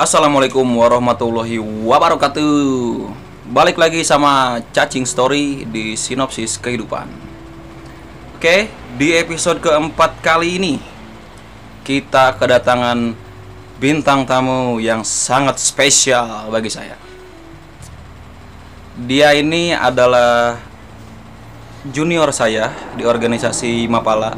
Assalamualaikum 0.00 0.64
warahmatullahi 0.64 1.60
wabarakatuh. 1.60 2.48
Balik 3.52 3.76
lagi 3.76 4.00
sama 4.00 4.64
Cacing 4.72 5.04
Story 5.04 5.68
di 5.68 5.92
Sinopsis 5.92 6.56
Kehidupan. 6.56 7.04
Oke, 8.32 8.72
di 8.96 9.12
episode 9.12 9.60
keempat 9.60 10.24
kali 10.24 10.56
ini 10.56 10.74
Kita 11.84 12.32
kedatangan 12.40 13.12
bintang 13.76 14.24
tamu 14.24 14.80
yang 14.80 15.04
sangat 15.04 15.60
spesial 15.60 16.48
bagi 16.48 16.72
saya. 16.72 16.96
Dia 19.04 19.36
ini 19.36 19.76
adalah 19.76 20.56
junior 21.84 22.32
saya 22.32 22.72
di 22.96 23.04
organisasi 23.04 23.84
Mapala. 23.84 24.32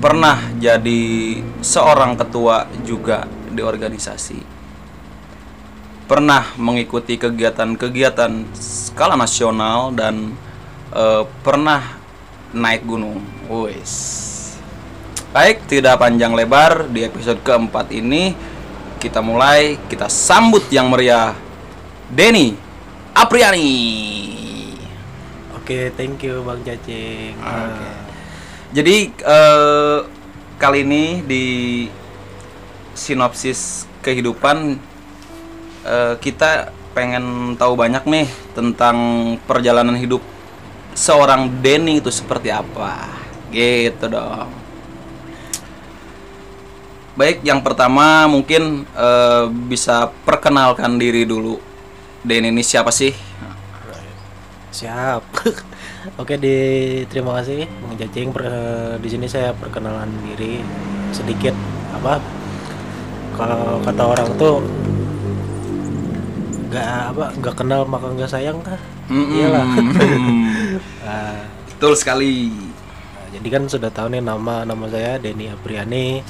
Pernah 0.00 0.48
jadi 0.56 1.04
seorang 1.60 2.16
ketua 2.16 2.64
juga 2.80 3.35
di 3.56 3.64
organisasi. 3.64 4.38
Pernah 6.06 6.54
mengikuti 6.60 7.18
kegiatan-kegiatan 7.18 8.52
skala 8.54 9.16
nasional 9.16 9.90
dan 9.96 10.36
eh, 10.92 11.24
pernah 11.40 11.96
naik 12.52 12.86
gunung. 12.86 13.24
Wes. 13.48 14.24
Baik, 15.32 15.66
tidak 15.66 15.98
panjang 15.98 16.36
lebar 16.36 16.86
di 16.92 17.02
episode 17.02 17.42
keempat 17.42 17.90
ini 17.90 18.34
kita 18.96 19.20
mulai 19.20 19.76
kita 19.86 20.08
sambut 20.08 20.64
yang 20.72 20.88
meriah 20.88 21.36
Denny 22.08 22.56
Apriani. 23.12 23.74
Oke, 25.56 25.92
thank 25.94 26.24
you 26.24 26.40
Bang 26.42 26.64
Cacing. 26.64 27.36
Oke. 27.36 27.88
Jadi 28.72 28.96
eh, 29.12 29.98
kali 30.56 30.78
ini 30.82 31.22
di 31.22 31.44
sinopsis 32.96 33.84
kehidupan 34.00 34.80
eh, 35.84 36.14
kita 36.18 36.72
pengen 36.96 37.54
tahu 37.60 37.76
banyak 37.76 38.02
nih 38.08 38.26
tentang 38.56 38.96
perjalanan 39.44 39.94
hidup 40.00 40.24
seorang 40.96 41.60
Denny 41.60 42.00
itu 42.00 42.08
seperti 42.08 42.48
apa 42.48 43.12
gitu 43.52 44.08
dong 44.08 44.48
baik 47.20 47.44
yang 47.44 47.60
pertama 47.60 48.24
mungkin 48.26 48.88
eh, 48.96 49.44
bisa 49.68 50.08
perkenalkan 50.24 50.96
diri 50.96 51.28
dulu 51.28 51.60
Denny 52.24 52.48
ini 52.48 52.64
siapa 52.64 52.88
sih 52.88 53.36
Siap. 54.76 55.24
Oke, 56.20 56.36
di 56.36 56.56
terima 57.08 57.32
kasih 57.40 57.64
Bang. 57.80 57.96
Per- 58.36 59.00
di 59.00 59.08
sini 59.08 59.24
saya 59.24 59.56
perkenalan 59.56 60.12
diri 60.20 60.60
sedikit 61.16 61.56
apa? 61.96 62.20
Kalau 63.36 63.84
kata 63.84 64.02
orang 64.02 64.30
tuh 64.40 64.64
nggak 66.66 66.88
apa 67.14 67.24
nggak 67.38 67.54
kenal 67.56 67.84
maka 67.84 68.06
nggak 68.10 68.32
sayang 68.32 68.58
kah? 68.64 68.80
Iyalah. 69.12 69.66
Nah, 71.04 71.38
betul 71.70 71.92
sekali 71.94 72.50
Nah, 73.14 73.26
jadi 73.32 73.48
kan 73.52 73.62
sudah 73.68 73.90
tahu 73.92 74.16
nih 74.16 74.24
nama 74.24 74.64
nama 74.64 74.84
saya 74.88 75.20
Denny 75.20 75.52
Apriani. 75.52 76.24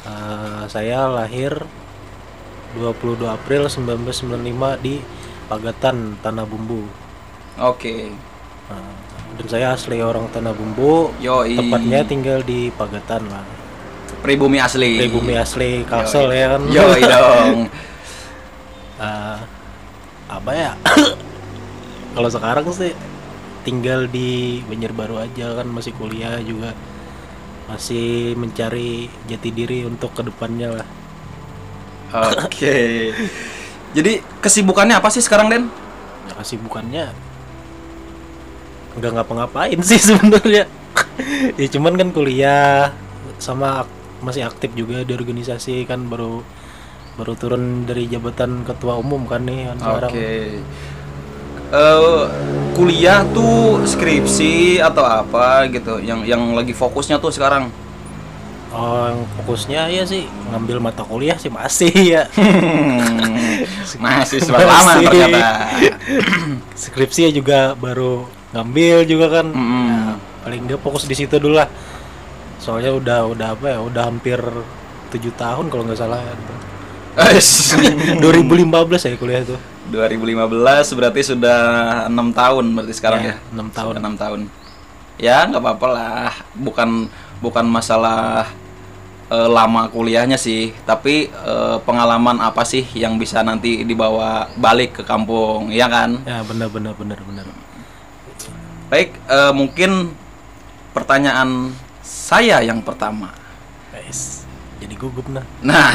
Eh, 0.00 0.62
saya 0.66 1.06
lahir 1.12 1.62
22 2.74 3.26
April 3.26 3.68
1995 3.68 4.80
di 4.80 5.02
Pagatan 5.50 6.18
Tanah 6.22 6.46
Bumbu. 6.46 6.86
oke 7.58 7.96
Nah, 8.70 8.94
dan 9.34 9.46
saya 9.50 9.66
asli 9.74 9.98
orang 9.98 10.30
Tanah 10.30 10.54
Bumbu. 10.54 11.10
Yoi. 11.18 11.58
Tepatnya 11.58 12.06
tinggal 12.06 12.40
di 12.46 12.70
Pagatan 12.70 13.26
lah. 13.26 13.59
Pribumi 14.18 14.58
asli 14.58 14.98
Pribumi 14.98 15.34
asli 15.38 15.86
Kalsel 15.86 16.28
ya 16.34 16.46
kan. 16.56 16.62
Yoi 16.68 17.02
dong 17.14 17.58
Eh, 19.00 19.38
apa 20.28 20.50
ya? 20.52 20.76
Kalau 22.14 22.28
sekarang 22.28 22.68
sih 22.68 22.92
tinggal 23.64 24.04
di 24.12 24.60
Banjarbaru 24.68 25.16
aja 25.16 25.56
kan 25.56 25.66
masih 25.72 25.96
kuliah 25.96 26.36
juga 26.44 26.76
masih 27.64 28.34
mencari 28.36 29.08
jati 29.24 29.48
diri 29.54 29.88
untuk 29.88 30.12
ke 30.12 30.20
depannya 30.26 30.80
lah. 30.80 30.88
Oke. 32.44 33.14
Jadi 33.96 34.20
kesibukannya 34.42 34.98
apa 35.00 35.08
sih 35.08 35.22
sekarang 35.24 35.48
Den? 35.48 35.64
Ya 36.28 36.34
kesibukannya 36.36 37.04
nggak 38.90 39.12
ngapa-ngapain 39.16 39.78
sih 39.88 40.00
sebenarnya. 40.02 40.66
ya 41.54 41.66
cuman 41.70 41.94
kan 41.94 42.08
kuliah 42.10 42.90
sama 43.38 43.86
masih 44.20 44.44
aktif 44.46 44.72
juga 44.72 45.02
di 45.02 45.12
organisasi 45.12 45.84
kan 45.84 46.06
baru 46.06 46.44
baru 47.18 47.32
turun 47.36 47.84
dari 47.84 48.08
jabatan 48.08 48.64
ketua 48.64 48.96
umum 48.96 49.26
kan 49.28 49.44
nih 49.44 49.68
kan 49.68 49.76
Oke. 49.76 49.84
sekarang. 49.84 50.12
Eh, 51.70 52.22
kuliah 52.74 53.22
tuh 53.30 53.86
skripsi 53.86 54.82
atau 54.82 55.06
apa 55.06 55.70
gitu 55.70 56.02
yang 56.02 56.26
yang 56.26 56.54
lagi 56.56 56.74
fokusnya 56.74 57.22
tuh 57.22 57.30
sekarang. 57.30 57.70
Oh, 58.70 59.10
yang 59.10 59.22
fokusnya 59.38 59.90
ya 59.90 60.02
sih 60.06 60.26
ngambil 60.50 60.78
mata 60.78 61.02
kuliah 61.02 61.34
sih 61.38 61.50
masih 61.50 61.90
ya. 62.14 62.22
Masih 63.98 64.38
lama 64.50 64.66
Masih. 64.98 65.06
ternyata. 65.06 65.46
Skripsi 66.74 67.26
ya 67.26 67.30
juga 67.30 67.74
baru 67.74 68.26
ngambil 68.54 68.96
juga 69.06 69.26
kan. 69.42 69.46
Mm-mm. 69.50 69.86
Nah, 69.90 70.14
paling 70.42 70.62
dia 70.66 70.78
fokus 70.78 71.06
di 71.06 71.14
situ 71.14 71.34
dulu 71.38 71.54
lah. 71.58 71.70
Soalnya 72.60 72.92
udah 72.92 73.18
udah 73.32 73.48
apa 73.56 73.66
ya, 73.72 73.78
udah 73.80 74.02
hampir 74.04 74.36
tujuh 75.10 75.32
tahun 75.34 75.72
kalau 75.72 75.88
nggak 75.88 75.98
salah. 75.98 76.20
Eish. 77.16 77.74
2015 78.22 79.08
ya 79.08 79.16
kuliah 79.16 79.42
tuh. 79.42 79.58
2015 79.90 80.94
berarti 80.94 81.20
sudah 81.34 81.60
enam 82.06 82.30
tahun 82.30 82.64
berarti 82.76 82.94
sekarang 82.94 83.20
ya. 83.24 83.34
Ya, 83.34 83.36
enam 83.50 83.68
tahun. 83.72 83.92
Sudah 83.96 84.02
enam 84.04 84.16
tahun. 84.20 84.40
Ya 85.18 85.38
nggak 85.50 85.62
apa-apa 85.64 85.86
lah. 85.90 86.32
Bukan 86.54 87.10
bukan 87.40 87.64
masalah 87.66 88.46
eh, 89.32 89.48
lama 89.50 89.90
kuliahnya 89.90 90.36
sih, 90.36 90.70
tapi 90.84 91.32
eh, 91.32 91.76
pengalaman 91.82 92.38
apa 92.38 92.62
sih 92.62 92.86
yang 92.94 93.16
bisa 93.18 93.40
nanti 93.42 93.82
dibawa 93.82 94.52
balik 94.54 95.00
ke 95.00 95.02
kampung, 95.02 95.72
ya 95.72 95.90
kan? 95.90 96.22
Ya 96.28 96.44
benar 96.44 96.68
benar 96.70 96.94
benar 96.94 97.18
benar. 97.24 97.46
Baik, 98.92 99.16
eh, 99.16 99.52
mungkin 99.56 100.14
pertanyaan 100.94 101.74
saya 102.30 102.62
yang 102.62 102.78
pertama. 102.78 103.34
Guys, 103.90 104.46
jadi 104.78 104.94
gugup 104.94 105.26
nah. 105.26 105.42
Nah, 105.66 105.90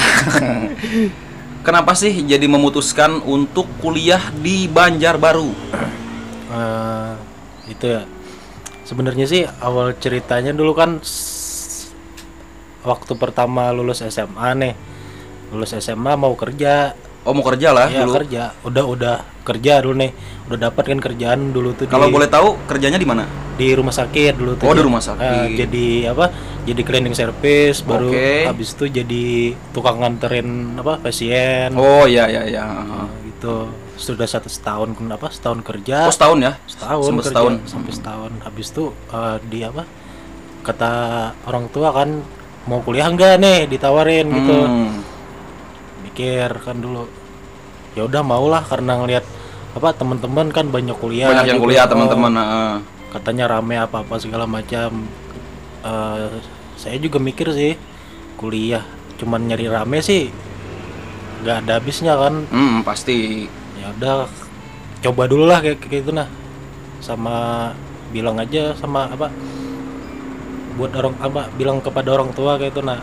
kenapa 1.66 1.96
sih 1.96 2.12
jadi 2.28 2.44
memutuskan 2.44 3.24
untuk 3.24 3.72
kuliah 3.80 4.20
di 4.44 4.68
Banjarbaru? 4.68 5.56
Eh, 6.52 7.14
itu 7.72 7.86
ya 7.88 8.04
sebenarnya 8.84 9.26
sih 9.32 9.48
awal 9.64 9.96
ceritanya 9.96 10.52
dulu 10.52 10.76
kan 10.76 11.00
waktu 12.86 13.14
pertama 13.18 13.74
lulus 13.74 14.06
SMA 14.06 14.50
nih 14.60 14.76
lulus 15.50 15.74
SMA 15.82 16.14
mau 16.14 16.38
kerja 16.38 16.94
Oh 17.26 17.34
mau 17.34 17.42
kerja 17.44 17.74
lah 17.74 17.90
ya 17.90 18.06
dulu. 18.06 18.14
kerja 18.16 18.54
udah 18.62 18.84
udah 18.86 19.16
kerja 19.42 19.82
dulu 19.82 19.98
nih 19.98 20.12
udah 20.46 20.60
dapat 20.64 20.84
kan 20.86 21.00
kerjaan 21.00 21.50
dulu 21.50 21.74
tuh 21.74 21.86
Kalau 21.86 22.06
boleh 22.08 22.26
tahu 22.28 22.54
kerjanya 22.66 22.96
di 22.96 23.06
mana? 23.06 23.26
di 23.56 23.72
rumah 23.72 23.90
sakit 23.90 24.36
dulu 24.36 24.52
tuh 24.56 24.68
Oh, 24.68 24.76
di 24.76 24.84
rumah 24.84 25.00
sakit. 25.00 25.24
eh, 25.24 25.48
jadi 25.58 25.88
apa 26.12 26.28
jadi 26.64 26.82
cleaning 26.82 27.16
service 27.16 27.80
baru 27.82 28.12
Oke. 28.12 28.46
habis 28.46 28.70
itu 28.72 28.86
jadi 28.94 29.26
tukang 29.72 29.98
nganterin 29.98 30.48
apa 30.76 31.00
pasien 31.00 31.72
Oh 31.74 32.04
iya 32.04 32.28
iya 32.28 32.44
iya. 32.46 32.64
Nah, 32.68 33.08
gitu 33.24 33.72
sudah 33.96 34.28
satu 34.28 34.46
setahun 34.46 34.92
apa 35.08 35.32
setahun 35.32 35.64
kerja 35.64 36.04
Oh 36.04 36.12
setahun 36.12 36.38
ya? 36.38 36.54
setahun 36.68 37.10
kerja, 37.16 37.26
setahun. 37.26 37.54
sampai 37.64 37.92
setahun 37.92 38.32
habis 38.44 38.68
itu 38.70 38.84
eh, 39.10 39.38
di 39.42 39.60
apa 39.62 39.84
kata 40.62 40.92
orang 41.44 41.66
tua 41.70 41.90
kan 41.92 42.10
mau 42.66 42.82
kuliah 42.82 43.08
enggak 43.08 43.38
nih 43.38 43.66
ditawarin 43.68 44.28
gitu 44.28 44.58
Hmm. 44.60 44.92
Mikir 46.16 46.48
kan 46.64 46.80
dulu 46.80 47.12
ya 47.92 48.08
udah 48.08 48.24
mau 48.24 48.48
lah 48.48 48.64
karena 48.64 48.96
ngelihat 48.96 49.28
apa 49.76 49.92
teman-teman 49.92 50.48
kan 50.48 50.72
banyak 50.72 50.96
kuliah 50.96 51.28
Banyak 51.28 51.44
yang 51.46 51.60
gitu. 51.60 51.66
kuliah 51.68 51.84
teman-teman. 51.84 52.32
heeh. 52.34 52.74
katanya 53.12 53.46
rame 53.50 53.76
apa 53.76 54.00
apa 54.00 54.16
segala 54.16 54.48
macam 54.48 55.04
Eh, 55.86 56.40
saya 56.74 56.98
juga 56.98 57.22
mikir 57.22 57.46
sih 57.52 57.78
kuliah 58.36 58.82
cuman 59.20 59.46
nyari 59.46 59.70
rame 59.70 60.02
sih 60.02 60.34
nggak 61.44 61.62
ada 61.62 61.78
habisnya 61.78 62.18
kan 62.18 62.42
Hmm, 62.50 62.82
pasti. 62.82 63.46
ya 63.78 63.94
udah 63.94 64.26
coba 65.04 65.24
dulu 65.30 65.46
lah 65.46 65.62
kayak 65.62 65.78
kayak 65.78 66.02
gitu 66.02 66.10
nah 66.10 66.26
sama 66.98 67.70
bilang 68.10 68.40
aja 68.40 68.74
sama 68.74 69.06
apa 69.06 69.30
buat 70.74 70.90
orang 70.92 71.14
apa 71.22 71.54
bilang 71.54 71.78
kepada 71.78 72.18
orang 72.18 72.34
tua 72.34 72.58
kayak 72.58 72.74
itu 72.74 72.82
nah 72.82 72.98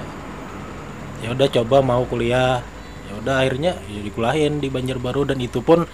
ya 1.23 1.31
udah 1.31 1.49
coba 1.53 1.76
mau 1.79 2.03
kuliah 2.03 2.67
ya 3.12 3.20
udah 3.20 3.35
akhirnya 3.38 3.73
ya 3.87 4.00
dikuliahin 4.00 4.56
di 4.56 4.67
Banjarbaru 4.67 5.29
dan 5.29 5.38
itu 5.38 5.61
pun 5.61 5.85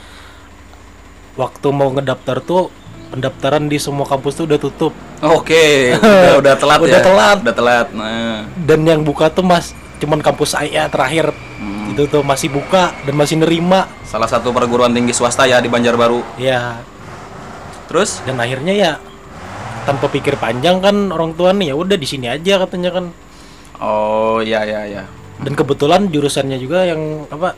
waktu 1.34 1.68
mau 1.70 1.90
ngedaftar 1.90 2.38
tuh 2.40 2.70
pendaftaran 3.08 3.66
di 3.66 3.76
semua 3.76 4.04
kampus 4.04 4.36
tuh 4.36 4.46
udah 4.46 4.58
tutup 4.58 4.92
Oke, 5.18 5.98
udah, 5.98 6.38
udah 6.38 6.54
telat 6.54 6.78
Udah 6.86 6.94
ya. 6.94 7.02
telat. 7.02 7.36
Udah 7.42 7.54
telat. 7.56 7.86
Nah. 7.90 8.46
dan 8.54 8.80
yang 8.84 9.02
buka 9.02 9.26
tuh 9.28 9.42
mas 9.42 9.74
cuman 9.98 10.22
kampus 10.22 10.54
saya 10.54 10.86
terakhir 10.86 11.34
itu 11.90 12.06
tuh 12.06 12.22
masih 12.22 12.46
buka 12.48 12.94
dan 13.02 13.18
masih 13.18 13.34
nerima 13.34 13.90
Salah 14.06 14.30
satu 14.30 14.54
perguruan 14.54 14.94
tinggi 14.94 15.10
swasta 15.10 15.42
ya 15.42 15.58
di 15.58 15.66
Banjarbaru. 15.66 16.38
ya 16.38 16.78
Terus? 17.90 18.22
dan 18.22 18.38
akhirnya 18.38 18.70
ya 18.70 18.92
tanpa 19.82 20.06
pikir 20.06 20.36
panjang 20.36 20.78
kan 20.78 21.08
orang 21.08 21.32
tua 21.32 21.50
nih 21.50 21.72
ya 21.72 21.74
udah 21.74 21.96
di 21.96 22.04
sini 22.04 22.28
aja 22.28 22.62
katanya 22.62 22.92
kan 22.92 23.04
Oh, 23.78 24.38
ya 24.38 24.62
ya 24.62 24.82
ya. 24.84 25.02
Dan 25.42 25.52
kebetulan 25.54 26.10
jurusannya 26.10 26.58
juga 26.58 26.84
yang 26.86 27.26
apa 27.30 27.54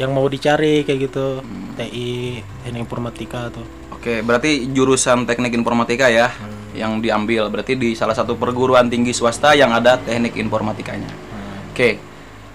yang 0.00 0.16
mau 0.16 0.24
dicari 0.26 0.82
kayak 0.82 0.98
gitu 1.12 1.44
TI 1.76 2.40
teknik 2.64 2.88
informatika 2.88 3.52
tuh 3.52 3.82
Oke, 4.02 4.18
berarti 4.18 4.66
jurusan 4.74 5.30
teknik 5.30 5.54
informatika 5.54 6.10
ya 6.10 6.26
Hmm. 6.26 6.74
yang 6.74 6.92
diambil. 6.98 7.46
Berarti 7.46 7.78
di 7.78 7.94
salah 7.94 8.18
satu 8.18 8.34
perguruan 8.34 8.90
tinggi 8.90 9.14
swasta 9.14 9.54
yang 9.54 9.70
ada 9.70 9.94
teknik 9.94 10.34
informatikanya. 10.42 11.06
Hmm. 11.06 11.70
Oke. 11.70 12.02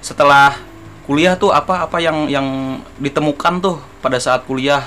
Setelah 0.04 0.60
kuliah 1.08 1.40
tuh 1.40 1.56
apa 1.56 1.88
apa 1.88 2.04
yang 2.04 2.28
yang 2.28 2.48
ditemukan 3.00 3.64
tuh 3.64 3.80
pada 4.04 4.20
saat 4.20 4.44
kuliah? 4.44 4.84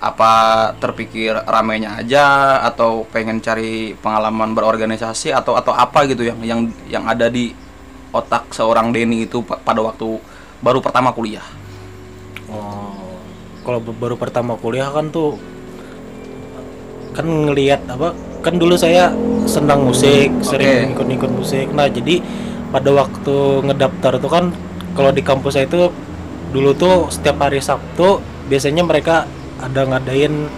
Apa 0.00 0.32
terpikir 0.80 1.36
ramenya 1.44 2.00
aja 2.00 2.56
atau 2.64 3.04
pengen 3.12 3.44
cari 3.44 3.92
pengalaman 4.00 4.56
berorganisasi 4.56 5.28
atau 5.28 5.60
atau 5.60 5.76
apa 5.76 6.08
gitu 6.08 6.24
yang 6.24 6.40
yang 6.40 6.60
yang 6.88 7.04
ada 7.04 7.28
di 7.28 7.52
otak 8.12 8.52
seorang 8.52 8.92
Denny 8.92 9.24
itu 9.24 9.40
pa- 9.40 9.58
pada 9.58 9.80
waktu 9.80 10.20
baru 10.60 10.78
pertama 10.84 11.10
kuliah? 11.10 11.44
Oh, 12.52 13.18
kalau 13.64 13.80
baru 13.80 14.14
pertama 14.20 14.54
kuliah 14.60 14.92
kan 14.92 15.08
tuh 15.08 15.40
kan 17.16 17.24
ngelihat 17.24 17.84
apa? 17.88 18.12
Kan 18.44 18.60
dulu 18.60 18.76
saya 18.76 19.12
senang 19.48 19.86
musik, 19.86 20.28
sering 20.44 20.92
ikut-ikut 20.96 21.30
musik. 21.32 21.66
Nah, 21.72 21.86
jadi 21.86 22.20
pada 22.72 22.90
waktu 22.92 23.36
ngedaftar 23.68 24.18
tuh 24.18 24.30
kan 24.32 24.44
kalau 24.92 25.12
di 25.12 25.20
kampus 25.24 25.56
saya 25.56 25.68
itu 25.68 25.88
dulu 26.52 26.76
tuh 26.76 27.08
setiap 27.08 27.40
hari 27.40 27.60
Sabtu 27.64 28.20
biasanya 28.48 28.84
mereka 28.84 29.24
ada 29.60 29.88
ngadain 29.88 30.48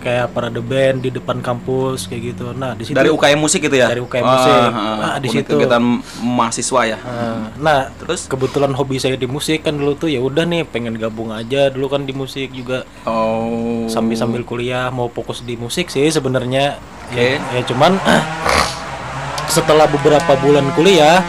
kayak 0.00 0.32
parade 0.32 0.58
band 0.58 0.98
di 0.98 1.12
depan 1.12 1.38
kampus 1.38 2.04
kayak 2.04 2.32
gitu. 2.32 2.50
Nah, 2.50 2.72
di 2.72 2.82
situ 2.82 2.96
Dari 2.96 3.06
UKM 3.06 3.36
musik 3.36 3.60
gitu 3.60 3.72
ya? 3.72 3.86
Dari 3.86 4.00
UKM 4.00 4.24
musik. 4.24 4.50
ah, 4.50 4.70
Nah, 4.96 5.16
di 5.16 5.28
situ. 5.28 5.46
kegiatan 5.46 5.84
mahasiswa 6.18 6.80
ya. 6.86 6.98
Nah, 6.98 7.52
nah, 7.54 7.80
Terus? 7.94 8.24
kebetulan 8.26 8.72
hobi 8.72 8.96
saya 8.96 9.14
di 9.14 9.24
musik 9.24 9.60
kan 9.60 9.76
dulu 9.76 9.94
tuh 9.94 10.08
ya 10.08 10.18
udah 10.18 10.42
nih 10.42 10.64
pengen 10.64 10.96
gabung 10.96 11.28
aja 11.30 11.68
dulu 11.68 11.86
kan 11.86 12.02
di 12.02 12.12
musik 12.12 12.50
juga 12.50 12.82
Oh. 13.04 13.84
sambil 13.86 14.16
sambil 14.16 14.42
kuliah 14.42 14.88
mau 14.88 15.06
fokus 15.06 15.40
di 15.40 15.54
musik 15.54 15.86
sih 15.86 16.06
sebenarnya 16.06 16.80
Oke. 17.06 17.36
ya, 17.36 17.42
ya 17.52 17.62
cuman 17.64 18.00
setelah 19.48 19.84
beberapa 19.84 20.32
bulan 20.36 20.70
kuliah 20.72 21.20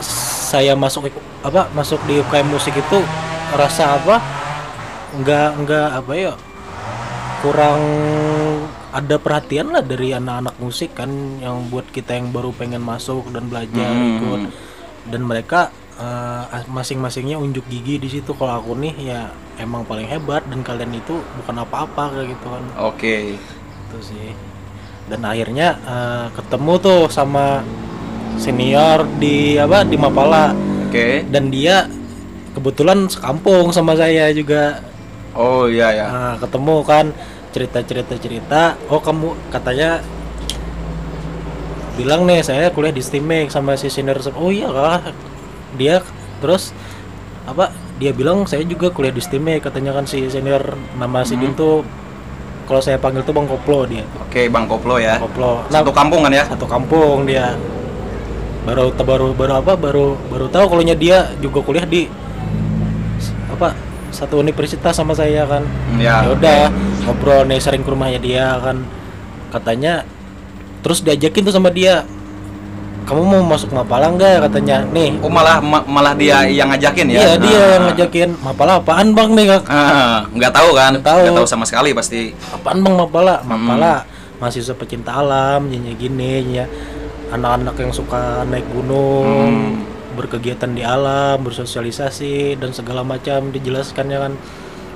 saya 0.00 0.74
masuk 0.74 1.10
apa 1.40 1.70
masuk 1.70 2.00
di 2.04 2.18
UKM 2.18 2.48
musik 2.48 2.72
itu 2.72 2.98
rasa 3.52 3.96
apa 3.96 4.18
nggak 5.12 5.48
nggak 5.60 5.88
apa 5.96 6.12
ya 6.12 6.32
kurang 7.40 7.80
ada 8.90 9.16
perhatian 9.16 9.72
lah 9.72 9.80
dari 9.80 10.12
anak-anak 10.12 10.56
musik 10.60 10.92
kan 10.92 11.08
yang 11.40 11.70
buat 11.70 11.88
kita 11.88 12.18
yang 12.18 12.34
baru 12.34 12.52
pengen 12.52 12.82
masuk 12.82 13.30
dan 13.32 13.48
belajar 13.48 13.86
Hmm. 13.88 14.18
ikut 14.18 14.40
dan 15.08 15.20
mereka 15.24 15.72
eh, 15.96 16.44
masing-masingnya 16.68 17.40
unjuk 17.40 17.64
gigi 17.68 17.96
di 17.96 18.08
situ 18.08 18.36
kalau 18.36 18.60
aku 18.60 18.72
nih 18.76 18.94
ya 19.00 19.20
emang 19.56 19.84
paling 19.84 20.04
hebat 20.04 20.44
dan 20.48 20.60
kalian 20.60 20.92
itu 20.92 21.20
bukan 21.40 21.56
apa-apa 21.60 22.12
kayak 22.12 22.28
gitu 22.36 22.46
kan 22.48 22.64
Oke. 22.82 23.16
itu 23.40 23.98
sih 24.00 24.32
dan 25.08 25.24
akhirnya 25.24 25.80
eh, 25.80 26.26
ketemu 26.36 26.72
tuh 26.78 27.00
sama 27.08 27.64
senior 28.36 29.04
di 29.16 29.56
apa 29.56 29.84
di 29.84 29.96
Mapala 29.96 30.52
Oke. 30.88 31.24
dan 31.28 31.48
dia 31.48 31.88
kebetulan 32.52 33.06
sekampung 33.06 33.70
sama 33.70 33.94
saya 33.94 34.28
juga 34.34 34.82
Oh 35.34 35.70
iya 35.70 35.94
ya. 35.94 36.06
Nah, 36.10 36.34
ketemu 36.42 36.76
kan 36.82 37.06
cerita 37.54 37.78
cerita. 37.86 38.14
Cerita 38.18 38.60
oh 38.90 39.00
kamu 39.02 39.34
katanya 39.50 40.02
bilang 41.98 42.24
nih 42.24 42.40
saya 42.40 42.72
kuliah 42.72 42.94
di 42.94 43.02
Stimek 43.04 43.52
sama 43.52 43.76
si 43.76 43.92
senior 43.92 44.18
se- 44.22 44.34
oh 44.34 44.50
iya 44.50 44.70
kak. 44.70 45.12
Dia 45.78 46.02
terus 46.40 46.72
apa 47.44 47.72
dia 48.00 48.16
bilang 48.16 48.48
saya 48.48 48.64
juga 48.64 48.88
kuliah 48.90 49.12
di 49.12 49.20
Stimek 49.20 49.60
katanya 49.62 49.92
kan 49.94 50.08
si 50.08 50.26
senior 50.32 50.74
nama 50.96 51.22
si 51.22 51.36
tuh 51.54 51.84
kalau 52.70 52.78
saya 52.78 53.02
panggil 53.02 53.26
tuh 53.26 53.34
Bang 53.34 53.50
Koplo 53.50 53.82
dia. 53.82 54.06
Oke, 54.22 54.46
Bang 54.46 54.70
Koplo 54.70 55.02
ya. 55.02 55.18
Koplo. 55.18 55.66
Nah 55.74 55.82
Satu 55.82 55.90
kampung 55.90 56.22
kan 56.22 56.30
ya? 56.30 56.46
satu 56.46 56.70
kampung 56.70 57.26
dia. 57.26 57.58
Baru 58.62 58.94
baru 58.94 59.34
baru 59.34 59.58
apa 59.58 59.74
baru 59.74 60.14
baru 60.30 60.46
tahu 60.46 60.70
kalau 60.70 60.82
dia 60.86 61.34
juga 61.42 61.58
kuliah 61.66 61.82
di 61.82 62.06
apa 63.50 63.74
satu 64.10 64.38
universitas 64.38 64.92
sama 64.92 65.12
saya 65.12 65.42
kan 65.44 65.62
Ya. 65.96 66.20
ya 66.20 66.30
udah 66.30 66.60
ngobrol 67.04 67.44
nih 67.44 67.58
sering 67.58 67.80
ke 67.80 67.88
rumahnya 67.88 68.18
dia 68.18 68.58
kan 68.58 68.82
katanya 69.48 70.02
terus 70.80 71.00
diajakin 71.00 71.42
tuh 71.42 71.52
sama 71.52 71.68
dia 71.68 72.02
kamu 73.00 73.22
mau 73.22 73.42
masuk 73.48 73.70
Mapala 73.70 74.06
nggak 74.08 74.46
katanya 74.46 74.86
nih 74.86 75.18
Oh 75.18 75.26
malah 75.26 75.58
ma- 75.58 75.82
malah 75.82 76.14
dia 76.14 76.46
yang 76.46 76.68
ngajakin 76.68 77.06
ya? 77.08 77.18
iya 77.18 77.32
dia 77.36 77.50
Ah. 77.50 77.68
yang 77.72 77.84
ngajakin 77.88 78.28
Mapala 78.38 78.78
apaan 78.78 79.10
bang 79.10 79.30
nih 79.32 79.46
kak 79.48 79.62
Ah, 79.66 80.22
nggak 80.28 80.52
tahu 80.52 80.70
kan? 80.72 80.92
Nggak 80.94 81.06
tahu. 81.08 81.22
Nggak 81.24 81.36
tahu 81.36 81.48
sama 81.48 81.64
sekali 81.64 81.90
pasti. 81.90 82.30
apaan 82.50 82.78
bang 82.78 82.94
Mapala 82.94 83.42
Mapala 83.42 84.04
mahasiswa 84.38 84.72
pecinta 84.72 85.12
alam 85.12 85.66
gini 85.66 85.92
gini 85.94 86.54
ya 86.54 86.64
anak-anak 87.30 87.76
yang 87.76 87.90
suka 87.90 88.42
naik 88.44 88.64
gunung 88.68 89.76
berkegiatan 90.12 90.70
di 90.70 90.82
alam 90.82 91.38
bersosialisasi 91.40 92.56
dan 92.56 92.70
segala 92.70 93.00
macam 93.00 93.48
dijelaskannya 93.48 94.18
kan 94.20 94.32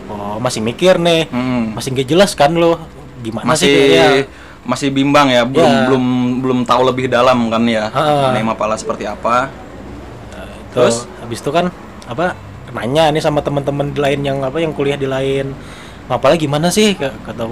oh 0.07 0.37
masih 0.37 0.61
mikir 0.61 0.99
nih 0.99 1.29
Hmm. 1.29 1.73
masih 1.73 1.93
nggak 1.93 2.09
jelas 2.09 2.33
kan 2.33 2.53
lo 2.53 2.77
gimana 3.21 3.47
Masih 3.47 3.69
sih 3.69 3.95
ya 3.95 4.09
masih 4.65 4.89
bimbang 4.89 5.29
ya, 5.29 5.45
belum 5.45 5.61
Ya. 5.63 5.85
belum 5.87 6.05
belum 6.41 6.59
tahu 6.65 6.89
lebih 6.89 7.05
dalam 7.07 7.53
kan 7.53 7.61
ya. 7.69 7.93
Mengenai 7.93 8.41
Mapala 8.43 8.75
seperti 8.75 9.05
apa. 9.05 9.53
terus 10.73 11.07
habis 11.21 11.39
itu 11.39 11.53
kan 11.53 11.71
apa 12.05 12.35
nanya 12.73 13.15
nih 13.15 13.23
sama 13.23 13.39
teman-teman 13.39 13.95
di 13.95 14.01
lain 14.03 14.21
yang 14.21 14.43
apa 14.43 14.59
yang 14.59 14.75
kuliah 14.75 14.99
di 14.99 15.07
lain 15.07 15.55
Mapala 16.05 16.35
gimana 16.35 16.67
sih 16.67 16.99
Ka- 16.99 17.15
kata 17.23 17.47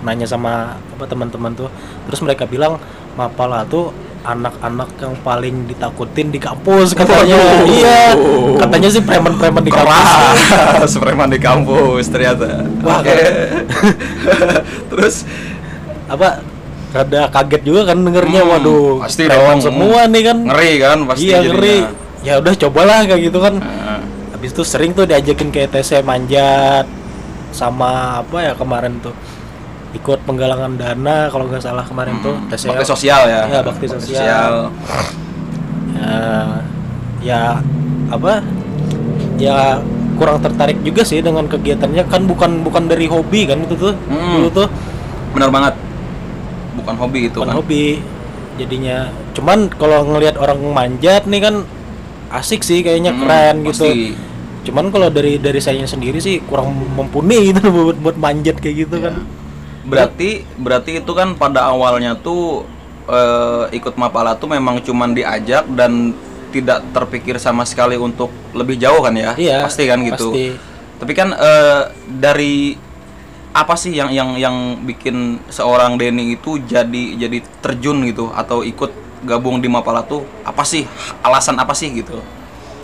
nanya 0.00 0.26
sama 0.26 0.74
apa 0.90 1.04
teman-teman 1.06 1.54
tuh 1.54 1.70
terus 2.04 2.18
mereka 2.18 2.44
bilang 2.44 2.82
Mapala 3.14 3.62
tuh 3.62 3.94
anak-anak 4.22 4.90
yang 4.96 5.14
paling 5.20 5.64
ditakutin 5.64 6.28
di 6.28 6.36
kampus 6.36 6.92
katanya. 6.92 7.34
Waduh. 7.34 7.66
iya. 7.70 8.00
Katanya 8.56 8.88
sih 8.88 9.00
preman-preman 9.00 9.60
di 9.60 9.72
kampus. 9.72 10.92
Preman 11.02 11.28
di 11.28 11.38
kampus 11.38 12.04
ternyata. 12.06 12.64
Wah, 12.80 13.00
Oke. 13.00 13.16
Terus? 14.90 15.24
Apa? 16.06 16.42
Rada 16.90 17.30
kaget 17.30 17.62
juga 17.62 17.86
kan 17.86 18.02
dengernya 18.02 18.42
Hmm, 18.42 18.50
waduh. 18.52 18.98
pasti 19.00 19.22
preman 19.24 19.56
dong. 19.56 19.62
semua 19.62 20.00
nih 20.04 20.22
kan. 20.26 20.38
Ngeri 20.42 20.72
kan 20.76 20.98
pasti 21.06 21.22
iya 21.22 21.38
jadinya. 21.38 21.52
ngeri. 21.54 21.76
Ya 22.20 22.32
udah 22.36 22.54
cobalah 22.58 22.98
kayak 23.04 23.20
gitu 23.24 23.38
kan. 23.38 23.54
Ah. 23.58 24.00
habis 24.30 24.50
itu 24.50 24.64
sering 24.64 24.90
tuh 24.90 25.04
diajakin 25.04 25.48
ke 25.48 25.64
ETC 25.64 26.00
manjat 26.00 26.88
sama 27.50 28.20
apa 28.20 28.36
ya 28.40 28.52
kemarin 28.54 28.96
tuh 28.98 29.12
ikut 29.92 30.18
penggalangan 30.22 30.72
dana 30.74 31.26
kalau 31.26 31.44
nggak 31.44 31.60
salah 31.60 31.82
kemarin 31.82 32.14
tuh 32.20 32.38
TCL. 32.46 32.70
bakti 32.72 32.86
sosial 32.86 33.22
ya. 33.24 33.42
Iya, 33.44 33.60
bakti 33.60 33.86
sosial. 33.86 34.52
ya, 35.92 36.14
ya 37.20 37.42
apa 38.08 38.40
ya 39.36 39.78
kurang 40.14 40.38
tertarik 40.38 40.78
juga 40.80 41.02
sih 41.02 41.18
dengan 41.18 41.44
kegiatannya 41.44 42.04
kan 42.06 42.22
bukan 42.24 42.60
bukan 42.60 42.84
dari 42.86 43.06
hobi 43.06 43.44
kan 43.44 43.60
itu 43.60 43.74
tuh 43.74 43.92
Hmm. 44.06 44.36
dulu 44.36 44.48
tuh 44.54 44.68
Benar 45.30 45.46
banget. 45.48 45.74
Bukan 46.72 46.94
hobi 46.96 47.20
itu 47.26 47.36
bukan 47.36 47.48
kan. 47.48 47.56
hobi 47.56 48.02
jadinya 48.56 49.08
cuman 49.32 49.70
kalau 49.70 50.04
ngelihat 50.06 50.36
orang 50.36 50.58
manjat 50.66 51.24
nih 51.24 51.40
kan 51.40 51.54
asik 52.30 52.60
sih 52.60 52.80
kayaknya 52.80 53.10
Hmm, 53.10 53.20
keren 53.20 53.56
gitu 53.64 53.84
pasti. 53.84 54.12
cuman 54.60 54.84
kalau 54.88 55.08
dari 55.08 55.34
dari 55.36 55.58
saya 55.58 55.82
sendiri 55.82 56.18
sih 56.18 56.38
kurang 56.42 56.68
mumpuni 56.92 57.38
gitu 57.48 57.58
buat 57.66 57.96
buat 57.96 58.16
manjat 58.16 58.58
kayak 58.58 58.86
gitu 58.86 58.96
kan 58.98 59.24
Berarti 59.84 60.44
berarti 60.60 61.00
itu 61.00 61.12
kan 61.16 61.36
pada 61.36 61.68
awalnya 61.68 62.16
tuh 62.18 62.64
eh, 63.08 63.64
ikut 63.76 63.96
Mapala 63.96 64.36
tuh 64.36 64.52
memang 64.52 64.80
cuman 64.84 65.16
diajak 65.16 65.64
dan 65.72 66.12
tidak 66.50 66.82
terpikir 66.90 67.38
sama 67.38 67.62
sekali 67.62 67.94
untuk 67.94 68.28
lebih 68.52 68.76
jauh 68.76 69.00
kan 69.00 69.14
ya? 69.14 69.32
Iya, 69.38 69.64
Pasti 69.64 69.86
kan 69.86 70.02
gitu. 70.02 70.34
pasti. 70.34 70.46
Tapi 71.00 71.12
kan 71.16 71.28
eh, 71.32 71.82
dari 72.06 72.76
apa 73.50 73.74
sih 73.74 73.90
yang 73.90 74.14
yang 74.14 74.38
yang 74.38 74.56
bikin 74.86 75.42
seorang 75.50 75.98
Denny 75.98 76.38
itu 76.38 76.62
jadi 76.62 77.18
jadi 77.18 77.42
terjun 77.58 78.06
gitu 78.06 78.30
atau 78.30 78.62
ikut 78.62 78.94
gabung 79.26 79.58
di 79.58 79.66
Mapala 79.66 80.06
tuh 80.06 80.22
apa 80.46 80.62
sih 80.62 80.86
alasan 81.20 81.58
apa 81.58 81.74
sih 81.74 81.90
gitu? 81.90 82.22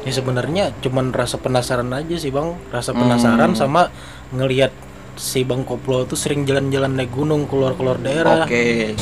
ya 0.06 0.14
sebenarnya 0.14 0.70
cuman 0.78 1.10
rasa 1.10 1.34
penasaran 1.34 1.90
aja 1.90 2.14
sih 2.14 2.30
bang 2.30 2.54
rasa 2.70 2.94
penasaran 2.94 3.58
sama 3.58 3.90
ngelihat 4.30 4.70
si 5.16 5.42
bang 5.42 5.62
koplo 5.62 6.04
tuh 6.04 6.14
sering 6.14 6.44
jalan-jalan 6.44 6.92
naik 6.92 7.11
gunung 7.11 7.44
keluar-keluar 7.44 7.96
daerah. 7.99 8.44
Oke. 8.44 8.94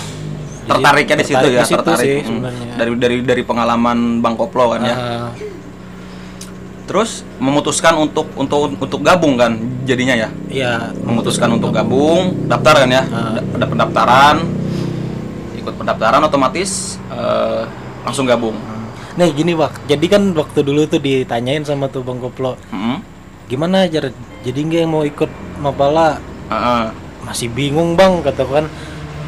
tertariknya 0.65 1.17
di 1.19 1.27
situ 1.27 1.37
tertarik 1.37 1.53
ya 1.53 1.61
di 1.61 1.69
situ 1.69 1.77
tertarik. 1.77 2.01
sih 2.01 2.17
Hmm. 2.25 2.41
dari 2.75 2.91
dari 2.97 3.17
dari 3.21 3.43
pengalaman 3.43 3.99
bang 4.19 4.33
koplo 4.33 4.73
kan 4.73 4.81
ya. 4.81 4.97
Ah, 4.97 5.29
terus 6.85 7.21
memutuskan 7.37 7.93
untuk 7.99 8.33
untuk 8.33 8.73
untuk 8.75 9.01
gabung 9.01 9.37
kan 9.37 9.57
jadinya 9.85 10.17
ya? 10.17 10.29
Iya, 10.49 10.73
memutuskan 11.01 11.53
untuk 11.53 11.69
gabung. 11.69 12.33
daftar 12.47 12.81
kan 12.81 12.91
ya. 12.91 13.03
Da- 13.05 13.45
ada 13.45 13.67
pendaftaran. 13.67 14.37
Ikut 15.55 15.75
pendaftaran 15.75 16.21
otomatis 16.23 16.97
eh, 17.09 17.63
langsung 18.01 18.25
gabung. 18.25 18.57
Nih 19.15 19.31
gini 19.31 19.53
Pak, 19.53 19.85
jadi 19.85 20.07
kan 20.09 20.33
waktu 20.33 20.61
dulu 20.61 20.85
tuh 20.85 20.99
ditanyain 20.99 21.63
sama 21.63 21.87
tuh 21.87 22.01
Bang 22.01 22.19
Koplo, 22.19 22.57
Hmm. 22.69 23.05
Gimana 23.45 23.85
aja 23.85 24.09
jadi 24.41 24.59
nggak 24.59 24.81
yang 24.83 24.93
mau 24.93 25.03
ikut 25.03 25.31
Mapala? 25.57 26.19
Heeh. 26.51 26.85
Masih 27.25 27.49
bingung 27.49 27.95
Bang, 27.95 28.21
kata 28.21 28.45
kan. 28.45 28.67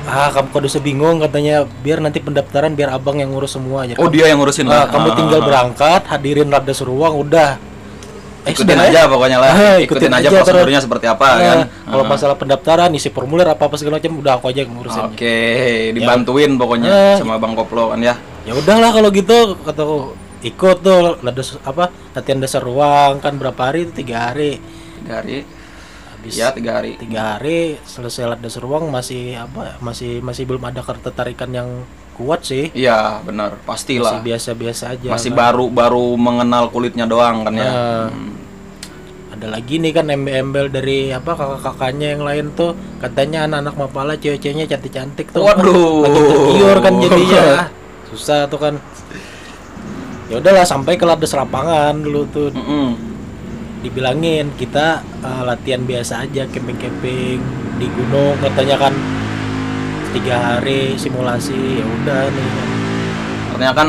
Ah, 0.06 0.30
kamu 0.30 0.52
kok 0.52 0.62
usah 0.64 0.78
bingung 0.78 1.18
katanya, 1.18 1.66
biar 1.82 1.98
nanti 1.98 2.20
pendaftaran 2.20 2.72
biar 2.72 2.94
abang 2.94 3.18
yang 3.18 3.34
ngurus 3.34 3.58
semua 3.58 3.82
aja. 3.82 3.98
oh 3.98 4.06
dia 4.06 4.30
yang 4.30 4.38
ngurusin 4.38 4.66
Ah, 4.66 4.84
lah. 4.84 4.84
kamu 4.86 5.08
Ah, 5.08 5.14
tinggal 5.16 5.34
ah, 5.34 5.42
ah. 5.42 5.48
berangkat, 5.48 6.02
hadirin 6.06 6.46
rada 6.46 6.70
seruang, 6.70 7.14
udah. 7.16 7.58
Eh, 8.46 8.54
ikutin 8.54 8.78
aja 8.78 9.10
pokoknya 9.10 9.42
lah 9.42 9.50
Ah, 9.50 9.58
ikutin, 9.76 10.06
ikutin 10.06 10.12
aja 10.14 10.28
aja 10.30 10.38
prosedurnya 10.38 10.78
seperti 10.78 11.10
apa 11.10 11.26
Nah, 11.26 11.42
kan 11.42 11.58
Kalau 11.90 12.04
Ah. 12.04 12.10
masalah 12.14 12.36
pendaftaran, 12.38 12.90
isi 12.94 13.10
formulir 13.10 13.42
apa 13.44 13.66
apa 13.66 13.74
segala 13.74 13.98
macam, 13.98 14.22
udah 14.22 14.32
aku 14.38 14.46
aja 14.46 14.62
yang 14.62 14.70
ngurusin. 14.70 15.02
oke 15.04 15.38
dibantuin 15.90 16.50
pokoknya 16.54 16.86
Eh. 16.86 17.16
sama 17.18 17.34
bang 17.36 17.54
koplo 17.54 17.90
kan 17.90 17.98
ya 17.98 18.14
Ya 18.42 18.54
udahlah 18.54 18.94
kalau 18.94 19.10
gitu, 19.10 19.58
kata 19.58 19.82
ikut 20.46 20.76
tuh 20.78 21.18
lades 21.26 21.58
apa 21.66 21.90
latihan 22.14 22.38
dasar 22.38 22.62
ruang 22.62 23.18
kan 23.18 23.34
berapa 23.34 23.58
hari 23.58 23.90
itu? 23.90 24.06
Tiga 24.06 24.30
hari. 24.30 24.62
Tiga 25.02 25.14
hari. 25.20 25.38
Habis 26.16 26.32
ya 26.38 26.48
tiga 26.54 26.78
hari. 26.78 26.94
tiga 26.96 27.36
hari 27.36 27.76
selesai 27.82 28.30
latihan 28.30 28.46
dasar 28.46 28.62
ruang 28.62 28.84
masih 28.88 29.34
apa 29.34 29.76
masih 29.82 30.22
masih 30.22 30.46
belum 30.46 30.62
ada 30.62 30.80
ketertarikan 30.86 31.50
yang 31.50 31.68
kuat 32.16 32.46
sih. 32.46 32.70
Iya 32.72 33.20
benar. 33.26 33.58
Masih 33.60 33.66
pastilah 33.68 34.22
biasa-biasa 34.24 34.84
aja. 34.96 35.08
Masih 35.12 35.30
kan. 35.34 35.38
baru 35.42 35.66
baru 35.68 36.16
mengenal 36.16 36.70
kulitnya 36.72 37.04
doang 37.04 37.44
kan 37.44 37.54
ya. 37.58 37.66
Nah, 37.68 38.08
Hmm. 38.08 38.32
ada 39.36 39.52
lagi 39.52 39.76
nih 39.76 39.92
kan 39.92 40.08
embel-embel 40.08 40.72
dari 40.72 41.12
apa 41.12 41.36
kakak-kakaknya 41.36 42.16
yang 42.16 42.22
lain 42.24 42.46
tuh. 42.56 42.72
Katanya 43.04 43.44
anak-anak 43.44 43.74
mapala 43.76 44.14
cewek-ceweknya 44.16 44.64
cantik-cantik 44.64 45.28
tuh. 45.28 45.44
Waduh. 45.44 46.08
makin 46.08 46.22
tergiur 46.24 46.78
kan 46.80 46.94
jadinya. 47.04 47.42
Ah, 47.44 47.68
susah 48.08 48.48
tuh 48.48 48.56
kan 48.56 48.74
ya 50.26 50.36
udahlah 50.36 50.64
sampai 50.64 50.94
ke 50.94 51.04
lades 51.04 51.30
lapangan 51.32 51.94
dulu 51.96 52.26
tuh 52.26 52.50
Mm-mm. 52.50 52.88
dibilangin 53.80 54.50
kita 54.54 54.86
uh, 55.20 55.42
latihan 55.44 55.80
biasa 55.80 56.22
aja 56.22 56.46
camping-camping 56.46 57.38
di 57.76 57.86
gunung 57.88 58.34
katanya 58.40 58.76
kan 58.80 58.94
tiga 60.10 60.36
hari 60.56 60.96
simulasi 60.96 61.52
ya 61.76 61.84
udah 61.84 62.22
nih 62.26 62.48
artinya 63.52 63.74
kan 63.74 63.88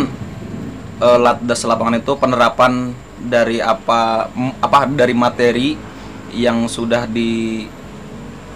eh, 1.00 1.17
latdas 1.17 1.63
lapangan 1.63 1.96
itu 1.98 2.12
penerapan 2.15 2.91
dari 3.17 3.58
apa 3.58 4.27
apa 4.60 4.77
dari 4.88 5.15
materi 5.15 5.79
yang 6.29 6.67
sudah 6.67 7.08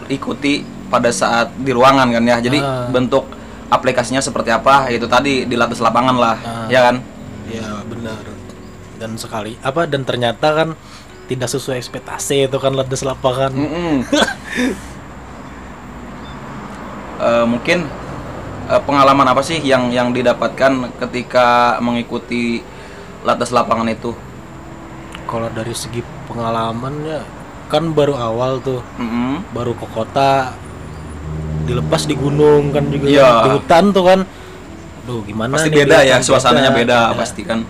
diikuti 0.03 0.61
pada 0.87 1.07
saat 1.09 1.55
di 1.55 1.71
ruangan 1.71 2.11
kan 2.11 2.23
ya 2.23 2.37
jadi 2.39 2.59
Ah. 2.59 2.87
bentuk 2.87 3.23
aplikasinya 3.67 4.19
seperti 4.19 4.51
apa 4.51 4.89
itu 4.89 5.07
tadi 5.07 5.47
di 5.47 5.55
latdas 5.55 5.79
lapangan 5.79 6.15
lah 6.15 6.35
Ah. 6.37 6.67
ya 6.67 6.83
kan 6.83 6.99
ya 7.51 7.83
benar 7.83 8.23
dan 8.95 9.17
sekali 9.17 9.57
apa 9.59 9.83
dan 9.85 10.05
ternyata 10.05 10.47
kan 10.53 10.69
tidak 11.25 11.47
sesuai 11.47 11.79
ekspektasi 11.79 12.47
itu 12.47 12.57
kan 12.57 12.75
lades 12.75 13.01
lapangan 13.01 13.51
Mm-mm. 13.51 14.03
Eh, 17.21 17.45
mungkin 17.45 17.85
eh, 18.65 18.81
pengalaman 18.81 19.27
apa 19.29 19.45
sih 19.45 19.61
yang 19.61 19.93
yang 19.93 20.09
didapatkan 20.09 20.89
ketika 20.97 21.77
mengikuti 21.77 22.65
latdas 23.21 23.53
lapangan 23.53 23.85
itu 23.85 24.17
kalau 25.29 25.45
dari 25.53 25.71
segi 25.71 26.01
pengalaman 26.25 27.05
ya 27.05 27.21
kan 27.69 27.93
baru 27.93 28.17
awal 28.17 28.57
tuh 28.59 28.81
Mm-mm. 28.97 29.45
baru 29.53 29.77
ke 29.77 29.85
kota 29.93 30.57
dilepas 31.69 32.09
di 32.09 32.17
gunung 32.17 32.73
kan 32.73 32.89
juga 32.89 33.05
Iya. 33.05 33.29
di 33.45 33.49
hutan 33.53 33.85
tuh 33.93 34.03
kan 34.03 34.19
Duh 35.01 35.25
gimana 35.25 35.57
pasti 35.57 35.69
nih 35.73 35.77
beda 35.81 35.97
ya 36.05 36.15
kan 36.17 36.23
suasananya 36.23 36.71
beda, 36.71 36.99
pasti 37.17 37.41
kan. 37.41 37.65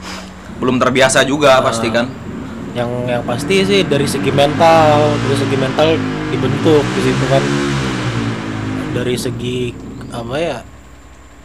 Belum 0.59 0.75
terbiasa 0.77 1.23
juga 1.23 1.59
Ah. 1.59 1.63
pasti 1.63 1.87
kan. 1.89 2.05
Yang 2.71 2.91
yang 3.07 3.23
pasti 3.27 3.55
sih 3.67 3.81
dari 3.83 4.07
segi 4.07 4.31
mental 4.31 5.15
dari 5.27 5.35
segi 5.35 5.57
mental 5.59 5.87
dibentuk 6.31 6.83
di 6.95 7.01
situ 7.03 7.25
kan. 7.27 7.43
Dari 8.91 9.15
segi 9.15 9.71
apa 10.11 10.35
ya 10.35 10.57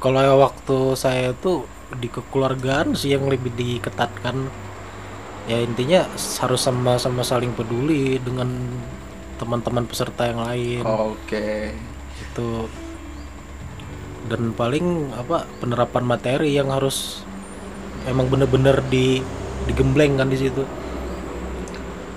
kalau 0.02 0.42
waktu 0.42 0.78
saya 0.98 1.30
tuh 1.38 1.66
di 1.98 2.10
kekeluargaan 2.10 2.98
sih 2.98 3.14
yang 3.14 3.30
lebih 3.30 3.54
diketatkan. 3.54 4.66
Ya 5.46 5.62
intinya 5.62 6.10
harus 6.42 6.58
sama-sama 6.58 7.22
saling 7.22 7.54
peduli 7.54 8.18
dengan 8.18 8.50
teman-teman 9.38 9.86
peserta 9.86 10.26
yang 10.26 10.42
lain. 10.42 10.82
Oke. 10.82 11.70
Itu 12.18 12.66
dan 14.26 14.50
paling 14.52 15.10
apa 15.14 15.46
penerapan 15.62 16.04
materi 16.04 16.54
yang 16.54 16.68
harus 16.70 17.22
emang 18.06 18.26
bener-bener 18.26 18.82
di 18.86 19.22
digembleng 19.66 20.18
kan 20.18 20.30
di 20.30 20.38
situ 20.38 20.62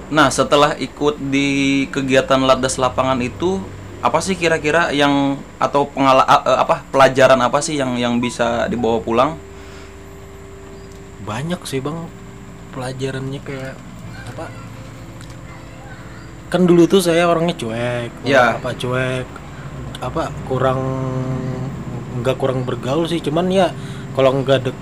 nah 0.09 0.29
setelah 0.33 0.73
ikut 0.77 1.21
di 1.29 1.85
kegiatan 1.93 2.41
latdas 2.41 2.81
lapangan 2.81 3.21
itu 3.21 3.61
apa 3.99 4.23
sih 4.23 4.33
kira-kira 4.33 4.89
yang 4.95 5.37
atau 5.59 5.85
pengala 5.85 6.23
eh, 6.25 6.57
apa 6.57 6.81
pelajaran 6.89 7.37
apa 7.37 7.59
sih 7.59 7.77
yang 7.77 7.93
yang 7.99 8.17
bisa 8.17 8.65
dibawa 8.65 8.97
pulang 9.03 9.31
banyak 11.27 11.61
sih 11.67 11.77
bang 11.83 12.09
pelajarannya 12.73 13.41
kayak 13.43 13.75
apa 14.33 14.45
kan 16.49 16.65
dulu 16.65 16.89
tuh 16.89 17.01
saya 17.05 17.29
orangnya 17.29 17.53
cuek 17.53 18.09
Ya. 18.25 18.57
apa 18.57 18.73
cuek 18.73 19.27
apa 19.99 20.31
kurang 20.47 20.81
nggak 22.21 22.35
kurang 22.39 22.67
bergaul 22.67 23.07
sih 23.07 23.19
cuman 23.23 23.47
ya 23.49 23.67
kalau 24.13 24.35
nggak 24.43 24.69
dek 24.69 24.77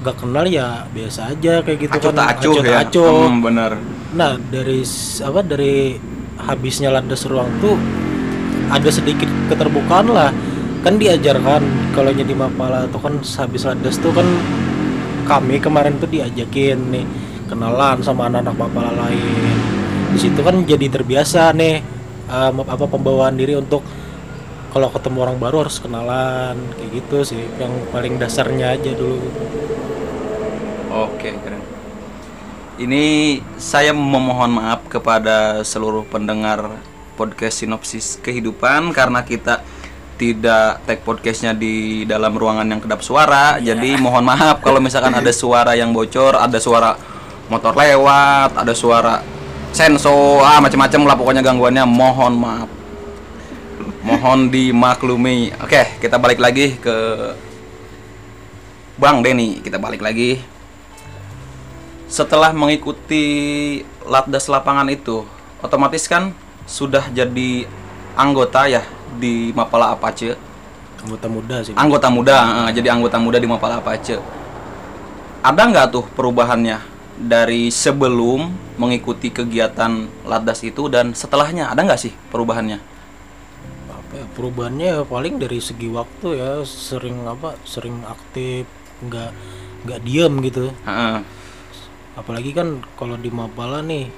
nggak 0.00 0.16
kenal 0.16 0.44
ya 0.48 0.88
biasa 0.96 1.36
aja 1.36 1.60
kayak 1.60 1.78
gitu 1.88 1.92
acuh 2.00 2.12
kan. 2.12 2.24
acuh 2.32 2.54
Acuh 2.56 2.64
ya? 2.64 2.78
acuh. 2.84 3.12
Hmm, 3.28 3.38
bener 3.44 3.70
nah 4.10 4.34
dari 4.50 4.82
apa 5.22 5.40
dari 5.46 5.94
habisnya 6.40 6.88
landas 6.90 7.28
ruang 7.28 7.46
tuh 7.60 7.76
ada 8.70 8.88
sedikit 8.88 9.28
keterbukaan 9.50 10.08
lah. 10.08 10.30
Kan 10.80 10.96
diajarkan 10.96 11.92
kalau 11.92 12.08
jadi 12.14 12.32
mapala 12.32 12.88
tuh 12.88 13.02
kan 13.04 13.20
habis 13.20 13.68
landas 13.68 14.00
tuh 14.00 14.14
kan 14.14 14.24
kami 15.28 15.60
kemarin 15.60 16.00
tuh 16.00 16.08
diajakin 16.08 16.78
nih 16.88 17.04
kenalan 17.50 18.00
sama 18.00 18.30
anak-anak 18.32 18.56
mapala 18.56 18.90
lain. 18.96 19.56
Di 20.16 20.18
situ 20.18 20.40
kan 20.40 20.64
jadi 20.64 20.88
terbiasa 20.88 21.52
nih 21.52 21.84
eh, 22.30 22.50
apa 22.56 22.84
pembawaan 22.88 23.36
diri 23.36 23.58
untuk 23.58 23.84
kalau 24.70 24.88
ketemu 24.90 25.18
orang 25.26 25.38
baru 25.38 25.66
harus 25.66 25.82
kenalan 25.82 26.56
kayak 26.78 26.90
gitu 27.02 27.16
sih 27.26 27.42
yang 27.58 27.74
paling 27.90 28.16
dasarnya 28.16 28.78
aja 28.78 28.90
dulu 28.94 29.18
Oke, 30.90 31.30
keren. 31.38 31.62
Ini 32.74 33.38
saya 33.54 33.94
memohon 33.94 34.58
maaf 34.58 34.82
kepada 34.90 35.62
seluruh 35.62 36.02
pendengar 36.02 36.82
podcast 37.14 37.62
sinopsis 37.62 38.18
kehidupan 38.18 38.90
karena 38.90 39.22
kita 39.22 39.62
tidak 40.18 40.82
tag 40.82 40.98
podcastnya 41.06 41.54
di 41.54 42.02
dalam 42.10 42.34
ruangan 42.34 42.66
yang 42.66 42.82
kedap 42.82 43.06
suara. 43.06 43.62
Jadi 43.62 43.94
mohon 44.02 44.26
maaf 44.26 44.58
kalau 44.66 44.82
misalkan 44.82 45.14
ada 45.14 45.30
suara 45.30 45.78
yang 45.78 45.94
bocor, 45.94 46.34
ada 46.34 46.58
suara 46.58 46.98
motor 47.46 47.70
lewat, 47.70 48.58
ada 48.58 48.74
suara 48.74 49.22
senso, 49.70 50.42
ah 50.42 50.58
macam-macam 50.58 51.00
lah 51.06 51.14
pokoknya 51.14 51.42
gangguannya. 51.46 51.84
Mohon 51.86 52.34
maaf. 52.34 52.79
Mohon 54.00 54.48
dimaklumi. 54.48 55.52
Oke, 55.60 56.00
kita 56.00 56.16
balik 56.16 56.40
lagi 56.40 56.80
ke 56.80 56.96
Bang 58.96 59.20
Denny. 59.20 59.60
Kita 59.60 59.76
balik 59.76 60.00
lagi. 60.00 60.40
Setelah 62.08 62.56
mengikuti 62.56 63.24
latdas 64.08 64.48
lapangan 64.48 64.88
itu 64.88 65.22
otomatis 65.60 66.08
kan 66.08 66.32
sudah 66.64 67.12
jadi 67.12 67.68
anggota 68.16 68.66
ya 68.66 68.82
di 69.20 69.52
Mapala 69.52 69.92
Apache? 69.92 70.34
Anggota 71.04 71.26
muda 71.28 71.56
sih. 71.60 71.76
Anggota 71.76 72.08
muda 72.08 72.36
eh, 72.66 72.80
jadi 72.80 72.96
anggota 72.96 73.20
muda 73.20 73.36
di 73.36 73.46
Mapala 73.46 73.84
Apache. 73.84 74.16
Ada 75.44 75.60
nggak 75.60 75.86
tuh 75.92 76.04
perubahannya 76.16 76.80
dari 77.20 77.68
sebelum 77.68 78.48
mengikuti 78.80 79.28
kegiatan 79.28 80.08
latdas 80.24 80.64
itu 80.64 80.88
dan 80.88 81.12
setelahnya? 81.12 81.68
Ada 81.68 81.84
nggak 81.84 82.00
sih 82.00 82.12
perubahannya 82.32 82.99
ya, 84.12 84.24
perubahannya 84.34 84.86
ya 84.86 85.02
paling 85.02 85.38
dari 85.38 85.58
segi 85.58 85.88
waktu 85.88 86.28
ya 86.36 86.50
sering 86.62 87.24
apa 87.24 87.54
sering 87.64 88.02
aktif 88.04 88.66
nggak 89.00 89.30
nggak 89.86 90.00
diam 90.04 90.38
gitu 90.40 90.70
Heeh. 90.84 91.18
apalagi 92.14 92.52
kan 92.52 92.68
kalau 92.94 93.16
di 93.16 93.30
Mapala 93.30 93.80
nih 93.80 94.10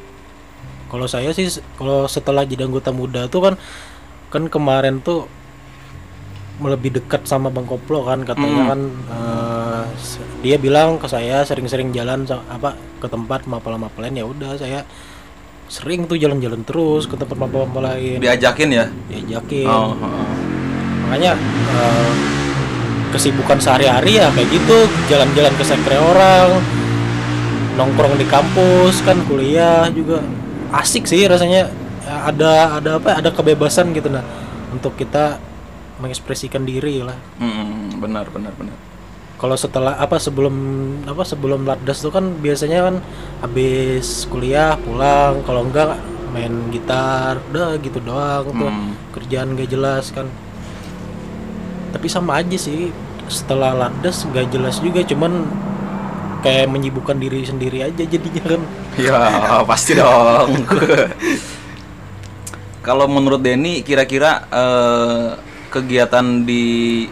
kalau 0.90 1.06
saya 1.06 1.32
sih 1.32 1.48
kalau 1.76 2.04
setelah 2.04 2.44
jadi 2.44 2.68
anggota 2.68 2.90
muda 2.90 3.24
tuh 3.26 3.40
kan 3.46 3.54
kan 4.28 4.48
kemarin 4.48 5.00
tuh 5.00 5.24
lebih 6.62 6.94
dekat 6.94 7.26
sama 7.26 7.50
Bang 7.50 7.66
Koplo 7.66 8.04
kan 8.04 8.22
katanya 8.22 8.62
Hmm. 8.62 8.70
kan 8.70 8.80
se- 9.98 10.22
dia 10.42 10.58
bilang 10.58 10.94
ke 10.96 11.06
saya 11.06 11.42
sering-sering 11.42 11.90
jalan 11.90 12.22
apa 12.28 12.74
ke 13.02 13.06
tempat 13.06 13.46
mapel-mapel 13.46 14.02
lain 14.02 14.20
ya 14.20 14.26
udah 14.26 14.54
saya 14.54 14.86
sering 15.72 16.04
tuh 16.04 16.20
jalan-jalan 16.20 16.60
terus 16.68 17.08
ke 17.08 17.16
tempat 17.16 17.32
mapel-mapel 17.32 17.80
lain. 17.80 18.18
Diajakin 18.20 18.68
ya? 18.68 18.86
diajakin. 19.08 19.64
Oh, 19.64 19.96
oh. 19.96 20.28
makanya 21.08 21.32
eh, 21.72 22.12
kesibukan 23.16 23.56
sehari-hari 23.56 24.20
ya 24.20 24.28
kayak 24.36 24.52
gitu. 24.52 24.84
Jalan-jalan 25.08 25.52
ke 25.56 25.64
sekre 25.64 25.96
orang 25.96 26.60
nongkrong 27.80 28.20
di 28.20 28.28
kampus 28.28 29.00
kan 29.00 29.16
kuliah 29.24 29.88
juga. 29.88 30.20
Asik 30.76 31.08
sih 31.08 31.24
rasanya. 31.24 31.72
Ya, 32.04 32.16
ada 32.28 32.76
ada 32.76 32.90
apa 33.00 33.16
ada 33.24 33.30
kebebasan 33.32 33.96
gitu 33.96 34.12
nah 34.12 34.26
untuk 34.76 34.92
kita 35.00 35.40
mengekspresikan 36.04 36.68
diri 36.68 37.00
lah. 37.00 37.16
Hmm, 37.40 37.96
benar 37.96 38.28
benar 38.28 38.52
benar. 38.60 38.76
Kalau 39.42 39.58
setelah 39.58 39.98
apa 39.98 40.22
sebelum 40.22 40.54
apa 41.02 41.26
sebelum 41.26 41.66
latdas 41.66 41.98
tuh 41.98 42.14
kan 42.14 42.30
biasanya 42.38 42.86
kan 42.86 42.94
habis 43.42 44.22
kuliah 44.30 44.78
pulang 44.78 45.42
kalau 45.42 45.66
enggak 45.66 45.98
main 46.30 46.70
gitar 46.70 47.42
udah 47.50 47.74
gitu 47.82 47.98
doang 48.00 48.46
tuh 48.48 48.70
Hmm. 48.70 48.94
kerjaan 49.10 49.58
gak 49.58 49.68
jelas 49.68 50.14
kan 50.14 50.30
tapi 51.92 52.06
sama 52.06 52.38
aja 52.38 52.54
sih 52.56 52.94
setelah 53.26 53.74
latdas 53.74 54.24
gak 54.30 54.48
jelas 54.48 54.78
juga 54.78 55.02
cuman 55.02 55.44
kayak 56.40 56.70
menyibukkan 56.70 57.18
diri 57.18 57.42
sendiri 57.42 57.82
aja 57.82 58.02
jadinya 58.02 58.42
kan 58.46 58.62
Ya 58.94 59.18
pasti 59.70 59.96
dong. 59.96 60.52
Kalau 62.82 63.06
menurut 63.06 63.38
Denny, 63.38 63.86
kira-kira 63.86 64.42
eh, 64.50 65.28
kegiatan 65.70 66.42
di 66.42 66.62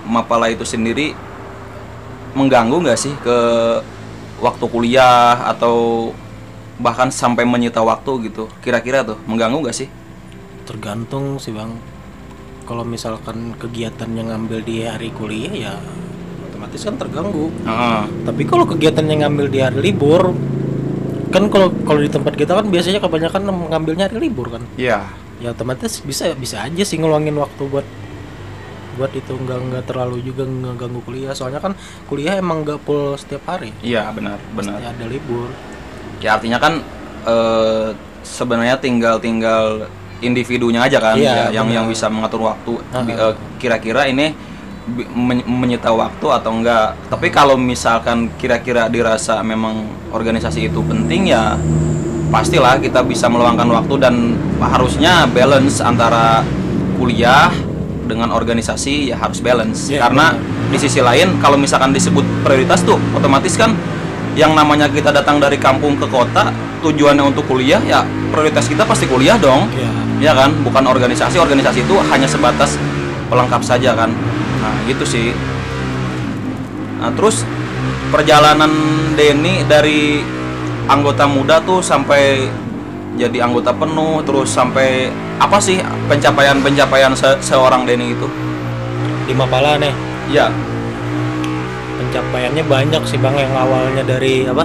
Mapala 0.02 0.50
itu 0.50 0.66
sendiri 0.66 1.14
mengganggu 2.34 2.76
nggak 2.80 2.99
sih 2.99 3.14
ke 3.20 3.38
waktu 4.40 4.64
kuliah 4.66 5.37
atau 5.46 6.10
bahkan 6.80 7.12
sampai 7.12 7.44
menyita 7.44 7.84
waktu 7.84 8.30
gitu? 8.30 8.49
Kira-kira 8.60 9.04
tuh 9.04 9.18
mengganggu 9.28 9.60
nggak 9.68 9.76
sih? 9.76 9.88
tergantung 10.70 11.42
sih 11.42 11.50
bang 11.50 11.75
kalau 12.62 12.87
misalkan 12.87 13.58
kegiatan 13.58 14.06
yang 14.14 14.30
ngambil 14.30 14.62
di 14.62 14.87
hari 14.87 15.10
kuliah 15.10 15.50
ya 15.50 15.75
otomatis 16.46 16.87
kan 16.87 16.94
terganggu 16.94 17.50
Heeh. 17.66 18.02
tapi 18.22 18.46
kalau 18.46 18.62
kegiatan 18.70 19.02
yang 19.02 19.26
ngambil 19.26 19.50
di 19.50 19.58
hari 19.58 19.90
libur 19.90 20.30
kan 21.34 21.50
kalau 21.50 21.75
kalau 21.82 21.99
di 21.99 22.06
tempat 22.06 22.38
kita 22.38 22.54
kan 22.54 22.70
biasanya 22.70 23.02
kebanyakan 23.02 23.50
ngambilnya 23.66 24.06
hari 24.06 24.30
libur 24.30 24.46
kan 24.54 24.62
Iya. 24.78 25.10
ya 25.42 25.50
otomatis 25.50 25.99
bisa 26.06 26.30
bisa 26.38 26.62
aja 26.62 26.87
sih 26.87 27.02
ngeluangin 27.02 27.34
waktu 27.34 27.62
buat 27.66 27.87
buat 28.92 29.12
itu 29.12 29.32
nggak 29.32 29.59
nggak 29.66 29.85
terlalu 29.85 30.18
juga 30.20 30.42
ngeganggu 30.42 31.00
kuliah 31.00 31.30
soalnya 31.30 31.59
kan 31.59 31.73
kuliah 32.06 32.35
emang 32.35 32.62
nggak 32.62 32.80
full 32.82 33.14
setiap 33.14 33.47
hari 33.47 33.70
Iya 33.80 34.11
benar 34.11 34.38
benar. 34.52 34.78
ada 34.78 35.06
libur 35.06 35.49
Ya 36.20 36.37
artinya 36.37 36.59
kan 36.59 36.85
eh, 37.25 37.88
sebenarnya 38.20 38.76
tinggal 38.76 39.16
tinggal 39.16 39.88
individunya 40.20 40.85
aja 40.85 41.00
kan 41.00 41.16
Iya, 41.16 41.49
ya, 41.49 41.61
yang 41.61 41.73
yang 41.73 41.87
bisa 41.88 42.12
mengatur 42.12 42.44
waktu. 42.44 42.76
Eh, 43.09 43.35
Kira-kira 43.56 44.04
ini 44.04 44.37
men- 45.11 45.47
menyita 45.47 45.88
waktu 45.88 46.26
atau 46.28 46.52
enggak? 46.52 46.92
Tapi 47.09 47.32
kalau 47.32 47.56
misalkan 47.56 48.28
kira-kira 48.37 48.92
dirasa 48.92 49.40
memang 49.40 49.80
organisasi 50.12 50.68
itu 50.68 50.80
penting 50.85 51.32
ya 51.32 51.56
pastilah 52.28 52.76
kita 52.78 53.00
bisa 53.02 53.26
meluangkan 53.26 53.66
waktu 53.66 53.94
dan 53.97 54.14
harusnya 54.61 55.25
balance 55.26 55.80
antara 55.80 56.44
kuliah 56.94 57.49
dengan 58.11 58.35
organisasi 58.35 59.14
ya 59.14 59.16
harus 59.23 59.38
balance. 59.38 59.94
Iya, 59.94 60.11
karena 60.11 60.35
di 60.70 60.79
sisi 60.83 60.99
lain 60.99 61.38
kalau 61.38 61.55
misalkan 61.55 61.94
disebut 61.94 62.27
prioritas 62.42 62.83
tuh 62.83 62.99
otomatis 63.14 63.55
kan 63.55 63.70
yang 64.35 64.55
namanya 64.59 64.90
kita 64.90 65.14
datang 65.14 65.38
dari 65.38 65.59
kampung 65.59 65.94
ke 65.94 66.07
kota 66.11 66.51
tujuannya 66.83 67.23
untuk 67.23 67.46
kuliah 67.46 67.83
ya 67.87 68.03
prioritas 68.35 68.66
kita 68.66 68.83
pasti 68.83 69.07
kuliah 69.07 69.38
dong. 69.38 69.70
Ya 69.79 70.01
ya 70.20 70.37
kan? 70.37 70.53
Bukan 70.62 70.85
organisasi. 70.85 71.40
Organisasi 71.40 71.83
itu 71.83 71.96
hanya 72.12 72.29
sebatas 72.29 72.77
pelengkap 73.33 73.64
saja 73.64 73.96
kan? 73.96 74.12
Nah 74.61 74.75
gitu 74.87 75.03
sih. 75.09 75.33
Nah 77.01 77.11
terus 77.16 77.42
perjalanan 78.12 78.70
Denny 79.16 79.64
dari 79.64 80.20
anggota 80.87 81.25
muda 81.25 81.64
tuh 81.64 81.81
sampai 81.81 82.46
jadi 83.18 83.46
anggota 83.46 83.75
penuh 83.75 84.23
terus 84.23 84.51
sampai 84.53 85.11
apa 85.40 85.59
sih 85.59 85.83
pencapaian-pencapaian 86.07 87.14
se- 87.16 87.40
seorang 87.42 87.87
Denny 87.88 88.14
itu? 88.14 88.27
Di 89.27 89.33
Mapala 89.35 89.79
nih. 89.79 89.94
Ya 90.31 90.46
pencapaiannya 92.01 92.64
banyak 92.64 93.03
sih 93.07 93.20
bang 93.20 93.37
yang 93.37 93.55
awalnya 93.55 94.03
dari 94.03 94.49
apa 94.49 94.64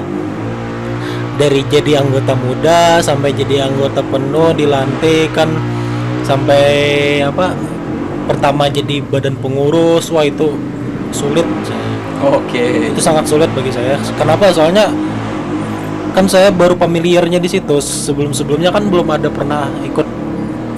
dari 1.35 1.61
jadi 1.67 1.99
anggota 1.99 2.31
muda 2.33 3.03
sampai 3.03 3.35
jadi 3.35 3.67
anggota 3.67 3.99
penuh 4.01 4.55
dilantik 4.55 5.35
kan 5.35 5.51
sampai 6.23 6.63
apa 7.21 7.51
pertama 8.25 8.65
jadi 8.71 9.03
badan 9.05 9.37
pengurus. 9.37 10.09
Wah 10.09 10.25
itu 10.25 10.57
sulit. 11.13 11.45
Oke. 12.25 12.89
Itu 12.89 13.01
sangat 13.03 13.29
sulit 13.29 13.51
bagi 13.53 13.69
saya. 13.69 13.99
Kenapa? 14.17 14.49
Soalnya 14.49 14.89
kan 16.15 16.31
saya 16.31 16.47
baru 16.47 16.79
familiarnya 16.79 17.43
di 17.43 17.51
situ. 17.51 17.75
Sebelum 17.83 18.31
sebelumnya 18.31 18.71
kan 18.71 18.87
belum 18.87 19.11
ada 19.11 19.27
pernah 19.27 19.67
ikut 19.83 20.07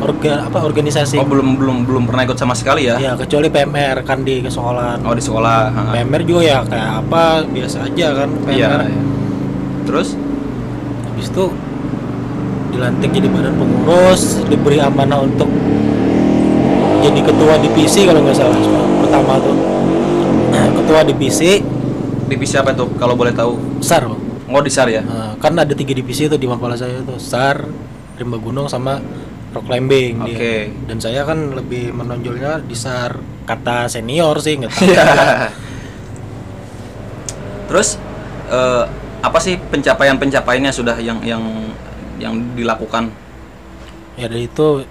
orga 0.01 0.49
apa 0.49 0.65
organisasi. 0.65 1.21
Oh 1.21 1.27
belum 1.27 1.57
belum 1.61 1.77
belum 1.85 2.03
pernah 2.09 2.25
ikut 2.25 2.37
sama 2.37 2.57
sekali 2.57 2.89
ya? 2.89 2.97
Ya 2.97 3.13
kecuali 3.13 3.53
PMR 3.53 4.01
kan 4.01 4.25
di 4.25 4.41
kesekolahan 4.41 5.01
oh 5.05 5.13
di 5.13 5.23
sekolah 5.23 5.59
ha. 5.73 5.81
PMR 5.93 6.21
juga 6.25 6.41
ya 6.45 6.57
kayak 6.65 6.89
apa 7.05 7.23
biasa 7.49 7.77
aja 7.85 8.07
kan 8.23 8.29
iya 8.49 8.69
PMR 8.69 8.81
iya. 8.89 9.01
terus? 9.85 10.13
Habis 11.05 11.27
itu 11.33 11.45
dilantik 12.73 13.09
jadi 13.09 13.27
badan 13.29 13.53
pengurus 13.57 14.41
diberi 14.45 14.77
amanah 14.77 15.25
untuk 15.25 15.49
jadi 17.01 17.19
ketua 17.23 17.57
divisi 17.61 18.05
kalau 18.05 18.21
nggak 18.21 18.37
salah 18.37 18.57
pertama 19.05 19.33
tuh. 19.41 19.57
Ketua 20.57 21.01
divisi 21.03 21.59
divisi 22.31 22.55
apa 22.55 22.71
tuh 22.71 22.87
kalau 22.95 23.17
boleh 23.17 23.33
tahu? 23.33 23.81
SAR 23.81 24.07
Bang. 24.07 24.26
Oh 24.47 24.61
di 24.61 24.71
SAR 24.71 24.87
ya 24.87 25.01
Nah, 25.01 25.35
kan 25.37 25.53
ada 25.53 25.71
tiga 25.71 25.91
divisi 25.91 26.25
itu 26.25 26.35
di 26.35 26.47
Mapala 26.47 26.73
saya 26.73 26.99
tuh 27.01 27.19
SAR 27.19 27.67
rimba 28.17 28.37
gunung 28.37 28.65
sama 28.65 28.97
rock 29.53 29.63
climbing 29.65 30.25
dia. 30.25 30.35
Oke. 30.35 30.55
dan 30.85 30.97
saya 30.97 31.21
kan 31.23 31.53
lebih 31.53 31.91
menonjolnya 31.91 32.59
di 32.61 32.73
SAR 32.73 33.15
kata 33.45 33.87
senior 33.87 34.39
sih 34.39 34.57
nggak 34.57 34.71
tahu 34.71 34.87
Iya. 34.87 35.03
Terus 37.67 37.99
eh, 38.47 38.83
apa 39.19 39.37
sih 39.37 39.59
pencapaian-pencapaiannya 39.59 40.71
sudah 40.71 40.95
yang 40.99 41.19
yang 41.21 41.43
yang 42.17 42.33
dilakukan? 42.53 43.11
ya 44.17 44.25
dari 44.25 44.49
itu 44.49 44.81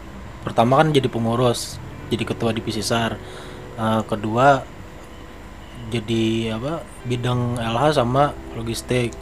pertama 0.40 0.79
kan 0.79 0.95
jadi 0.95 1.11
pengurus 1.11 1.83
jadi 2.09 2.23
ketua 2.23 2.55
divisi 2.55 2.79
SAR 2.79 3.19
Eh, 3.77 4.03
kedua 4.09 4.64
jadi 5.87 6.57
apa 6.57 6.81
bidang 7.05 7.61
LH 7.61 7.92
sama 7.92 8.33
logistik 8.57 9.12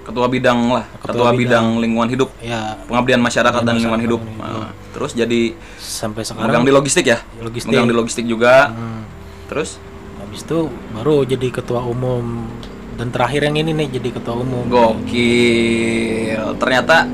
Ketua 0.00 0.26
bidang 0.26 0.58
lah, 0.74 0.84
ketua, 0.98 1.30
Ketua 1.30 1.30
bidang. 1.36 1.66
lingkungan 1.78 2.08
hidup, 2.10 2.32
ya 2.40 2.74
pengabdian 2.88 3.20
masyarakat 3.20 3.62
dan 3.62 3.74
lingkungan 3.78 4.02
hidup. 4.02 4.20
Nah, 4.40 4.72
terus 4.90 5.12
jadi 5.14 5.54
sampai 5.76 6.24
megang 6.24 6.40
sekarang 6.40 6.64
di 6.66 6.72
logistik 6.72 7.04
ya? 7.06 7.18
logistik 7.38 7.70
Megang 7.70 7.86
di 7.86 7.94
logistik 7.94 8.24
juga. 8.26 8.72
Hmm. 8.72 9.04
Terus 9.46 9.78
habis 10.18 10.40
itu 10.42 10.72
baru 10.96 11.22
jadi 11.28 11.48
ketua 11.52 11.84
umum 11.84 12.48
dan 12.96 13.12
terakhir 13.12 13.48
yang 13.48 13.56
ini 13.60 13.70
nih 13.76 14.00
jadi 14.00 14.08
ketua 14.18 14.34
umum 14.40 14.66
gokil. 14.66 16.56
Ternyata 16.58 17.06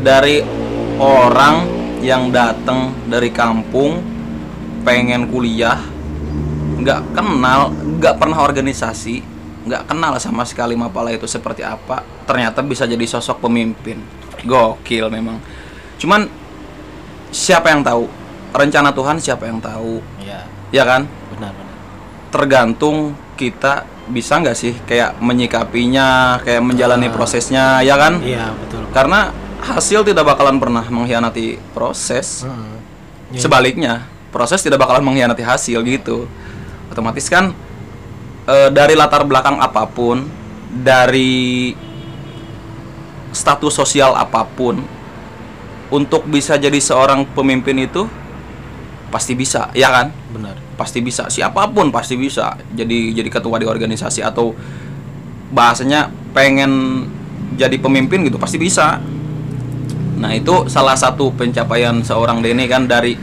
dari 0.00 0.40
orang 0.98 1.56
yang 2.02 2.30
datang 2.30 2.94
dari 3.10 3.34
kampung 3.34 3.98
pengen 4.86 5.26
kuliah 5.26 5.78
nggak 6.78 7.18
kenal 7.18 7.74
nggak 7.74 8.14
pernah 8.16 8.38
organisasi 8.46 9.20
nggak 9.66 9.90
kenal 9.90 10.14
sama 10.22 10.46
sekali 10.46 10.78
Mapala 10.78 11.10
itu 11.10 11.26
seperti 11.26 11.66
apa 11.66 12.06
ternyata 12.28 12.60
bisa 12.60 12.84
jadi 12.84 13.00
sosok 13.08 13.40
pemimpin. 13.40 14.04
Gokil 14.44 15.08
memang. 15.08 15.40
Cuman 15.96 16.28
siapa 17.32 17.72
yang 17.72 17.80
tahu? 17.80 18.04
Rencana 18.52 18.92
Tuhan 18.92 19.16
siapa 19.16 19.48
yang 19.48 19.58
tahu? 19.58 20.04
Ya 20.20 20.44
ya 20.68 20.84
kan? 20.84 21.08
Benar 21.32 21.56
benar. 21.56 21.76
Tergantung 22.28 23.16
kita 23.40 23.88
bisa 24.08 24.40
nggak 24.40 24.56
sih 24.56 24.76
kayak 24.84 25.20
menyikapinya 25.20 26.40
kayak 26.44 26.60
menjalani 26.64 27.08
Ah. 27.08 27.12
prosesnya 27.16 27.64
ya 27.80 27.96
kan? 27.96 28.20
Iya 28.20 28.52
betul. 28.52 28.84
Karena 28.92 29.32
hasil 29.64 30.04
tidak 30.04 30.28
bakalan 30.28 30.60
pernah 30.60 30.84
mengkhianati 30.84 31.56
proses. 31.72 32.44
Hmm. 32.44 32.76
Ya, 33.32 33.40
sebaliknya 33.40 33.94
proses 34.28 34.60
tidak 34.60 34.80
bakalan 34.80 35.04
mengkhianati 35.04 35.44
hasil 35.44 35.80
gitu. 35.84 36.28
Otomatis 36.92 37.28
kan 37.28 37.52
eh, 38.48 38.68
dari 38.72 38.96
latar 38.96 39.24
belakang 39.28 39.60
apa 39.60 39.84
pun 39.88 40.24
dari 40.72 41.72
status 43.32 43.74
sosial 43.74 44.16
apa 44.16 44.44
pun 44.44 44.80
untuk 45.88 46.28
bisa 46.28 46.60
jadi 46.60 46.76
seorang 46.76 47.24
pemimpin 47.32 47.76
itu 47.80 48.04
pasti 49.08 49.32
bisa 49.32 49.72
ya 49.72 49.88
kan? 49.88 50.12
Benar. 50.32 50.56
Pasti 50.76 51.00
bisa. 51.00 51.26
Siapa 51.32 51.68
pun 51.72 51.88
pasti 51.88 52.14
bisa 52.14 52.54
jadi 52.76 53.16
jadi 53.16 53.28
ketua 53.32 53.56
di 53.58 53.66
organisasi 53.66 54.20
atau 54.20 54.52
bahasanya 55.48 56.12
pengen 56.36 57.04
jadi 57.56 57.76
pemimpin 57.80 58.28
gitu 58.28 58.36
pasti 58.36 58.60
bisa. 58.60 59.00
Nah 60.18 60.34
itu 60.34 60.68
salah 60.68 60.94
satu 60.98 61.32
pencapaian 61.32 62.04
seorang 62.04 62.44
Denny 62.44 62.68
kan 62.68 62.84
dari 62.84 63.16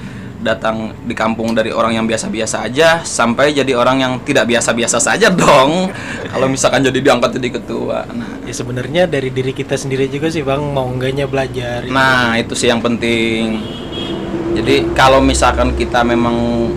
datang 0.46 0.94
di 1.02 1.18
kampung 1.18 1.58
dari 1.58 1.74
orang 1.74 1.98
yang 1.98 2.06
biasa-biasa 2.06 2.70
aja 2.70 3.02
sampai 3.02 3.50
jadi 3.50 3.74
orang 3.74 3.98
yang 3.98 4.14
tidak 4.22 4.46
biasa-biasa 4.46 5.02
saja 5.02 5.34
dong 5.34 5.90
kalau 6.30 6.46
misalkan 6.46 6.86
jadi 6.86 7.02
diangkat 7.02 7.42
jadi 7.42 7.50
ketua 7.58 8.06
nah 8.14 8.38
ya 8.46 8.54
sebenarnya 8.54 9.10
dari 9.10 9.34
diri 9.34 9.50
kita 9.52 9.74
sendiri 9.74 10.06
juga 10.06 10.30
sih 10.30 10.46
bang 10.46 10.62
mau 10.62 10.86
enggaknya 10.86 11.26
belajar 11.26 11.56
Nah, 11.90 12.36
itu 12.36 12.52
sih 12.54 12.68
yang 12.68 12.84
penting. 12.84 13.64
Jadi 14.56 14.92
kalau 14.92 15.24
misalkan 15.24 15.72
kita 15.76 16.04
memang 16.04 16.70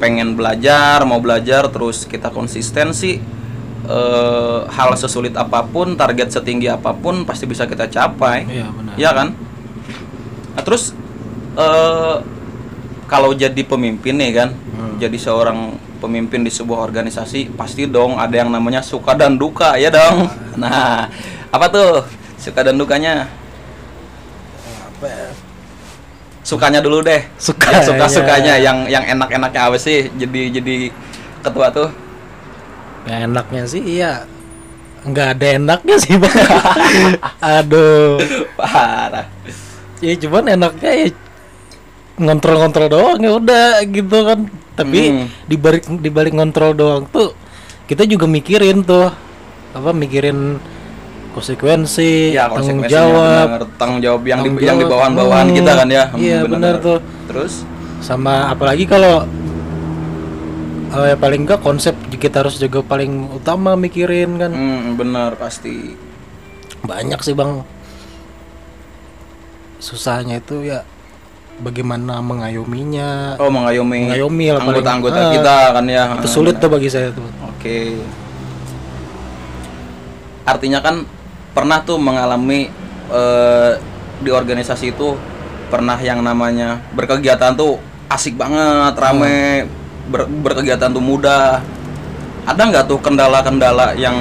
pengen 0.00 0.32
belajar, 0.32 1.04
mau 1.04 1.20
belajar 1.20 1.68
terus 1.68 2.08
kita 2.08 2.32
konsisten 2.32 2.96
sih 2.96 3.20
eh, 3.84 4.58
hal 4.68 4.90
sesulit 4.96 5.36
apa 5.36 5.64
pun, 5.68 5.92
target 6.00 6.32
setinggi 6.32 6.72
apa 6.72 6.96
pun 6.96 7.28
pasti 7.28 7.44
bisa 7.44 7.68
kita 7.68 7.88
capai. 7.92 8.48
iya 8.48 8.66
benar 8.72 8.94
Iya 8.96 9.10
kan? 9.12 9.28
Nah, 10.56 10.62
terus 10.64 10.96
eh 11.54 12.16
kalau 13.08 13.32
jadi 13.32 13.58
pemimpin 13.64 14.14
nih 14.14 14.32
kan, 14.36 14.50
Hmm. 14.52 14.94
jadi 15.00 15.16
seorang 15.16 15.74
pemimpin 15.98 16.44
di 16.44 16.52
sebuah 16.52 16.78
organisasi 16.78 17.50
pasti 17.56 17.88
dong 17.88 18.14
ada 18.14 18.30
yang 18.30 18.52
namanya 18.52 18.78
suka 18.78 19.16
dan 19.16 19.34
duka 19.34 19.74
ya 19.74 19.88
dong. 19.88 20.28
Nah, 20.60 21.08
apa 21.48 21.66
tuh 21.66 22.02
suka 22.36 22.62
dan 22.62 22.76
dukanya? 22.76 23.26
apa 24.88 25.06
ya? 25.06 25.26
Sukanya 26.42 26.80
dulu 26.80 27.00
deh. 27.00 27.22
Sukanya. 27.36 27.78
Yang 27.78 27.86
suka 27.86 28.06
sukanya, 28.08 28.54
yang 28.56 28.78
yang 28.86 29.04
enak-enaknya 29.04 29.60
apa 29.64 29.76
sih? 29.76 30.10
Jadi 30.12 30.50
jadi 30.50 30.76
ketua 31.40 31.70
tuh. 31.70 31.88
ya 33.06 33.24
enaknya 33.24 33.64
sih 33.64 33.80
iya 33.80 34.20
nggak 35.00 35.28
ada 35.38 35.46
enaknya 35.56 35.96
sih 35.96 36.20
bang 36.20 36.28
aduh 37.56 38.20
Parah. 38.52 39.24
ya 39.96 40.12
cuman 40.18 40.44
enaknya 40.52 40.90
ya 40.92 41.06
ngontrol-ngontrol 42.18 42.88
doang 42.88 43.18
ya 43.18 43.32
udah 43.32 43.68
gitu 43.84 44.18
kan 44.22 44.38
tapi 44.74 45.00
Hmm. 45.08 45.26
di 45.44 45.56
balik 45.56 45.82
di 45.88 46.08
balik 46.08 46.32
ngontrol 46.32 46.70
doang 46.72 47.02
tuh 47.06 47.34
kita 47.84 48.04
juga 48.04 48.26
mikirin 48.26 48.82
tuh 48.82 49.10
apa 49.70 49.90
mikirin 49.90 50.58
konsekuensi 51.30 52.32
Ya, 52.32 52.46
tanggung 52.46 52.82
jawab 52.84 53.46
bener. 53.48 53.62
tanggung 53.74 54.00
jawab 54.00 54.22
yang 54.22 54.40
di 54.40 54.48
Tanggung 54.48 54.64
yang 54.64 54.76
di 54.76 54.82
jawab. 54.82 54.92
bawahan-bawahan 54.92 55.46
Hmm, 55.46 55.56
kita 55.56 55.72
kan 55.72 55.88
ya. 55.88 56.04
Hmm, 56.08 56.18
iya, 56.18 56.38
bener 56.42 56.74
tuh. 56.78 56.98
Terus 57.26 57.52
sama 57.98 58.48
apalagi 58.48 58.84
kalau 58.84 59.22
eh, 60.90 61.14
paling 61.14 61.42
enggak 61.42 61.60
konsep 61.60 61.92
kita 62.10 62.42
harus 62.42 62.56
juga 62.56 62.80
paling 62.80 63.10
utama 63.32 63.74
mikirin 63.74 64.34
kan 64.36 64.50
hmm, 64.50 64.94
bener 64.94 65.34
pasti. 65.34 65.94
banyak 66.80 67.18
sih 67.20 67.34
bang 67.34 67.62
susahnya 69.78 70.38
itu 70.38 70.62
ya 70.64 70.82
bagaimana 71.58 72.18
mengayominya 72.18 73.34
Oh, 73.36 73.48
mengayomi 73.48 74.06
Mengayomi 74.06 74.46
lah 74.48 74.58
paling. 74.58 74.68
anggota-anggota 74.72 75.18
Ah, 75.18 75.30
kita 75.30 75.56
kan 75.72 75.84
ya. 75.86 76.02
itu 76.14 76.28
sulit 76.28 76.54
tuh 76.56 76.68
bagi 76.68 76.86
saya 76.86 77.10
tuh 77.10 77.26
Oke. 77.44 77.98
Artinya 80.44 80.80
kan 80.80 81.04
pernah 81.52 81.82
tuh 81.82 81.98
mengalami 81.98 82.70
eh, 83.08 83.70
di 84.18 84.30
organisasi 84.30 84.90
itu 84.90 85.14
pernah 85.68 85.98
yang 85.98 86.22
namanya 86.22 86.80
berkegiatan 86.90 87.52
tuh 87.52 87.76
asik 88.08 88.34
banget, 88.34 88.96
rame, 88.96 89.68
ber- 90.06 90.24
berkegiatan 90.24 90.88
tuh 90.88 91.02
mudah. 91.02 91.60
Ada 92.42 92.62
nggak 92.64 92.84
tuh 92.86 92.96
kendala-kendala 92.98 93.92
yang 93.92 94.16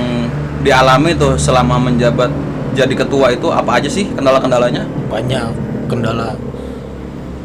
dialami 0.60 1.16
tuh 1.16 1.40
selama 1.40 1.80
menjabat 1.80 2.28
jadi 2.74 2.92
ketua 2.92 3.32
itu 3.32 3.48
apa 3.48 3.80
aja 3.80 3.88
sih 3.88 4.04
kendala-kendalanya? 4.10 4.84
banyak 5.08 5.48
kendala 5.88 6.36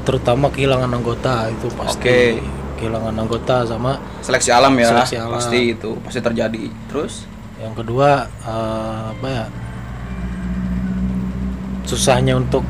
terutama 0.02 0.48
kehilangan 0.48 0.90
anggota 0.90 1.46
itu 1.46 1.66
pasti 1.72 1.98
Oke. 2.02 2.20
kehilangan 2.76 3.14
anggota 3.14 3.62
sama 3.62 3.98
Seleksi 4.20 4.50
alam 4.50 4.74
ya, 4.74 4.90
Seleksi 4.90 5.16
alam. 5.16 5.38
pasti 5.38 5.60
itu 5.72 5.90
pasti 6.02 6.18
terjadi. 6.18 6.64
Terus? 6.88 7.30
yang 7.56 7.78
kedua 7.78 8.26
eh, 8.42 9.02
apa 9.14 9.26
ya 9.28 9.44
susahnya 11.82 12.34
untuk 12.34 12.66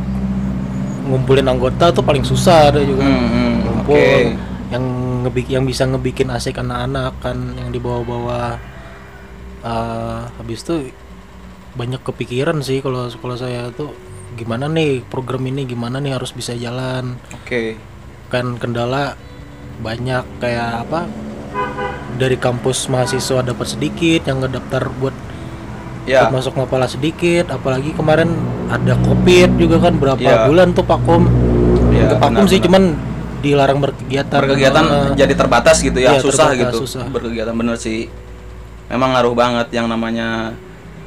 ngumpulin 1.02 1.44
anggota 1.44 1.88
tuh 1.90 2.02
paling 2.02 2.22
susah 2.22 2.68
ada 2.68 2.80
juga 2.80 3.02
Hmm, 3.02 3.24
hmm, 3.26 3.52
ngumpul 3.62 3.96
oke. 3.96 4.36
yang 4.68 4.84
ngebik 5.22 5.46
yang 5.48 5.64
bisa 5.64 5.82
ngebikin 5.84 6.28
asik 6.28 6.58
anak-anak 6.58 7.12
kan 7.20 7.36
yang 7.54 7.68
dibawa-bawa 7.70 8.56
eh 9.62 10.20
habis 10.34 10.60
itu 10.60 10.90
banyak 11.72 12.02
kepikiran 12.02 12.60
sih 12.60 12.80
kalau 12.80 13.08
kalau 13.12 13.32
saya 13.32 13.70
tuh 13.70 13.94
gimana 14.34 14.66
nih 14.66 15.04
program 15.04 15.44
ini 15.44 15.64
gimana 15.64 15.96
nih 15.96 16.12
harus 16.12 16.30
bisa 16.30 16.52
jalan 16.52 17.16
Oke. 17.34 17.76
kan 18.28 18.56
kendala 18.56 19.14
banyak 19.78 20.24
kayak 20.38 20.84
apa 20.84 21.04
dari 22.14 22.36
kampus 22.36 22.86
mahasiswa 22.86 23.42
dapat 23.42 23.66
sedikit 23.68 24.24
yang 24.24 24.40
ngedaftar 24.40 24.88
buat 24.94 25.16
Ya. 26.02 26.26
buat 26.26 26.34
masuk 26.34 26.58
mapala 26.58 26.84
sedikit 26.84 27.46
apalagi 27.48 27.94
kemarin 27.94 28.34
ada 28.66 28.98
covid 28.98 29.54
juga 29.54 29.78
kan 29.78 29.94
berapa 29.94 30.18
Ya. 30.18 30.44
bulan 30.44 30.72
tuh 30.72 30.82
pakum 30.82 31.30
Ya, 31.92 32.08
Ke 32.08 32.16
pakum 32.18 32.42
benar, 32.42 32.50
sih 32.50 32.58
benar. 32.58 32.66
cuman 32.66 32.82
dilarang 33.38 33.78
berkegiatan 33.78 34.38
berkegiatan 34.40 34.84
Ah, 34.84 35.14
jadi 35.14 35.30
terbatas 35.30 35.78
gitu 35.78 35.94
ya 35.94 36.16
Iya, 36.16 36.18
susah 36.18 36.50
terbatas, 36.50 36.74
gitu 36.74 36.76
susah. 36.82 37.04
berkegiatan 37.06 37.54
bener 37.54 37.76
sih 37.76 38.10
memang 38.88 39.14
ngaruh 39.14 39.30
banget 39.32 39.66
yang 39.70 39.86
namanya 39.86 40.56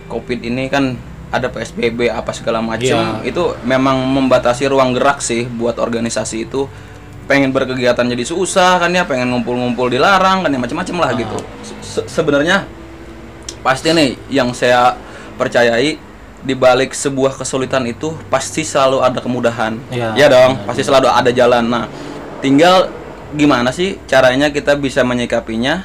covid 0.08 0.40
ini 0.40 0.68
kan 0.68 0.96
ada 1.28 1.48
psbb 1.48 2.08
apa 2.08 2.32
segala 2.32 2.62
macam 2.62 2.86
Iya. 2.86 3.26
itu 3.26 3.44
memang 3.64 3.98
membatasi 4.06 4.66
ruang 4.66 4.94
gerak 4.94 5.20
sih 5.20 5.46
buat 5.46 5.76
organisasi 5.76 6.46
itu. 6.46 6.70
Pengen 7.26 7.50
berkegiatan 7.50 8.06
jadi 8.06 8.22
susah 8.22 8.78
kan 8.78 8.90
ya 8.90 9.02
pengen 9.04 9.34
ngumpul-ngumpul 9.34 9.90
dilarang 9.90 10.46
kan 10.46 10.50
ya 10.50 10.60
macam-macam 10.60 10.96
lah 11.02 11.10
Ah. 11.10 11.18
gitu. 11.18 11.38
Se- 11.82 12.06
sebenarnya 12.06 12.70
pasti 13.62 13.90
nih 13.90 14.14
yang 14.30 14.54
saya 14.54 14.94
percayai 15.36 15.98
di 16.40 16.54
balik 16.54 16.94
sebuah 16.94 17.34
kesulitan 17.36 17.82
itu 17.84 18.14
pasti 18.30 18.62
selalu 18.62 19.02
ada 19.02 19.18
kemudahan. 19.18 19.74
Iya. 19.90 20.14
ya 20.16 20.28
dong 20.30 20.62
pasti 20.64 20.86
selalu 20.86 21.10
ada 21.10 21.34
jalan. 21.34 21.66
Nah 21.66 21.90
tinggal 22.40 22.94
gimana 23.34 23.74
sih 23.74 23.98
caranya 24.06 24.54
kita 24.54 24.78
bisa 24.78 25.02
menyikapinya? 25.02 25.84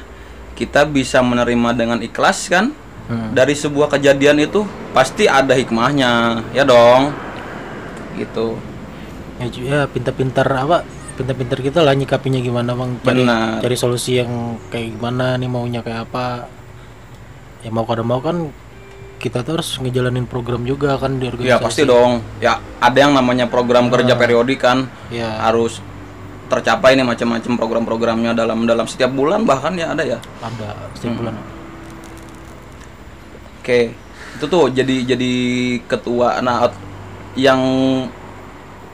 Kita 0.53 0.85
bisa 0.85 1.19
menerima 1.19 1.73
dengan 1.73 1.97
ikhlas 1.99 2.45
kan 2.45 2.69
Hmm. 3.11 3.35
dari 3.35 3.51
sebuah 3.51 3.91
kejadian 3.91 4.39
itu 4.39 4.63
pasti 4.95 5.27
ada 5.27 5.51
hikmahnya. 5.51 6.39
Ya 6.55 6.63
dong. 6.63 7.11
Gitu. 8.15 8.55
Ya, 9.35 9.47
ya 9.51 9.79
pintar-pintar 9.91 10.47
apa 10.47 10.87
pintar-pintar 11.19 11.59
kita 11.59 11.83
lah 11.83 11.91
nyikapinya 11.91 12.39
gimana 12.39 12.71
bang. 12.71 13.03
Cari 13.03 13.27
Benar. 13.27 13.59
cari 13.59 13.75
solusi 13.75 14.15
yang 14.15 14.55
kayak 14.71 14.95
gimana 14.95 15.35
nih 15.35 15.49
maunya 15.51 15.83
kayak 15.83 16.07
apa. 16.07 16.47
Ya 17.67 17.69
mau 17.75 17.83
kada 17.83 17.99
mau 17.99 18.23
kan 18.23 18.47
kita 19.19 19.43
tuh 19.43 19.59
harus 19.59 19.75
ngejalanin 19.83 20.23
program 20.23 20.63
juga 20.63 20.95
kan 20.95 21.19
di 21.19 21.27
organisasi. 21.27 21.51
ya 21.51 21.59
pasti 21.59 21.83
dong. 21.83 22.23
Ya 22.39 22.63
ada 22.79 22.95
yang 22.95 23.11
namanya 23.11 23.51
program 23.51 23.91
kerja 23.91 24.15
periodik 24.15 24.63
kan. 24.63 24.87
Ya. 25.11 25.35
Harus 25.35 25.83
tercapai 26.47 26.95
nih 26.95 27.03
macam-macam 27.03 27.59
program-programnya 27.59 28.31
dalam 28.31 28.63
dalam 28.63 28.87
setiap 28.87 29.11
bulan 29.11 29.43
bahkan 29.43 29.75
ya 29.75 29.91
ada 29.91 30.03
ya? 30.07 30.19
Ada 30.39 30.95
setiap 30.95 31.19
bulan 31.19 31.60
Oke, 33.61 33.93
itu 34.41 34.45
tuh 34.49 34.73
jadi 34.73 35.05
jadi 35.05 35.33
ketua. 35.85 36.41
Nah, 36.41 36.73
yang 37.37 37.61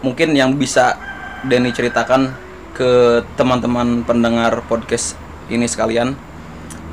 mungkin 0.04 0.36
yang 0.36 0.60
bisa 0.60 1.00
Denny 1.48 1.72
ceritakan 1.72 2.36
ke 2.76 3.24
teman-teman 3.40 4.04
pendengar 4.04 4.60
podcast 4.68 5.16
ini 5.48 5.64
sekalian. 5.72 6.20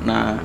Nah, 0.07 0.39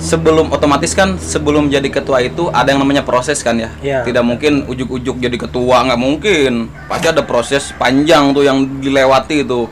sebelum 0.00 0.48
otomatis 0.48 0.96
kan 0.96 1.20
sebelum 1.20 1.68
jadi 1.68 1.92
ketua 1.92 2.24
itu 2.24 2.48
ada 2.48 2.72
yang 2.72 2.80
namanya 2.80 3.04
proses 3.04 3.44
kan 3.44 3.60
ya. 3.60 3.68
Iya. 3.84 4.00
Tidak 4.08 4.24
mungkin 4.24 4.64
ujuk-ujuk 4.64 5.20
jadi 5.20 5.36
ketua 5.36 5.84
nggak 5.84 6.00
mungkin. 6.00 6.72
Pasti 6.88 7.06
ada 7.12 7.20
proses 7.20 7.68
panjang 7.76 8.32
tuh 8.32 8.48
yang 8.48 8.64
dilewati 8.80 9.44
itu. 9.44 9.68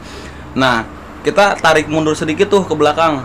Nah, 0.52 0.84
kita 1.24 1.56
tarik 1.64 1.88
mundur 1.88 2.12
sedikit 2.12 2.52
tuh 2.52 2.68
ke 2.68 2.76
belakang 2.76 3.24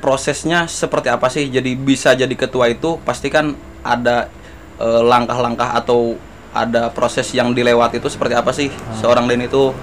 prosesnya 0.00 0.68
seperti 0.68 1.08
apa 1.08 1.26
sih? 1.32 1.48
Jadi 1.48 1.74
bisa 1.76 2.12
jadi 2.12 2.32
ketua 2.32 2.70
itu 2.70 3.00
pasti 3.02 3.32
kan 3.32 3.56
ada 3.82 4.28
eh, 4.80 5.02
langkah-langkah 5.02 5.76
atau 5.76 6.16
ada 6.56 6.88
proses 6.88 7.28
yang 7.36 7.52
dilewati 7.52 8.00
itu 8.00 8.08
seperti 8.08 8.34
apa 8.36 8.50
sih? 8.52 8.72
Seorang 8.96 9.28
Den 9.28 9.44
itu? 9.44 9.76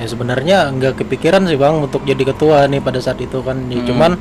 Ya 0.00 0.06
sebenarnya 0.08 0.72
nggak 0.72 1.04
kepikiran 1.04 1.44
sih 1.44 1.60
bang 1.60 1.76
untuk 1.80 2.04
jadi 2.08 2.24
ketua 2.24 2.64
nih 2.68 2.80
pada 2.80 3.00
saat 3.00 3.20
itu 3.20 3.40
kan. 3.44 3.56
Hmm. 3.56 3.72
ya, 3.72 3.80
cuman 3.84 4.12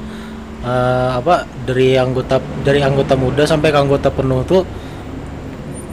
eh, 0.64 1.10
apa 1.20 1.48
dari 1.68 1.96
anggota 1.96 2.40
dari 2.64 2.84
anggota 2.84 3.16
muda 3.20 3.44
sampai 3.44 3.72
ke 3.72 3.80
anggota 3.80 4.12
penuh 4.12 4.44
tuh 4.44 4.64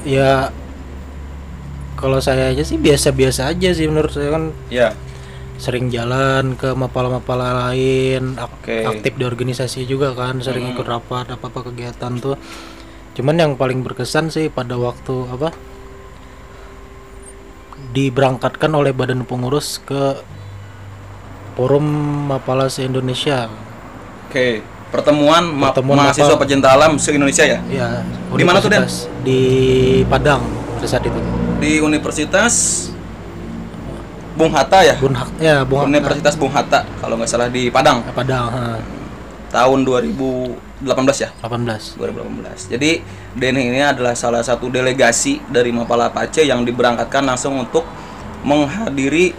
ya 0.07 0.51
kalau 1.99 2.21
saya 2.23 2.53
aja 2.53 2.63
sih 2.63 2.79
biasa-biasa 2.79 3.51
aja 3.51 3.69
sih 3.75 3.87
menurut 3.91 4.13
saya 4.15 4.31
kan. 4.31 4.45
Ya 4.71 4.95
sering 5.57 5.89
jalan 5.89 6.53
ke 6.55 6.71
mapala-mapala 6.71 7.67
lain 7.67 8.37
ak- 8.37 8.61
Oke. 8.61 8.77
aktif 8.87 9.13
di 9.15 9.25
organisasi 9.25 9.85
juga 9.85 10.13
kan 10.13 10.39
sering 10.39 10.69
ikut 10.69 10.85
rapat 10.85 11.29
apa 11.29 11.47
apa 11.47 11.61
kegiatan 11.65 12.13
tuh 12.17 12.37
cuman 13.13 13.35
yang 13.35 13.53
paling 13.55 13.81
berkesan 13.81 14.29
sih 14.29 14.49
pada 14.49 14.77
waktu 14.77 15.17
apa 15.27 15.49
diberangkatkan 17.91 18.69
oleh 18.71 18.93
badan 18.93 19.25
pengurus 19.25 19.81
ke 19.81 20.21
forum 21.55 21.85
mapala 22.29 22.69
se 22.69 22.85
Indonesia 22.85 23.49
Oke, 24.27 24.61
pertemuan, 24.87 25.47
ma- 25.47 25.73
Pertemuan 25.73 25.97
mahasiswa 26.03 26.29
apa? 26.31 26.45
pecinta 26.45 26.69
alam 26.69 26.99
se-Indonesia 26.99 27.45
ya 27.47 27.59
ya 27.67 27.89
Di 28.29 28.45
mana 28.45 28.61
tuh, 28.61 28.69
Den? 28.69 28.85
universitas 28.85 29.09
di 29.23 29.41
Padang 30.05 30.45
pada 30.77 30.85
saat 30.87 31.01
itu 31.03 31.17
di 31.57 31.81
Universitas 31.81 32.55
Bung 34.37 34.53
Hatta 34.53 34.79
ya. 34.81 34.95
Bun 34.97 35.13
Hak- 35.13 35.37
ya 35.39 35.65
Bung 35.65 35.81
Hatta. 35.81 35.91
Universitas 35.91 36.35
Bung 36.35 36.53
Hatta 36.53 36.85
kalau 36.97 37.17
nggak 37.17 37.27
salah 37.27 37.49
di 37.49 37.69
Padang 37.69 38.05
Padang 38.07 38.47
ha, 38.47 38.77
tahun 39.49 39.83
2018 39.83 40.85
ya. 41.17 41.31
18 41.41 41.97
2018. 41.97 42.69
Jadi 42.69 43.01
Denny 43.33 43.69
ini 43.71 43.81
adalah 43.81 44.13
salah 44.13 44.41
satu 44.41 44.69
delegasi 44.69 45.41
dari 45.47 45.69
Mapala 45.71 46.09
Pace 46.09 46.43
yang 46.43 46.63
diberangkatkan 46.63 47.25
langsung 47.25 47.57
untuk 47.59 47.89
menghadiri 48.43 49.33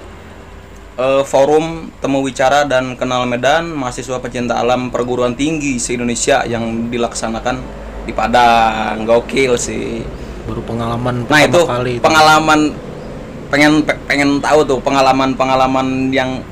eh, 0.96 1.24
forum 1.24 1.66
temu 1.96 2.20
wicara 2.20 2.64
dan 2.64 2.94
kenal 2.94 3.24
medan 3.24 3.70
mahasiswa 3.70 4.18
pecinta 4.18 4.58
alam 4.58 4.90
perguruan 4.90 5.32
tinggi 5.32 5.78
se 5.78 5.94
Indonesia 5.94 6.42
yang 6.44 6.90
dilaksanakan 6.90 7.62
di 8.04 8.12
Padang. 8.12 9.04
Gokil 9.04 9.54
sih. 9.56 10.02
baru 10.44 10.64
pengalaman 10.64 11.28
Nah 11.28 11.42
itu 11.44 11.60
kali 11.62 11.92
itu. 11.94 12.02
pengalaman 12.02 12.72
pengen 13.48 13.84
pe- 13.84 14.00
pengen 14.08 14.40
tahu 14.44 14.64
tuh 14.64 14.80
pengalaman-pengalaman 14.84 16.12
yang 16.12 16.44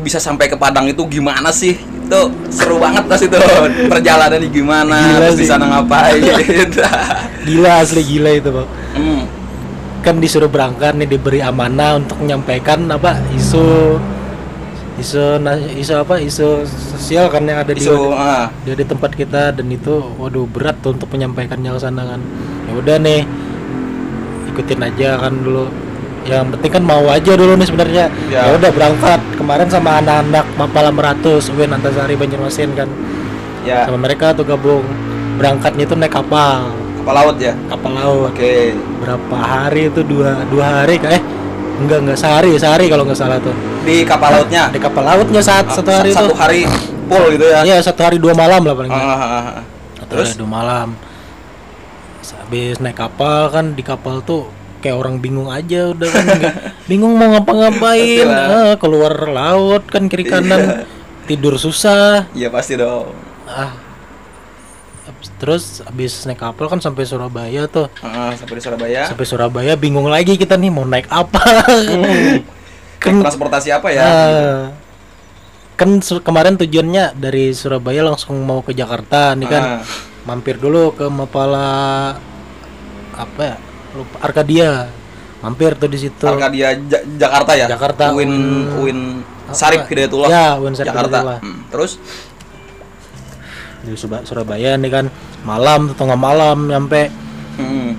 bisa 0.00 0.20
sampai 0.20 0.48
ke 0.48 0.56
Padang 0.56 0.84
itu 0.88 1.00
gimana 1.08 1.48
sih? 1.48 1.76
Itu 1.76 2.28
seru 2.52 2.76
banget 2.76 3.08
pas 3.08 3.20
itu. 3.20 3.32
Perjalanannya 3.92 4.48
gimana, 4.52 4.96
Gila 4.96 5.18
terus 5.28 5.36
di 5.40 5.46
sana 5.48 5.64
ngapain? 5.72 6.20
gila 7.46 7.72
asli 7.80 8.02
gila 8.04 8.30
itu 8.36 8.50
bang. 8.52 8.68
Hmm. 8.96 9.22
kan 10.06 10.22
disuruh 10.22 10.46
berangkat 10.46 10.94
nih 10.94 11.18
diberi 11.18 11.42
amanah 11.42 11.98
untuk 11.98 12.22
menyampaikan 12.22 12.86
apa 12.86 13.18
isu 13.34 13.98
isu 15.02 15.42
isu 15.82 15.92
apa 15.98 16.22
isu 16.22 16.62
sosial 16.94 17.26
kan 17.26 17.42
yang 17.42 17.58
ada 17.58 17.74
di 17.74 17.82
Isu 17.82 18.14
di, 18.62 18.70
di 18.70 18.84
tempat 18.86 19.18
kita. 19.18 19.50
Dan 19.50 19.66
itu 19.66 19.98
waduh 20.14 20.46
berat 20.46 20.78
tuh 20.78 20.94
untuk 20.94 21.10
menyampaikannya 21.10 21.74
ke 21.74 21.80
sana 21.82 22.06
kan. 22.06 22.20
Ya 22.70 22.72
udah 22.78 22.96
nih 23.02 23.26
ikutin 24.54 24.80
aja 24.86 25.20
kan 25.20 25.34
dulu 25.42 25.66
yang 26.26 26.50
penting 26.50 26.70
kan 26.74 26.82
mau 26.82 27.06
aja 27.06 27.32
dulu 27.38 27.54
nih 27.54 27.66
sebenarnya. 27.66 28.04
Ya. 28.26 28.50
ya 28.50 28.52
udah 28.58 28.70
berangkat. 28.74 29.20
Kemarin 29.38 29.68
sama 29.70 30.02
anak-anak 30.02 30.44
Mapala 30.58 30.90
Meratus 30.90 31.48
Win 31.54 31.70
Antasari 31.70 32.18
Banjarmasin 32.18 32.74
kan. 32.74 32.88
Ya. 33.62 33.86
Sama 33.86 33.98
mereka 33.98 34.34
tuh 34.34 34.42
gabung. 34.42 34.82
Berangkatnya 35.38 35.86
itu 35.86 35.94
naik 35.94 36.12
kapal. 36.12 36.74
Kapal 37.02 37.14
laut 37.14 37.36
ya. 37.38 37.54
kapal 37.70 37.92
laut. 37.94 38.30
Oke. 38.34 38.74
berapa 38.98 39.36
hari 39.38 39.86
itu 39.86 40.02
dua 40.02 40.42
dua 40.50 40.82
hari 40.82 40.98
kah? 40.98 41.14
Eh 41.14 41.22
enggak 41.78 41.98
enggak. 42.02 42.18
Sehari 42.18 42.50
sehari 42.58 42.90
kalau 42.90 43.06
nggak 43.06 43.18
salah 43.18 43.38
tuh. 43.38 43.54
Di 43.86 44.02
kapal 44.02 44.42
lautnya? 44.42 44.66
Di 44.74 44.80
kapal 44.82 45.02
lautnya 45.06 45.38
saat 45.38 45.70
ah, 45.70 45.74
satu 45.78 45.90
hari 45.94 46.10
satu 46.10 46.34
itu 46.34 46.34
hari 46.34 46.60
full 47.06 47.24
gitu 47.38 47.46
ya. 47.46 47.62
iya 47.62 47.78
satu 47.78 48.02
hari 48.02 48.18
dua 48.18 48.34
malam 48.34 48.66
lah 48.66 48.74
paling 48.74 48.90
ah, 48.90 48.98
ah, 48.98 49.22
ah. 49.22 49.62
Satu 49.94 50.10
Terus? 50.10 50.34
hari 50.34 50.38
dua 50.42 50.50
malam. 50.50 50.88
Habis 52.26 52.78
naik 52.78 52.98
kapal 52.98 53.50
kan 53.54 53.74
di 53.74 53.82
kapal 53.82 54.22
tuh 54.22 54.50
kayak 54.86 54.96
orang 54.96 55.18
bingung 55.18 55.50
aja 55.50 55.90
udah 55.90 56.06
kan 56.06 56.22
nggak- 56.24 56.56
bingung 56.88 57.12
mau 57.12 57.26
ngapa-ngapain 57.28 58.22
ah, 58.24 58.74
keluar 58.76 59.26
laut 59.26 59.82
kan 59.84 60.06
kiri 60.06 60.22
kanan 60.22 60.86
tidur 61.24 61.54
susah 61.56 62.30
ya 62.32 62.46
pasti 62.48 62.78
dong. 62.78 63.10
ah 63.44 63.74
terus 65.36 65.82
habis 65.82 66.22
naik 66.22 66.38
kapal 66.38 66.66
kan 66.66 66.78
sampai 66.78 67.02
Surabaya 67.02 67.66
tuh 67.66 67.90
Ah, 67.98 68.30
sampai 68.32 68.54
di 68.54 68.62
Surabaya. 68.62 69.02
sampai 69.04 69.24
Surabaya 69.24 69.72
bingung 69.74 70.06
lagi 70.06 70.34
kita 70.34 70.54
nih 70.54 70.68
mau 70.68 70.84
naik 70.84 71.06
apa 71.06 71.42
Naik 72.96 73.20
transportasi 73.20 73.68
apa 73.70 73.88
ya? 73.90 74.02
Ah. 74.02 74.62
kan 75.74 75.90
kemarin 76.00 76.56
tujuannya 76.56 77.12
dari 77.12 77.52
Surabaya 77.52 78.00
langsung 78.02 78.40
mau 78.40 78.62
ke 78.62 78.72
Jakarta 78.72 79.34
nih 79.34 79.44
kan 79.46 79.62
Ah. 79.62 79.80
mampir 80.24 80.56
dulu 80.56 80.90
ke 80.92 81.04
Mapala 81.06 82.16
apa 83.12 83.40
ya 83.42 83.56
lupa 83.96 84.16
Arkadia 84.20 84.88
mampir 85.40 85.72
tuh 85.74 85.86
di 85.86 85.98
situ 85.98 86.24
Arkadia 86.24 86.76
Ja- 86.84 87.04
Jakarta 87.06 87.52
ya? 87.52 87.66
Jakarta, 87.66 88.04
Uin 88.12 88.28
Uin- 88.28 88.68
Uin 88.78 88.98
Sarif 89.48 89.86
Hidayatullah. 89.86 90.28
ya 90.28 90.46
Uin 90.56 90.72
Sarif 90.72 90.90
Jakarta. 90.90 91.18
Hidayatullah. 91.18 91.38
Hmm, 91.40 91.58
Terus 91.68 91.92
di 93.82 93.94
Surabaya 93.96 94.74
nih 94.74 94.90
kan 94.90 95.06
malam 95.42 95.94
tengah 95.94 96.18
malam 96.18 96.66
nyampe 96.66 97.06
hmm. 97.56 97.90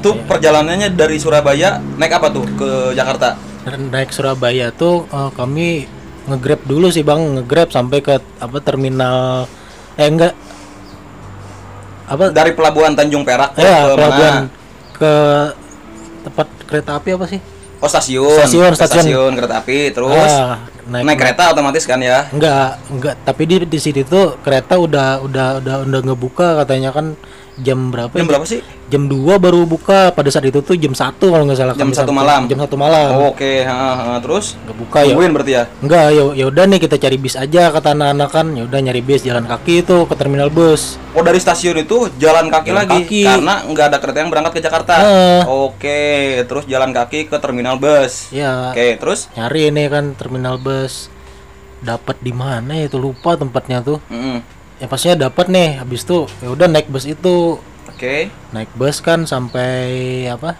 Tuh 0.00 0.16
perjalanannya 0.24 0.96
dari 0.96 1.20
Surabaya 1.20 1.76
naik 1.76 2.16
apa 2.16 2.32
tuh 2.32 2.48
ke 2.56 2.70
Jakarta? 2.96 3.36
Naik 3.68 4.08
Surabaya 4.10 4.72
tuh 4.72 5.04
eh, 5.06 5.30
kami 5.30 5.84
ngegrab 6.24 6.64
dulu 6.64 6.88
sih 6.88 7.04
bang 7.04 7.20
ngegrab 7.36 7.68
sampai 7.68 8.00
ke 8.00 8.16
apa 8.38 8.58
terminal 8.60 9.44
eh 9.94 10.08
enggak 10.08 10.32
apa 12.06 12.32
Dari 12.32 12.56
pelabuhan 12.56 12.96
Tanjung 12.96 13.22
Perak 13.22 13.54
ya 13.54 13.92
ke 13.92 13.94
pelabuhan 13.94 14.34
mana? 14.40 14.59
Ke 15.00 15.12
tempat 16.22 16.46
kereta 16.68 16.90
api 16.94 17.10
apa 17.12 17.26
sih 17.26 17.40
Oh 17.80 17.88
stasiun. 17.88 18.28
Stasiun, 18.36 18.70
Ke 18.70 18.84
stasiun. 18.84 19.32
kereta 19.32 19.56
api 19.56 19.88
terus 19.88 20.12
Ah, 20.12 20.68
naik, 20.84 21.00
naik, 21.00 21.16
kereta 21.16 21.48
otomatis 21.48 21.88
kan 21.88 21.96
ya? 21.96 22.28
enggak 22.28 22.76
enggak 22.92 23.14
tapi 23.24 23.48
di 23.48 23.64
di 23.64 23.78
situ 23.80 24.04
tuh 24.04 24.36
kereta 24.38 24.76
udah 24.76 25.24
udah 25.24 25.46
udah 25.58 25.76
udah 25.88 26.00
ngebuka 26.04 26.60
katanya 26.60 26.92
kan 26.92 27.16
jam 27.56 27.88
berapa 27.88 28.12
Jam 28.12 28.28
ya? 28.28 28.30
berapa 28.30 28.44
sih? 28.44 28.60
Jam 28.90 29.06
2 29.06 29.14
baru 29.38 29.62
buka 29.64 30.10
pada 30.10 30.26
saat 30.28 30.42
itu 30.44 30.58
tuh 30.58 30.74
jam 30.74 30.90
satu 30.90 31.30
kalau 31.30 31.46
nggak 31.46 31.56
salah 31.56 31.74
Jam 31.74 31.88
satu 31.90 32.10
malam? 32.10 32.44
jam 32.44 32.58
satu 32.58 32.74
malam 32.74 33.08
Oh, 33.14 33.30
Oke, 33.30 33.62
ha, 33.62 33.72
ha, 33.94 34.18
terus 34.18 34.58
nggak 34.58 34.76
buka 34.76 34.98
ya 35.00 35.14
berarti 35.14 35.52
ya? 35.54 35.64
enggak 35.78 36.06
ya 36.10 36.22
ya 36.34 36.44
udah 36.44 36.64
nih 36.66 36.80
kita 36.80 36.96
cari 36.98 37.14
bis 37.14 37.34
aja 37.34 37.70
kata 37.70 37.94
anak-anak 37.94 38.28
kan 38.28 38.46
ya 38.50 38.66
udah 38.66 38.78
nyari 38.82 38.98
bis 38.98 39.22
jalan 39.22 39.46
kaki 39.46 39.80
itu 39.80 39.96
ke 40.04 40.14
terminal 40.14 40.50
bus 40.50 40.98
Oh 41.10 41.22
dari 41.22 41.38
stasiun 41.38 41.74
itu 41.76 42.10
jalan 42.18 42.46
kaki 42.48 42.68
Jalan 42.68 42.78
lagi 42.80 42.98
kaki. 43.04 43.22
karena 43.24 43.54
nggak 43.64 43.86
ada 43.86 43.98
kereta 43.98 44.18
yang 44.18 44.30
berangkat 44.30 44.52
ke 44.52 44.60
Jakarta. 44.60 44.94
Heeh. 44.96 45.40
Oke, 45.46 46.00
terus 46.44 46.64
jalan 46.66 46.90
kaki 46.90 47.26
ke 47.26 47.36
terminal 47.36 47.76
bus. 47.76 48.30
ya 48.30 48.70
Oke, 48.70 48.94
terus 48.96 49.30
nyari 49.32 49.70
nih 49.70 49.86
kan 49.86 50.04
terminal 50.12 50.54
bus 50.56 51.06
dapat 51.80 52.18
di 52.18 52.30
mana 52.30 52.74
ya 52.74 52.86
itu 52.86 52.96
lupa 52.96 53.34
tempatnya 53.34 53.80
tuh 53.80 53.98
Mm-mm. 54.06 54.44
ya 54.76 54.84
pastinya 54.84 55.26
dapat 55.26 55.48
nih 55.48 55.80
habis 55.80 56.02
itu 56.02 56.28
ya 56.38 56.48
udah 56.48 56.66
naik 56.66 56.86
bus 56.86 57.04
itu 57.04 57.56
Oke. 58.00 58.32
naik 58.50 58.72
bus 58.72 59.04
kan 59.04 59.28
sampai 59.28 59.76
apa? 60.24 60.56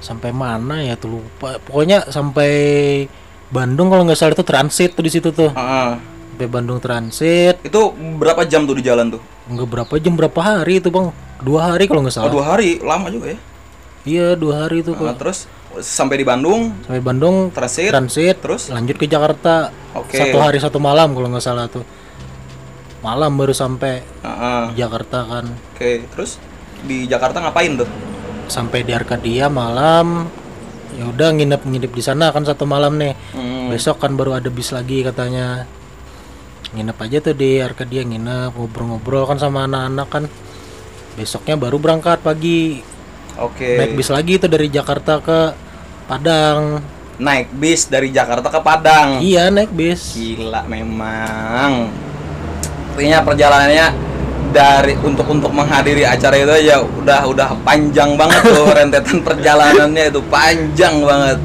Sampai 0.00 0.32
mana 0.32 0.80
ya 0.80 0.96
tuh 0.96 1.20
lupa. 1.20 1.60
Pokoknya 1.60 2.08
sampai 2.08 3.04
Bandung 3.48 3.92
kalau 3.92 4.08
nggak 4.08 4.16
salah 4.16 4.32
itu 4.32 4.40
transit 4.40 4.96
tuh 4.96 5.04
di 5.04 5.12
situ 5.12 5.28
tuh. 5.30 5.52
Heeh. 5.52 5.90
sampai 6.32 6.48
Bandung 6.48 6.80
transit. 6.80 7.60
Itu 7.60 7.92
berapa 7.92 8.48
jam 8.48 8.64
tuh 8.64 8.72
di 8.72 8.80
jalan 8.80 9.12
tuh? 9.12 9.20
nggak 9.50 9.68
berapa 9.68 9.94
jam 9.98 10.16
berapa 10.16 10.40
hari 10.40 10.80
itu 10.80 10.88
bang? 10.88 11.12
Dua 11.38 11.60
hari 11.68 11.84
kalau 11.84 12.00
nggak 12.00 12.16
Oh, 12.16 12.24
salah 12.24 12.32
dua 12.32 12.44
hari, 12.48 12.80
lama 12.80 13.12
juga 13.12 13.34
ya. 13.34 13.38
iya 14.00 14.26
dua 14.32 14.64
hari 14.64 14.80
itu 14.80 14.94
kok 14.94 15.12
terus 15.18 15.44
sampai 15.76 16.16
di 16.16 16.24
Bandung, 16.24 16.72
sampai 16.80 17.02
Bandung 17.02 17.52
transit, 17.52 17.92
transit 17.92 18.40
terus? 18.40 18.72
lanjut 18.72 18.96
ke 18.96 19.04
Jakarta. 19.04 19.68
Oke. 19.92 20.16
satu 20.16 20.38
hari 20.38 20.56
satu 20.56 20.80
malam 20.80 21.12
kalau 21.12 21.28
nggak 21.28 21.44
salah 21.44 21.68
tuh 21.68 21.84
malam 23.00 23.32
baru 23.32 23.50
sampai 23.50 24.04
Heeh. 24.20 24.62
di 24.70 24.74
Jakarta 24.76 25.18
kan 25.24 25.44
Oke, 25.72 26.04
terus 26.08 26.36
di 26.80 27.04
Jakarta 27.04 27.40
ngapain 27.40 27.76
tuh? 27.76 27.88
sampai 28.46 28.82
di 28.82 28.90
Arkadia 28.90 29.46
malam 29.46 30.26
ya 30.90 31.06
udah 31.06 31.30
nginep 31.30 31.62
nginep 31.62 31.92
di 31.92 32.02
sana 32.02 32.28
kan 32.28 32.42
satu 32.42 32.66
malam 32.66 32.98
nih 32.98 33.14
Hmm. 33.30 33.70
besok 33.70 33.98
kan 33.98 34.12
baru 34.12 34.34
ada 34.34 34.50
bis 34.50 34.70
lagi 34.70 35.00
katanya 35.00 35.64
nginep 36.70 36.98
aja 36.98 37.18
tuh 37.20 37.32
di 37.32 37.58
Arkadia 37.58 38.02
nginep 38.02 38.52
ngobrol-ngobrol 38.52 39.22
kan 39.24 39.38
sama 39.38 39.64
anak-anak 39.64 40.08
kan 40.08 40.24
besoknya 41.14 41.54
baru 41.54 41.78
berangkat 41.78 42.18
pagi 42.20 42.82
Oke. 43.36 43.78
naik 43.78 43.94
bis 43.94 44.10
lagi 44.10 44.36
tuh 44.36 44.50
dari 44.50 44.66
Jakarta 44.66 45.18
ke 45.18 45.38
Padang 46.04 46.82
Naik 47.16 47.52
bis 47.52 47.84
dari 47.84 48.10
Jakarta 48.10 48.48
ke 48.48 48.58
Padang. 48.58 49.20
iya 49.20 49.46
naik 49.46 49.70
bis 49.70 50.16
Gila 50.16 50.64
memang. 50.64 51.86
Artinya 53.00 53.24
perjalanannya 53.24 53.86
dari 54.52 54.92
untuk 55.00 55.24
untuk 55.24 55.48
menghadiri 55.50 56.04
acara 56.04 56.36
itu 56.36 56.52
ya 56.60 56.76
udah 56.76 57.24
udah 57.24 57.48
panjang 57.64 58.12
banget 58.12 58.44
tuh 58.44 58.68
rentetan 58.76 59.24
perjalanannya 59.24 60.04
itu 60.06 60.20
panjang 60.28 61.00
banget. 61.00 61.40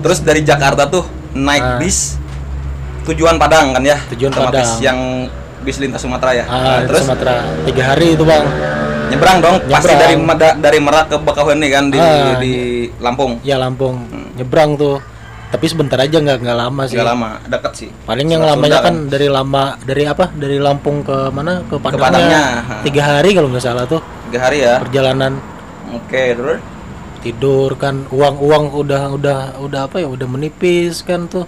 Terus 0.00 0.18
dari 0.18 0.40
Jakarta 0.40 0.88
tuh 0.88 1.04
naik 1.32 1.60
Ah. 1.60 1.76
bis 1.76 2.16
tujuan 3.04 3.36
Padang 3.36 3.76
kan 3.76 3.84
ya? 3.84 4.00
Tujuan 4.08 4.32
Otomatis 4.32 4.64
Padang. 4.70 4.80
yang 4.80 4.98
bis 5.60 5.76
lintas 5.76 6.00
Sumatera 6.00 6.32
ya. 6.32 6.44
ah, 6.48 6.56
Nah, 6.56 6.88
terus 6.88 7.04
Sumatera 7.04 7.34
tiga 7.62 7.82
hari 7.84 8.16
itu 8.16 8.24
bang 8.24 8.44
nyebrang 9.12 9.38
dong 9.38 9.56
pasti 9.62 9.92
Nyebrang. 9.92 9.98
dari 10.00 10.14
Meda- 10.16 10.56
dari 10.56 10.78
Merak 10.80 11.06
ke 11.06 11.16
Bakauheni 11.18 11.68
kan 11.68 11.84
di 11.86 12.00
Ah, 12.00 12.40
di 12.40 12.54
Lampung. 12.96 13.44
ya 13.44 13.60
Lampung 13.60 14.08
nyebrang 14.32 14.72
tuh 14.74 15.04
tapi 15.52 15.68
sebentar 15.68 16.00
aja 16.00 16.16
nggak 16.16 16.38
nggak 16.40 16.58
lama 16.58 16.82
sih. 16.88 16.96
Nggak 16.96 17.08
lama 17.12 17.30
dekat 17.44 17.72
sih. 17.76 17.88
Paling 18.08 18.28
yang 18.32 18.40
Selat 18.40 18.56
lamanya 18.56 18.78
Sunda 18.80 18.88
kan 18.88 18.96
dari 19.12 19.28
lama 19.28 19.64
dari 19.84 20.02
apa? 20.08 20.24
Dari 20.32 20.56
Lampung 20.56 21.04
ke 21.04 21.28
mana? 21.28 21.60
Ke 21.68 21.76
Padangnya, 21.76 22.42
tiga 22.80 23.02
hari 23.04 23.36
kalau 23.36 23.52
nggak 23.52 23.60
salah 23.60 23.84
tuh. 23.84 24.00
Tiga 24.32 24.48
hari 24.48 24.64
ya? 24.64 24.80
Perjalanan. 24.80 25.36
Oke 25.92 26.32
terus? 26.32 26.58
Tidur 27.20 27.76
kan 27.76 28.08
uang 28.08 28.40
uang 28.40 28.64
udah 28.80 29.12
udah 29.12 29.38
udah 29.60 29.80
apa 29.84 30.00
ya? 30.00 30.08
Udah 30.08 30.24
menipis 30.24 31.04
kan 31.04 31.28
tuh. 31.28 31.44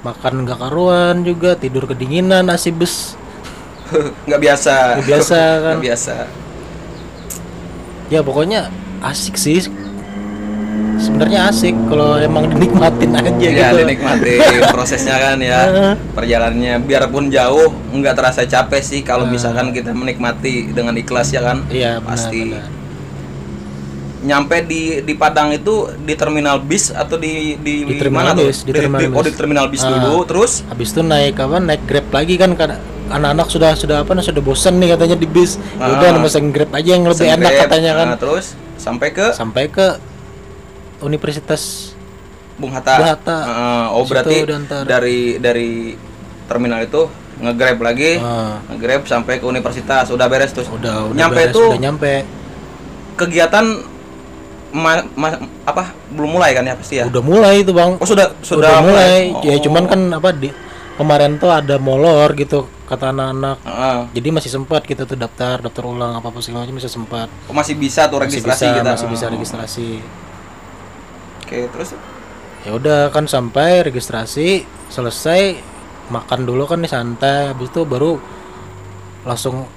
Makan 0.00 0.48
nggak 0.48 0.58
karuan 0.58 1.22
juga 1.22 1.54
tidur 1.54 1.86
kedinginan 1.86 2.50
AC 2.50 2.74
bus 2.74 3.14
nggak 4.26 4.40
biasa. 4.40 4.74
Nggak 4.96 5.08
biasa 5.12 5.38
kan. 5.60 5.74
nggak 5.76 5.86
biasa. 5.92 6.14
Ya 8.08 8.20
pokoknya 8.24 8.72
asik 9.04 9.36
sih 9.36 9.60
sebenarnya 11.02 11.50
asik 11.50 11.74
kalau 11.86 12.14
emang 12.16 12.46
dinikmatin 12.48 13.10
aja 13.12 13.28
ya 13.34 13.50
gitu. 13.68 13.82
dinikmati 13.82 14.34
prosesnya 14.74 15.18
kan 15.18 15.36
ya 15.36 15.60
perjalanannya. 16.14 16.78
Biarpun 16.80 17.28
jauh 17.28 17.68
nggak 17.90 18.14
terasa 18.14 18.42
capek 18.44 18.80
sih 18.80 19.00
kalau 19.02 19.26
misalkan 19.26 19.70
kita 19.70 19.90
menikmati 19.90 20.70
dengan 20.70 20.94
ikhlas 20.94 21.30
ya 21.30 21.42
kan? 21.42 21.66
Iya 21.68 21.98
pasti. 22.00 22.54
benar. 22.54 22.80
nyampe 24.22 24.62
di 24.62 25.02
di 25.02 25.18
Padang 25.18 25.50
itu 25.50 25.90
di 25.98 26.14
terminal 26.14 26.62
bis 26.62 26.94
atau 26.94 27.18
di 27.18 27.58
di, 27.58 27.82
Di 27.82 27.98
terminal 27.98 28.30
mana 28.30 28.38
tuh? 28.38 28.46
bis, 28.46 28.62
di 28.62 28.70
terminal 28.70 29.10
oh, 29.10 29.18
di 29.18 29.26
bis. 29.26 29.34
terminal 29.34 29.66
bis 29.66 29.82
Ah. 29.82 29.88
dulu 29.98 30.22
terus? 30.22 30.52
Habis 30.70 30.94
itu 30.94 31.02
naik 31.02 31.34
apa 31.36 31.58
naik 31.58 31.82
grab 31.82 32.06
lagi 32.14 32.38
kan 32.38 32.54
anak-anak 33.10 33.50
sudah 33.50 33.74
sudah 33.74 34.06
apa 34.06 34.14
sudah 34.22 34.38
bosan 34.38 34.78
nih 34.78 34.94
katanya 34.94 35.18
di 35.18 35.26
bis. 35.26 35.58
Ya 35.74 35.90
udah 35.90 36.08
Ah. 36.14 36.22
mesen 36.22 36.54
grab 36.54 36.70
aja 36.70 36.90
yang 36.94 37.02
lebih 37.02 37.26
enak 37.26 37.50
katanya 37.66 37.92
kan. 37.98 38.06
Nah, 38.14 38.18
terus? 38.22 38.54
Sampai 38.78 39.10
ke? 39.10 39.26
Sampai 39.34 39.66
ke 39.66 39.98
Universitas 41.02 41.92
Bung 42.54 42.70
Hatta. 42.70 42.94
Bung 42.96 43.08
Hatta. 43.08 43.38
Heeh, 43.40 43.84
oh 43.90 44.02
Situ 44.02 44.10
berarti 44.12 44.36
dari 44.84 45.18
dari 45.36 45.70
terminal 46.44 46.80
itu 46.80 47.08
nge-grab 47.34 47.78
lagi, 47.80 48.16
Ah. 48.16 48.60
nge-grab 48.68 49.02
sampai 49.04 49.36
ke 49.36 49.44
universitas. 49.44 50.06
Udah 50.08 50.26
beres 50.26 50.52
terus. 50.52 50.68
udah 50.68 51.08
udah 51.08 51.16
nyampe 51.16 51.36
beres, 51.38 51.50
itu 51.50 51.60
udah 51.64 51.80
nyampe 51.80 52.12
kegiatan 53.14 53.64
ma- 54.72 55.04
ma- 55.14 55.36
apa 55.64 55.82
belum 56.08 56.30
mulai 56.32 56.52
kan 56.52 56.64
ya 56.64 56.74
pasti 56.74 56.96
ya? 56.96 57.04
udah 57.04 57.20
mulai 57.20 57.60
itu 57.60 57.70
bang 57.70 57.92
Oh 57.94 58.08
sudah 58.08 58.32
sudah, 58.40 58.72
udah 58.72 58.74
mulai 58.80 59.18
Oh. 59.30 59.42
ya 59.42 59.56
cuman 59.58 59.84
kan 59.84 60.00
apa 60.12 60.32
di 60.32 60.48
kemarin 60.94 61.36
tuh 61.36 61.50
ada 61.50 61.76
molor 61.76 62.32
gitu 62.32 62.64
kata 62.82 63.12
anak-anak 63.12 63.56
Heeh. 63.62 63.98
jadi 64.12 64.28
masih 64.30 64.50
sempat 64.50 64.82
kita 64.82 65.04
tuh 65.04 65.14
daftar 65.14 65.60
daftar 65.60 65.84
ulang 65.84 66.12
apa 66.14 66.24
apa 66.26 66.40
segala 66.40 66.64
macam 66.64 66.76
masih 66.76 66.88
sempat 66.90 67.28
Oh, 67.44 67.54
masih 67.54 67.74
bisa 67.74 68.06
tuh 68.06 68.16
masih 68.16 68.40
registrasi 68.40 68.64
bisa 68.64 68.74
kita. 68.74 68.90
masih 68.90 69.08
bisa 69.08 69.24
Oh. 69.24 69.30
registrasi 69.30 69.88
Oke, 71.52 71.68
terus? 71.68 71.92
Ya 72.64 72.72
udah 72.72 73.12
kan 73.12 73.28
sampai 73.28 73.84
registrasi 73.84 74.64
selesai 74.88 75.60
makan 76.08 76.48
dulu 76.48 76.64
kan 76.64 76.80
nih 76.80 76.88
santai. 76.88 77.52
Habis 77.52 77.68
itu 77.68 77.84
baru 77.84 78.16
langsung 79.28 79.68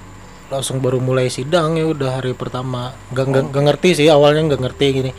langsung 0.48 0.80
baru 0.80 1.04
mulai 1.04 1.28
sidang 1.28 1.76
ya 1.76 1.84
udah 1.84 2.16
hari 2.16 2.32
pertama. 2.32 2.96
Nggak 3.12 3.24
nggak 3.28 3.44
nggak 3.52 3.64
ngerti 3.68 3.88
sih 3.92 4.08
awalnya 4.08 4.48
nggak 4.48 4.62
ngerti 4.64 4.86
gini. 4.88 5.10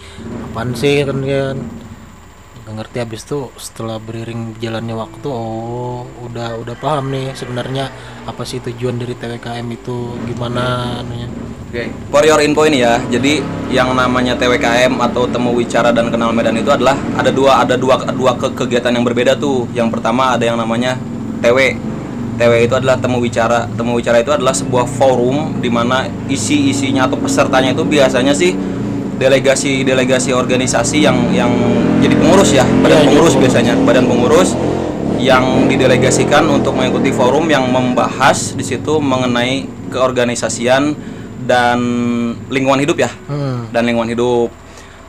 Apaan 0.49 0.73
sih 0.73 1.05
kan 1.05 1.21
kan? 1.21 1.57
Nggak 2.65 2.73
ngerti. 2.81 2.97
Habis 3.05 3.21
itu 3.29 3.39
setelah 3.61 4.01
beriring 4.01 4.57
jalannya 4.57 4.97
waktu 4.97 5.29
oh 5.29 6.09
udah 6.25 6.57
udah 6.57 6.75
paham 6.81 7.13
nih 7.13 7.37
sebenarnya 7.37 7.93
apa 8.25 8.41
sih 8.49 8.57
tujuan 8.65 8.97
dari 8.97 9.13
TWKM 9.13 9.67
itu 9.77 10.17
gimana 10.25 10.97
anunya 11.05 11.29
Oke, 11.67 11.91
for 12.07 12.23
your 12.23 12.39
info 12.39 12.63
ini 12.63 12.79
ya. 12.79 12.95
Jadi 13.11 13.43
yang 13.67 13.91
namanya 13.91 14.39
TWKM 14.39 14.95
atau 15.03 15.27
temu 15.27 15.51
wicara 15.51 15.91
dan 15.91 16.07
kenal 16.07 16.31
medan 16.31 16.55
itu 16.55 16.71
adalah 16.71 16.95
ada 17.19 17.27
dua 17.27 17.59
ada 17.59 17.75
dua 17.75 17.99
dua 18.15 18.39
ke- 18.39 18.55
kegiatan 18.55 18.95
yang 18.95 19.03
berbeda 19.03 19.35
tuh. 19.35 19.67
Yang 19.75 19.99
pertama 19.99 20.39
ada 20.39 20.47
yang 20.47 20.55
namanya 20.55 20.95
TW. 21.43 21.75
TW 22.39 22.53
itu 22.63 22.71
adalah 22.71 22.95
temu 22.95 23.19
wicara. 23.19 23.67
Temu 23.75 23.99
wicara 23.99 24.23
itu 24.23 24.31
adalah 24.31 24.55
sebuah 24.55 24.87
forum 24.87 25.59
di 25.59 25.67
mana 25.67 26.07
isi-isinya 26.31 27.03
atau 27.11 27.19
pesertanya 27.19 27.75
itu 27.75 27.83
biasanya 27.83 28.31
sih 28.31 28.55
delegasi-delegasi 29.17 30.31
organisasi 30.31 31.03
yang 31.03 31.17
yang 31.33 31.51
jadi 31.99 32.13
pengurus 32.15 32.53
ya, 32.53 32.61
badan 32.63 32.85
Iya, 32.85 32.95
jadi 33.01 33.07
pengurus 33.11 33.33
pengurus. 33.33 33.35
biasanya, 33.41 33.73
badan 33.81 34.05
pengurus 34.05 34.49
yang 35.17 35.65
didelegasikan 35.65 36.45
untuk 36.45 36.77
mengikuti 36.77 37.09
forum 37.09 37.49
yang 37.49 37.65
membahas 37.73 38.53
di 38.53 38.61
situ 38.61 39.01
mengenai 39.01 39.65
keorganisasian 39.89 40.93
dan 41.47 41.79
lingkungan 42.51 42.83
hidup 42.83 42.99
ya 42.99 43.09
hmm. 43.09 43.71
dan 43.71 43.87
lingkungan 43.87 44.11
hidup. 44.11 44.51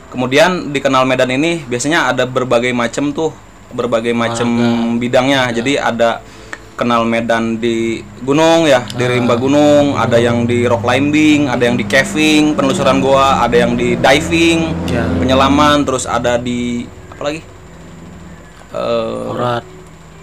Kemudian 0.09 0.73
di 0.73 0.79
Kenal 0.81 1.05
Medan 1.05 1.29
ini 1.29 1.61
biasanya 1.67 2.09
ada 2.09 2.25
berbagai 2.25 2.73
macam 2.73 3.13
tuh, 3.13 3.29
berbagai 3.69 4.09
macam 4.15 4.49
bidangnya. 4.97 5.53
Jadi 5.53 5.77
ada 5.77 6.25
kenal 6.73 7.03
medan 7.03 7.59
di 7.59 7.99
gunung 8.23 8.63
ya, 8.63 8.87
di 8.95 9.03
rimba 9.03 9.35
gunung, 9.35 9.99
ada 9.99 10.15
yang 10.15 10.47
di 10.47 10.63
rock 10.63 10.81
climbing, 10.81 11.51
ada 11.51 11.67
yang 11.67 11.75
di 11.75 11.83
caving, 11.83 12.55
penelusuran 12.55 13.03
goa, 13.03 13.43
ada 13.43 13.53
yang 13.53 13.75
di 13.75 13.99
diving, 13.99 14.87
ya 14.87 15.03
penyelaman, 15.19 15.83
terus 15.83 16.07
ada 16.07 16.39
di 16.39 16.87
apa 17.11 17.21
lagi? 17.21 17.41
Eh, 18.71 19.33
orat 19.35 19.63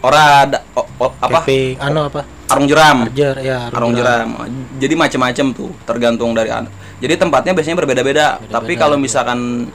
orad, 0.06 0.50
o- 0.78 0.88
o- 1.02 1.14
apa? 1.18 1.42
camping 1.42 1.74
anu 1.82 2.06
apa 2.06 2.22
Arung 2.46 2.66
jeram. 2.66 2.96
Arjer 3.04 3.36
ya 3.38 3.58
Arung 3.68 3.90
jeram. 3.92 4.28
Jadi 4.76 4.94
macam-macam 4.94 5.46
tuh, 5.50 5.70
tergantung 5.82 6.30
dari 6.30 6.48
an- 6.48 6.70
Jadi 6.96 7.14
tempatnya 7.16 7.52
biasanya 7.52 7.76
berbeda-beda. 7.76 8.38
Tapi 8.40 8.72
kalau 8.74 8.94
misalkan 8.96 9.66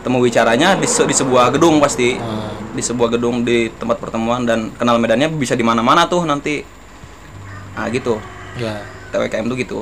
temu 0.00 0.20
bicaranya 0.20 0.74
di, 0.74 0.84
se- 0.84 1.02
di 1.02 1.12
sebuah 1.12 1.50
gedung 1.50 1.80
pasti, 1.80 2.14
Ah, 2.14 2.54
di 2.70 2.80
sebuah 2.80 3.08
gedung 3.10 3.40
di 3.40 3.66
tempat 3.70 3.98
pertemuan 3.98 4.42
dan 4.42 4.70
kenal 4.70 4.96
medannya 4.96 5.26
bisa 5.28 5.52
di 5.52 5.62
mana-mana 5.62 6.04
tuh 6.04 6.22
nanti. 6.22 6.62
Nah 7.74 7.88
gitu. 7.88 8.22
ya 8.54 8.78
TWKM 9.10 9.46
tuh 9.46 9.56
gitu. 9.56 9.78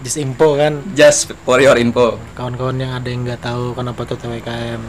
just 0.00 0.16
info 0.16 0.56
kan 0.56 0.80
Just 0.92 1.32
for 1.42 1.56
your 1.58 1.76
info. 1.76 2.16
kawan-kawan 2.32 2.76
yang 2.76 2.92
ada 2.92 3.08
yang 3.08 3.24
nggak 3.24 3.40
tahu 3.40 3.72
kenapa 3.72 4.04
tuh 4.04 4.16
TWKM 4.16 4.80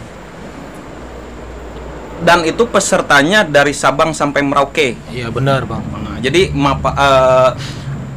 Dan 2.18 2.44
itu 2.44 2.66
pesertanya 2.66 3.46
dari 3.46 3.72
Sabang 3.72 4.12
sampai 4.12 4.42
Merauke. 4.42 4.98
iya 5.10 5.30
benar 5.30 5.64
bang 5.64 5.84
Nah, 5.94 6.18
jadi 6.18 6.50
mapa, 6.50 6.92
eh, 6.92 7.50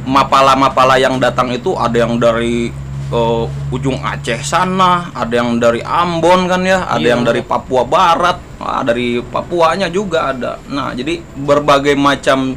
mapala-mapala 0.03 0.97
yang 0.97 1.21
datang 1.21 1.53
itu 1.53 1.77
ada 1.77 1.93
yang 1.93 2.17
dari 2.17 2.73
eh, 3.11 3.45
ujung 3.69 3.99
Aceh 3.99 4.39
sana, 4.41 5.11
ada 5.11 5.43
yang 5.43 5.59
dari 5.59 5.83
Ambon 5.83 6.47
kan 6.47 6.63
ya, 6.63 6.87
ada 6.87 6.97
Iya. 6.97 7.11
yang 7.13 7.21
dari 7.21 7.43
Papua 7.43 7.83
Barat, 7.83 8.39
ah, 8.57 8.81
dari 8.81 9.19
Papuanya 9.19 9.85
juga 9.85 10.31
ada. 10.31 10.57
Nah, 10.65 10.95
jadi 10.95 11.19
berbagai 11.35 11.93
macam 11.93 12.55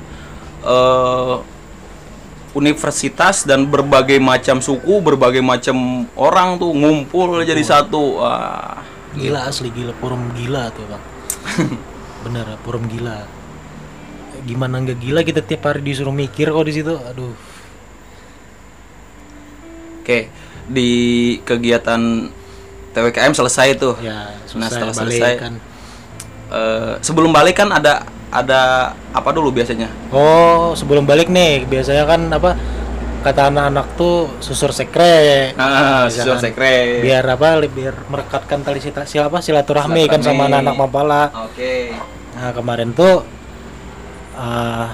eh, 0.64 1.36
universitas 2.54 3.42
dan 3.42 3.66
berbagai 3.66 4.16
macam 4.16 4.62
suku, 4.62 5.02
berbagai 5.02 5.42
macam 5.42 6.06
orang 6.14 6.54
tuh 6.56 6.70
ngumpul 6.70 7.42
jadi 7.42 7.60
satu. 7.60 8.22
Wah, 8.22 8.78
gila 9.12 9.44
asli 9.44 9.68
gila 9.68 9.90
forum 9.98 10.30
gila 10.32 10.70
tuh 10.70 10.86
bang 10.86 11.02
bener 12.24 12.46
forum 12.62 12.84
gila 12.86 13.24
gimana 14.44 14.80
nggak 14.80 14.98
gila 14.98 15.20
kita 15.22 15.40
tiap 15.40 15.64
hari 15.64 15.80
disuruh 15.80 16.12
mikir 16.12 16.48
kok 16.48 16.64
di 16.64 16.74
situ 16.74 16.94
aduh 16.94 17.32
Oke, 20.04 20.28
di 20.68 20.90
kegiatan 21.40 22.28
TWKM 22.92 23.32
selesai 23.32 23.72
tuh. 23.74 23.96
ya 24.04 24.36
Nah, 24.36 24.44
susah 24.44 24.68
setelah 24.68 24.94
balik 24.94 25.16
selesai, 25.16 25.32
kan 25.40 25.54
Eh, 26.44 26.94
sebelum 27.00 27.32
balik 27.32 27.56
kan 27.56 27.72
ada 27.72 28.04
ada 28.28 28.60
apa 29.10 29.30
dulu 29.32 29.48
biasanya? 29.48 29.88
oh 30.12 30.76
sebelum 30.76 31.02
balik 31.02 31.26
nih 31.26 31.64
biasanya 31.64 32.04
kan 32.04 32.20
apa 32.28 32.52
kata 33.24 33.48
anak-anak 33.48 33.96
tuh 33.96 34.16
susur 34.38 34.68
sekre 34.70 35.56
Ah, 35.56 36.04
kan? 36.04 36.36
sekre. 36.38 37.00
biar 37.00 37.24
apa 37.24 37.56
biar 37.64 37.96
merekatkan 38.04 38.60
tali 38.60 38.78
sita- 38.78 39.04
siapa 39.04 39.40
silaturahmi 39.40 40.04
kan 40.06 40.20
sama 40.20 40.44
anak-anak 40.44 40.76
mapala 40.76 41.22
Oke. 41.42 41.96
Nah 42.34 42.52
kemarin 42.52 42.92
tuh 42.92 43.24
ah, 44.34 44.92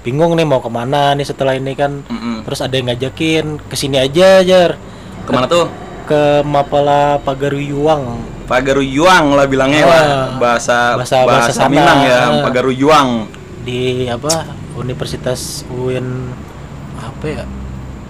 bingung 0.00 0.32
nih 0.32 0.44
mau 0.44 0.58
ke 0.58 0.68
mana 0.68 1.12
nih 1.12 1.24
setelah 1.24 1.52
ini 1.52 1.72
kan 1.72 2.02
Mm-mm. 2.04 2.42
terus 2.42 2.60
ada 2.60 2.72
yang 2.72 2.86
ngajakin 2.86 3.58
ke 3.60 3.74
sini 3.74 3.98
aja 3.98 4.38
jar 4.40 4.78
Ke 5.22 5.30
mana 5.30 5.46
tuh? 5.46 5.66
ke 6.02 6.42
Mapala 6.44 7.18
Pagaruyuang 7.18 8.22
Pagaruyuang 8.44 9.32
lah 9.32 9.46
bilangnya 9.46 9.82
Ah, 9.82 9.88
lah. 9.88 10.02
bahasa 10.36 10.78
bahasa- 10.94 11.22
bahasa, 11.24 11.50
bahasa. 11.54 11.62
Minang 11.66 12.00
ya, 12.02 12.18
Ah. 12.20 12.42
Pagaruyuang. 12.42 13.08
di 13.62 14.06
apa 14.06 14.42
Universitas 14.74 15.62
UIN 15.68 16.34
apa 17.22 17.28
ya 17.30 17.44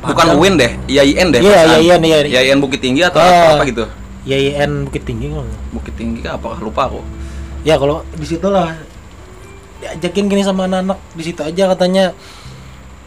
Bukan 0.02 0.34
UIN 0.34 0.58
deh, 0.58 0.72
IAIN 0.90 1.30
deh. 1.30 1.38
Iya. 1.38 1.78
IAIN, 1.78 2.02
iya. 2.02 2.18
IAIN 2.26 2.58
Bukit 2.58 2.82
Tinggi 2.82 3.06
atau 3.06 3.22
Ah. 3.22 3.54
apa 3.54 3.62
gitu? 3.62 3.86
YIN 4.24 4.82
Bukit 4.82 5.04
Tinggi. 5.04 5.30
Bukit 5.70 5.94
Tinggi 5.94 6.24
kah? 6.24 6.34
apakah 6.34 6.58
lupa 6.58 6.88
aku. 6.88 7.00
ya 7.62 7.78
kalau 7.78 8.02
di 8.10 8.26
situ 8.26 8.42
lah 8.44 8.74
diajakin 9.78 10.26
gini 10.26 10.42
sama 10.42 10.66
anak-anak 10.66 10.98
di 11.12 11.22
situ 11.22 11.38
aja 11.40 11.70
katanya 11.70 12.10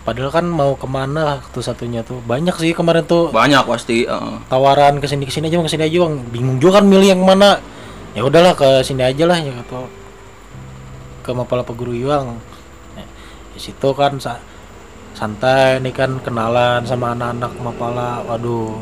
padahal 0.02 0.32
kan 0.32 0.46
mau 0.46 0.76
ke 0.76 0.86
mana 0.86 1.44
tuh 1.50 1.60
satunya 1.60 2.00
tuh 2.02 2.22
banyak 2.22 2.56
sih 2.56 2.72
kemarin 2.72 3.04
tuh 3.04 3.28
Banyak 3.30 3.66
pasti, 3.66 4.06
heeh. 4.06 4.36
tawaran 4.48 5.00
ke 5.00 5.08
sini 5.10 5.24
ke 5.24 5.34
sini 5.34 5.50
aja 5.50 5.58
bang 5.58 5.68
ke 5.68 5.74
sini 5.74 5.84
aja 5.84 5.98
bang 6.00 6.16
bingung 6.30 6.58
juga 6.58 6.80
kan 6.80 6.88
milih 6.88 7.10
yang 7.10 7.20
mana 7.20 7.60
ya 8.12 8.24
udahlah 8.24 8.54
ke 8.54 8.80
sini 8.80 9.04
aja 9.04 9.24
lah 9.26 9.36
ya 9.36 9.52
atau 9.60 9.92
ke 11.20 11.32
Mapala 11.32 11.64
Paguruyuang 11.64 12.40
Ya, 12.94 13.04
di 13.52 13.60
situ 13.60 13.90
kan 13.92 14.16
sa- 14.16 14.40
santai 15.16 15.80
nih 15.80 15.92
kan 15.92 16.20
kenalan 16.20 16.84
sama 16.84 17.16
anak-anak 17.16 17.52
Mapala 17.58 18.22
waduh 18.24 18.78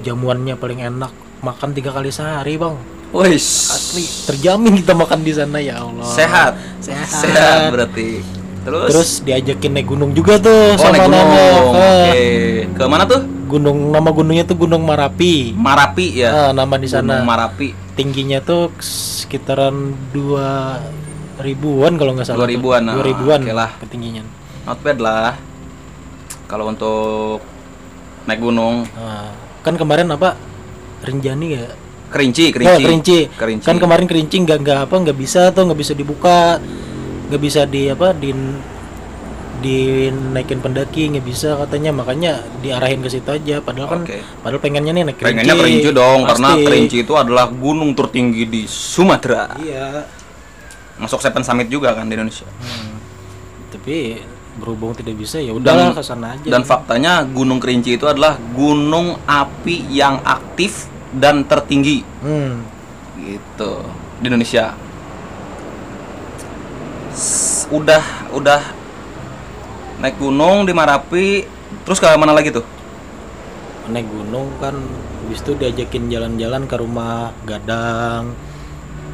jamuannya 0.00 0.54
paling 0.54 0.80
enak 0.80 1.10
makan 1.42 1.74
tiga 1.74 1.90
kali 1.90 2.08
sehari 2.08 2.54
bang 2.56 2.74
Wis. 3.10 3.70
asli 3.70 4.04
terjamin 4.26 4.78
kita 4.78 4.94
makan 4.94 5.20
di 5.20 5.30
sana 5.30 5.58
ya 5.58 5.82
Allah 5.82 6.06
Sehat. 6.06 6.52
sehat, 6.78 7.06
Sehat 7.06 7.60
berarti. 7.70 8.22
Terus, 8.66 8.86
terus 8.90 9.10
diajakin 9.22 9.78
naik 9.78 9.86
gunung 9.86 10.10
juga 10.10 10.42
tuh 10.42 10.74
oh 10.74 10.74
sama 10.74 10.98
naik 10.98 11.06
gunung. 11.06 11.28
Oke. 11.70 12.26
Ke 12.74 12.84
mana 12.86 13.04
tuh? 13.06 13.22
gunung 13.46 13.94
nama 13.94 14.10
gunungnya 14.10 14.42
tuh 14.42 14.58
Gunung 14.58 14.82
Marapi 14.82 15.54
Marapi 15.54 16.18
ya. 16.18 16.50
Ah, 16.50 16.50
nama 16.50 16.74
di 16.74 16.90
sana 16.90 17.22
Gunung 17.22 17.30
Marapi. 17.30 17.68
tingginya 17.94 18.42
tuh 18.42 18.74
sekitaran 18.82 19.94
dua 20.10 20.82
ribuan 21.38 21.94
kalau 21.94 22.18
nggak 22.18 22.26
salah. 22.26 22.42
2000-an, 22.42 22.82
Dua 22.90 22.98
ah, 22.98 23.06
ribuan 23.06 23.40
oke 23.46 23.54
lah. 23.54 23.70
ketinggian. 23.78 24.26
Not 24.66 24.82
bad 24.82 24.98
lah. 24.98 25.38
Kalau 26.46 26.64
untuk 26.66 27.42
naik 28.24 28.38
gunung, 28.38 28.86
Nah, 28.88 29.30
kan 29.60 29.74
kemarin 29.74 30.06
apa 30.08 30.38
Rinjani 31.02 31.46
ya? 31.52 31.66
kerinci, 32.06 32.54
Kerinci. 32.54 32.70
kerinci. 32.70 32.84
kerinci. 32.86 33.18
Kerinci. 33.34 33.66
Kan 33.66 33.76
kemarin 33.76 34.06
kerinci 34.06 34.36
nggak 34.40 34.58
nggak 34.62 34.78
apa 34.86 34.94
nggak 34.96 35.16
bisa 35.16 35.50
tuh 35.50 35.66
nggak 35.66 35.76
bisa 35.76 35.92
dibuka, 35.92 36.62
nggak 37.28 37.42
bisa 37.42 37.66
di 37.66 37.90
apa 37.90 38.14
di 38.14 38.30
dinaikin 39.56 40.60
pendaki 40.60 41.08
nggak 41.08 41.24
bisa 41.24 41.56
katanya 41.56 41.88
makanya 41.90 42.32
diarahin 42.60 43.00
ke 43.00 43.08
situ 43.08 43.24
aja 43.26 43.58
padahal 43.58 43.88
kan 43.88 44.00
Oke. 44.04 44.20
padahal 44.44 44.60
pengennya 44.60 44.92
nih 44.92 45.02
naik 45.02 45.16
kerinci 45.16 45.32
Pengennya 45.32 45.54
kerinci 45.56 45.90
dong, 45.90 46.20
karena 46.28 46.48
Pasti. 46.52 46.64
kerinci 46.64 46.96
itu 47.02 47.12
adalah 47.16 47.46
gunung 47.48 47.90
tertinggi 47.90 48.44
di 48.44 48.62
Sumatera. 48.64 49.56
iya 49.58 50.04
Masuk 50.96 51.20
Seven 51.20 51.40
Summit 51.40 51.68
juga 51.68 51.92
kan 51.92 52.06
di 52.06 52.14
Indonesia. 52.14 52.46
Hmm. 52.46 52.96
tapi 53.66 54.20
berhubung 54.56 54.96
tidak 54.96 55.16
bisa 55.16 55.36
ya 55.36 55.52
udahlah 55.52 55.92
ke 55.92 56.00
sana 56.00 56.32
aja 56.32 56.48
Dan 56.48 56.64
faktanya 56.64 57.22
Gunung 57.22 57.60
Kerinci 57.60 58.00
itu 58.00 58.08
adalah 58.08 58.40
gunung 58.52 59.20
api 59.24 59.84
yang 59.88 60.20
aktif 60.24 60.88
dan 61.12 61.44
tertinggi 61.44 62.00
hmm. 62.24 62.54
gitu 63.20 63.72
di 64.20 64.26
Indonesia. 64.28 64.72
S- 67.12 67.68
Udah 67.68 68.02
udah 68.30 68.62
naik 69.98 70.16
gunung 70.16 70.64
di 70.64 70.72
Marapi, 70.72 71.42
terus 71.82 71.98
ke 71.98 72.06
mana 72.14 72.30
lagi 72.30 72.52
tuh? 72.52 72.62
naik 73.86 74.06
gunung 74.10 74.50
kan 74.58 74.74
habis 75.22 75.46
itu 75.46 75.54
diajakin 75.54 76.10
jalan-jalan 76.10 76.66
ke 76.66 76.74
rumah 76.74 77.30
Gadang 77.46 78.34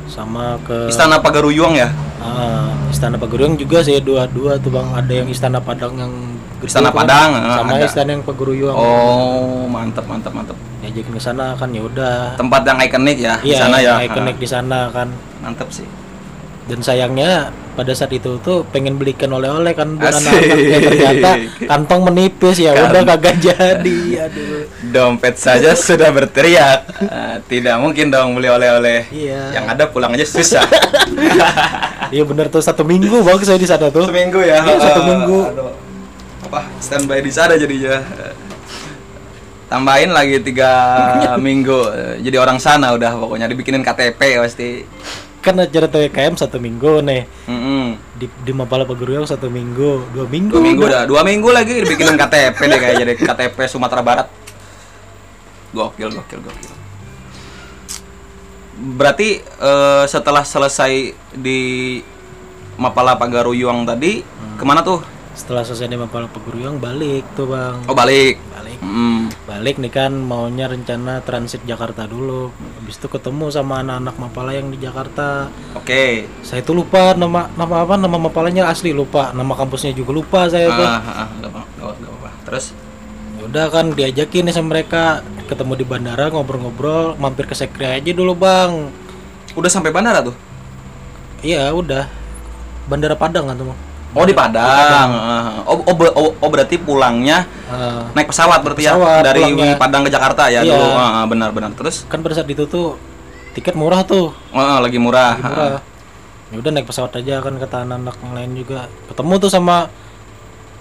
sama 0.09 0.57
ke 0.65 0.89
Istana 0.89 1.21
Pagaruyung 1.21 1.77
ya? 1.77 1.93
Ah, 2.23 2.71
Istana 2.87 3.17
Paguruyung 3.17 3.57
juga 3.57 3.83
sih 3.83 3.99
dua-dua 3.99 4.55
tuh 4.57 4.71
bang 4.71 4.89
ada 4.93 5.13
yang 5.13 5.27
Istana 5.27 5.59
Padang 5.59 5.93
yang 5.97 6.13
gede 6.57 6.71
Istana 6.71 6.89
tuh, 6.89 6.97
Padang, 6.97 7.29
ah, 7.35 7.57
sama 7.57 7.71
ada. 7.75 7.85
Istana 7.85 8.11
yang 8.13 8.23
Paguruyung 8.23 8.71
Oh, 8.71 9.67
mantap 9.67 10.07
mantap 10.07 10.31
mantap. 10.31 10.55
diajakin 10.79 11.11
ke 11.11 11.21
sana 11.21 11.55
kan 11.55 11.69
ya 11.69 11.79
udah 11.81 12.35
Tempat 12.35 12.63
yang 12.65 12.79
ikonik 12.81 13.17
ya 13.17 13.35
di 13.39 13.51
iya 13.51 13.59
sana 13.61 13.77
ya. 13.79 13.95
ikonik 14.01 14.35
di 14.37 14.47
sana 14.47 14.87
kan 14.89 15.11
Mantap 15.39 15.67
sih. 15.69 15.87
dan 16.63 16.79
sayangnya 16.79 17.51
pada 17.73 17.91
saat 17.91 18.11
itu 18.11 18.39
tuh 18.39 18.63
pengen 18.65 18.95
belikan 18.95 19.27
oleh-oleh 19.29 19.73
kan 19.73 19.97
buat 19.97 20.11
Asik. 20.11 20.31
anak-anak 20.31 20.59
ya 20.61 20.79
ternyata 20.81 21.31
kantong 21.71 22.03
menipis 22.05 22.57
ya 22.57 22.71
Kan- 22.73 22.87
udah 22.89 23.03
kagak 23.09 23.37
jadi 23.41 23.99
aduh 24.23 24.63
Dompet 24.85 25.35
saja 25.37 25.73
sudah 25.79 26.11
berteriak. 26.11 26.85
Ah, 27.03 27.41
tidak 27.43 27.79
mungkin 27.79 28.11
dong 28.11 28.37
beli 28.37 28.47
oleh-oleh. 28.47 29.09
iya 29.09 29.51
Yang 29.53 29.67
ada 29.71 29.85
pulang 29.87 30.13
aja 30.13 30.23
susah. 30.23 30.63
iya 32.13 32.23
bener 32.23 32.47
tuh 32.47 32.61
satu 32.61 32.85
minggu 32.85 33.19
bang 33.19 33.41
saya 33.41 33.57
di 33.57 33.65
sana 33.65 33.89
tuh 33.89 34.05
Seminggu 34.05 34.39
ya. 34.39 34.61
Iya, 34.61 34.77
satu 34.79 35.01
Ah, 35.01 35.07
minggu. 35.09 35.39
aduh. 35.49 35.73
Apa 36.45 36.61
standby 36.79 37.19
di 37.19 37.33
sana 37.33 37.57
jadinya. 37.57 37.99
Tambahin 39.67 40.13
lagi 40.13 40.37
tiga 40.39 40.71
minggu 41.41 41.81
Eh, 41.91 42.15
jadi 42.21 42.37
orang 42.37 42.61
sana 42.61 42.93
udah 42.93 43.17
pokoknya 43.17 43.49
dibikinin 43.49 43.81
KTP 43.81 44.21
pasti. 44.39 44.85
kan 45.41 45.59
acara 45.59 45.91
TWKM 45.91 46.39
satu 46.39 46.57
minggu 46.57 47.03
nih 47.03 47.27
Mm-mm. 47.49 47.99
di 48.15 48.31
di 48.31 48.53
Mapala 48.53 48.85
Paguruyung 48.85 49.27
satu 49.27 49.51
minggu 49.51 50.15
dua 50.15 50.23
minggu 50.25 50.53
Dua 50.53 50.63
minggu 50.63 50.85
dah, 50.87 51.03
dua 51.03 51.27
minggu 51.27 51.51
lagi 51.51 51.83
dibikinin 51.83 52.15
KTP 52.15 52.59
deh 52.63 52.79
kayak 52.79 52.97
jadi 53.01 53.13
KTP 53.17 53.59
Sumatera 53.67 54.07
Barat. 54.07 54.31
Gokil, 55.73 56.13
gokil, 56.13 56.39
gokil. 56.39 56.71
Berarti 58.75 59.29
eh, 59.39 60.05
setelah 60.07 60.43
selesai 60.43 60.93
di 61.33 61.61
Mapala 62.75 63.15
Pagaruyuang 63.15 63.85
tadi, 63.85 64.25
ke 64.57 64.65
mana 64.65 64.81
tuh? 64.81 65.01
setelah 65.33 65.65
selesai 65.65 65.89
di 65.89 65.97
Mapala 65.97 66.29
Paguruyung 66.29 66.77
balik 66.77 67.25
tuh 67.33 67.49
bang 67.49 67.81
Oh 67.89 67.97
balik. 67.97 68.37
balik 68.53 68.77
Mm. 68.79 69.33
balik 69.43 69.79
nih 69.79 69.89
kan 69.89 70.13
maunya 70.13 70.69
rencana 70.69 71.23
transit 71.23 71.65
Jakarta 71.65 72.05
dulu 72.05 72.51
habis 72.77 73.01
itu 73.01 73.09
ketemu 73.09 73.49
sama 73.49 73.81
anak-anak 73.81 74.13
Mapala 74.19 74.53
yang 74.53 74.69
di 74.69 74.77
Jakarta 74.77 75.49
Oke. 75.73 76.29
saya 76.43 76.61
tuh 76.61 76.77
lupa 76.77 77.15
nama 77.15 77.49
nama 77.51 77.81
apa 77.81 77.97
nama 77.97 78.21
Mapalanya 78.21 78.69
asli 78.69 78.93
lupa 78.93 79.33
nama 79.33 79.57
kampusnya 79.57 79.95
juga 79.95 80.13
lupa 80.13 80.45
saya 80.47 80.69
tuh 80.69 80.85
Ah, 80.85 81.01
ah, 81.01 81.15
ah, 81.25 81.29
nggak 81.33 81.49
apa- 81.49 81.65
nggak 81.71 81.87
apa- 81.87 81.97
nggak 81.97 82.11
apa-apa. 82.13 82.31
Terus? 82.45 82.65
Ya 83.53 83.61
udah 83.61 83.67
kan 83.69 83.93
diajakin 83.93 84.49
nih 84.49 84.55
sama 84.57 84.73
mereka 84.73 85.21
ketemu 85.45 85.77
di 85.77 85.85
bandara 85.85 86.33
ngobrol-ngobrol 86.33 87.21
mampir 87.21 87.45
ke 87.45 87.53
sekre 87.53 88.01
aja 88.01 88.09
dulu 88.09 88.33
bang 88.33 88.89
Udah 89.53 89.69
sampai 89.69 89.93
bandara 89.93 90.25
tuh? 90.25 90.33
iya 91.45 91.69
udah 91.69 92.09
bandara 92.89 93.13
Padang 93.13 93.53
kan 93.53 93.61
tuh 93.61 93.69
Bang. 93.69 93.81
Oh 94.13 94.25
di 94.25 94.33
Padang. 94.33 95.09
Ah, 95.13 95.69
Oh, 95.69 95.85
oh, 95.85 95.93
oh, 96.17 96.29
oh, 96.33 96.49
berarti 96.49 96.81
pulangnya 96.81 97.45
Ah, 97.69 98.09
naik 98.17 98.33
pesawat 98.33 98.65
berarti 98.65 98.89
Pesawat, 98.89 99.21
ya 99.21 99.25
dari 99.27 99.45
pulangnya. 99.45 99.77
Padang 99.77 100.01
ke 100.01 100.11
Jakarta 100.11 100.49
ya 100.49 100.65
Iya. 100.65 100.73
dulu. 100.73 100.89
Ah, 100.91 101.13
ah, 101.13 101.25
benar-benar. 101.29 101.77
Terus? 101.77 102.09
kan 102.09 102.25
pada 102.25 102.33
saat 102.33 102.49
itu 102.49 102.65
tuh 102.65 102.97
tiket 103.53 103.77
murah 103.77 104.01
tuh 104.01 104.33
Oh, 104.49 104.57
ah, 104.57 104.81
lagi 104.81 104.97
murah. 104.97 105.37
Lagi 105.37 105.45
murah. 105.45 105.81
Ya 106.49 106.57
udah 106.57 106.71
naik 106.73 106.89
pesawat 106.89 107.13
aja 107.15 107.45
kan 107.45 107.53
kata 107.53 107.85
anak-anak 107.85 108.17
yang 108.19 108.33
lain 108.33 108.51
juga. 108.57 108.89
Ketemu 109.13 109.33
tuh 109.37 109.53
sama 109.53 109.93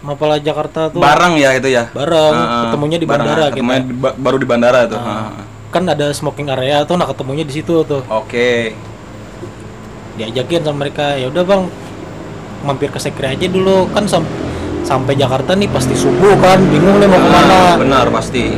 Mapala 0.02 0.36
Jakarta 0.36 0.90
tuh. 0.90 0.98
Bareng 0.98 1.38
ya 1.38 1.54
itu 1.54 1.70
ya. 1.70 1.86
Bareng, 1.92 2.34
Ah, 2.34 2.42
ah. 2.42 2.62
ketemunya 2.66 2.98
di 2.98 3.06
Bareng, 3.06 3.22
bandara 3.24 3.46
ketemunya 3.48 3.82
di 3.82 3.94
ba- 3.94 4.16
baru 4.16 4.38
di 4.38 4.48
bandara 4.50 4.80
tuh. 4.86 4.98
Ah, 4.98 5.10
ah. 5.32 5.46
Kan 5.70 5.86
ada 5.86 6.10
smoking 6.10 6.50
area 6.50 6.82
tuh, 6.84 6.98
nah 6.98 7.06
ketemunya 7.06 7.42
di 7.42 7.54
situ 7.54 7.82
tuh. 7.82 8.02
Oke. 8.08 8.74
Diajakin 10.14 10.62
sama 10.62 10.78
mereka, 10.82 11.16
ya 11.16 11.28
udah 11.28 11.44
bang, 11.44 11.64
mampir 12.62 12.90
ke 12.90 12.98
sekre 12.98 13.30
aja 13.30 13.46
dulu 13.48 13.90
kan 13.90 14.06
sam- 14.06 14.28
sampai 14.82 15.14
Jakarta 15.14 15.54
nih 15.54 15.70
pasti 15.70 15.94
subuh 15.94 16.34
kan, 16.36 16.60
bingung 16.68 16.98
nih 16.98 17.08
mau 17.08 17.18
ke 17.18 17.30
mana. 17.30 17.60
benar 17.78 18.06
pasti. 18.10 18.52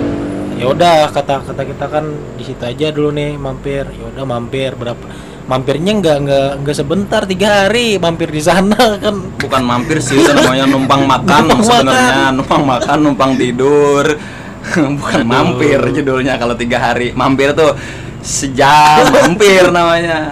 Ya 0.54 0.66
udah 0.66 1.12
kata 1.12 1.44
kata 1.44 1.64
kita 1.66 1.86
kan 1.88 2.06
di 2.34 2.44
situ 2.44 2.64
aja 2.64 2.88
dulu 2.90 3.12
nih 3.12 3.36
mampir. 3.36 3.84
Ya 3.86 4.06
udah 4.08 4.24
mampir 4.24 4.72
berapa? 4.74 5.02
Mampirnya 5.44 5.92
nggak 6.00 6.18
nggak 6.24 6.50
nggak 6.64 6.76
sebentar 6.76 7.22
tiga 7.28 7.68
hari 7.68 8.00
mampir 8.00 8.32
di 8.32 8.40
sana 8.40 8.80
kan 9.04 9.16
Bukan 9.36 9.62
mampir 9.68 10.00
sih, 10.00 10.16
itu 10.16 10.32
namanya 10.32 10.66
numpang 10.72 11.04
makan 11.04 11.44
sebenarnya. 11.60 12.32
Numpang 12.32 12.64
makan, 12.64 12.98
numpang 13.04 13.32
tidur. 13.36 14.06
Bukan 15.00 15.22
mampir 15.28 15.80
judulnya 15.92 16.40
kalau 16.40 16.56
tiga 16.56 16.80
hari. 16.80 17.12
Mampir 17.12 17.52
tuh 17.52 17.76
sejam 18.24 19.04
mampir 19.12 19.68
namanya. 19.68 20.32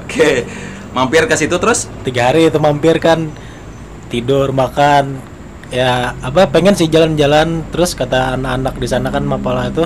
Oke. 0.00 0.48
Mampir 0.88 1.28
ke 1.28 1.36
situ 1.36 1.52
terus? 1.60 1.84
tiga 2.00 2.32
hari 2.32 2.48
itu 2.48 2.56
mampir 2.56 2.96
kan 2.96 3.28
tidur 4.08 4.56
makan 4.56 5.20
ya 5.68 6.16
apa 6.24 6.48
pengen 6.48 6.72
sih 6.72 6.88
jalan-jalan 6.88 7.60
terus 7.68 7.92
kata 7.92 8.40
anak-anak 8.40 8.74
di 8.80 8.88
sana 8.88 9.12
kan 9.12 9.20
Mapala 9.20 9.68
itu 9.68 9.84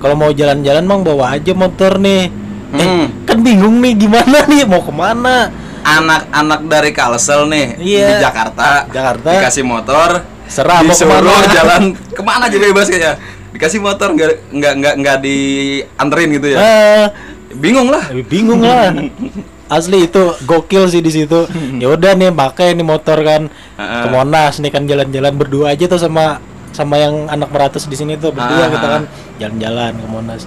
kalau 0.00 0.16
mau 0.16 0.32
jalan-jalan 0.32 0.88
mang 0.88 1.04
bawa 1.04 1.36
aja 1.36 1.52
motor 1.52 2.00
nih 2.00 2.32
eh, 2.72 2.80
Hmm. 2.80 3.06
Kan 3.40 3.48
bingung 3.48 3.80
nih 3.80 3.92
gimana 3.96 4.38
nih? 4.44 4.68
Mau 4.68 4.84
ke 4.84 4.92
mana? 4.92 5.48
Anak-anak 5.80 6.60
dari 6.68 6.92
Kalsel 6.92 7.48
nih 7.48 7.66
Iya. 7.80 8.06
di 8.06 8.14
Jakarta, 8.20 8.84
Jakarta. 8.86 9.28
dikasih 9.32 9.64
motor, 9.64 10.10
serah 10.44 10.84
mau 10.84 10.92
disuruh 10.92 11.16
ke 11.16 11.24
mana? 11.24 11.48
jalan. 11.56 11.82
Ke 12.12 12.22
mana 12.22 12.42
aja 12.46 12.58
bebas 12.60 12.86
kayaknya. 12.86 13.16
Dikasih 13.50 13.80
motor 13.80 14.12
nggak 14.12 14.52
nggak 14.52 14.72
nggak 14.76 14.94
nggak 15.00 15.16
dianterin 15.18 16.28
gitu 16.36 16.46
ya. 16.52 16.58
Ah, 16.60 17.06
Bingung 17.50 17.88
lah. 17.88 18.04
tapi 18.06 18.22
bingung 18.22 18.60
lah. 18.60 18.92
Asli 19.70 20.04
itu 20.04 20.22
gokil 20.44 20.84
sih 20.86 21.00
di 21.00 21.08
situ. 21.08 21.48
Ya 21.80 21.88
udah 21.88 22.12
nih 22.12 22.28
pakai 22.28 22.76
nih 22.76 22.84
motor 22.84 23.16
kan. 23.24 23.48
Ke 23.74 24.06
Monas 24.06 24.60
nih 24.60 24.68
kan 24.68 24.84
jalan-jalan 24.84 25.32
berdua 25.32 25.72
aja 25.72 25.88
tuh 25.88 25.96
sama 25.96 26.38
sama 26.70 26.94
yang 26.94 27.26
anak 27.26 27.48
meratus 27.48 27.88
di 27.88 27.96
sini 27.96 28.14
tuh 28.14 28.30
berdua 28.30 28.60
Ah. 28.60 28.68
kita 28.68 28.86
kan. 28.86 29.02
Jalan-jalan 29.40 29.92
ke 29.96 30.06
Monas. 30.06 30.42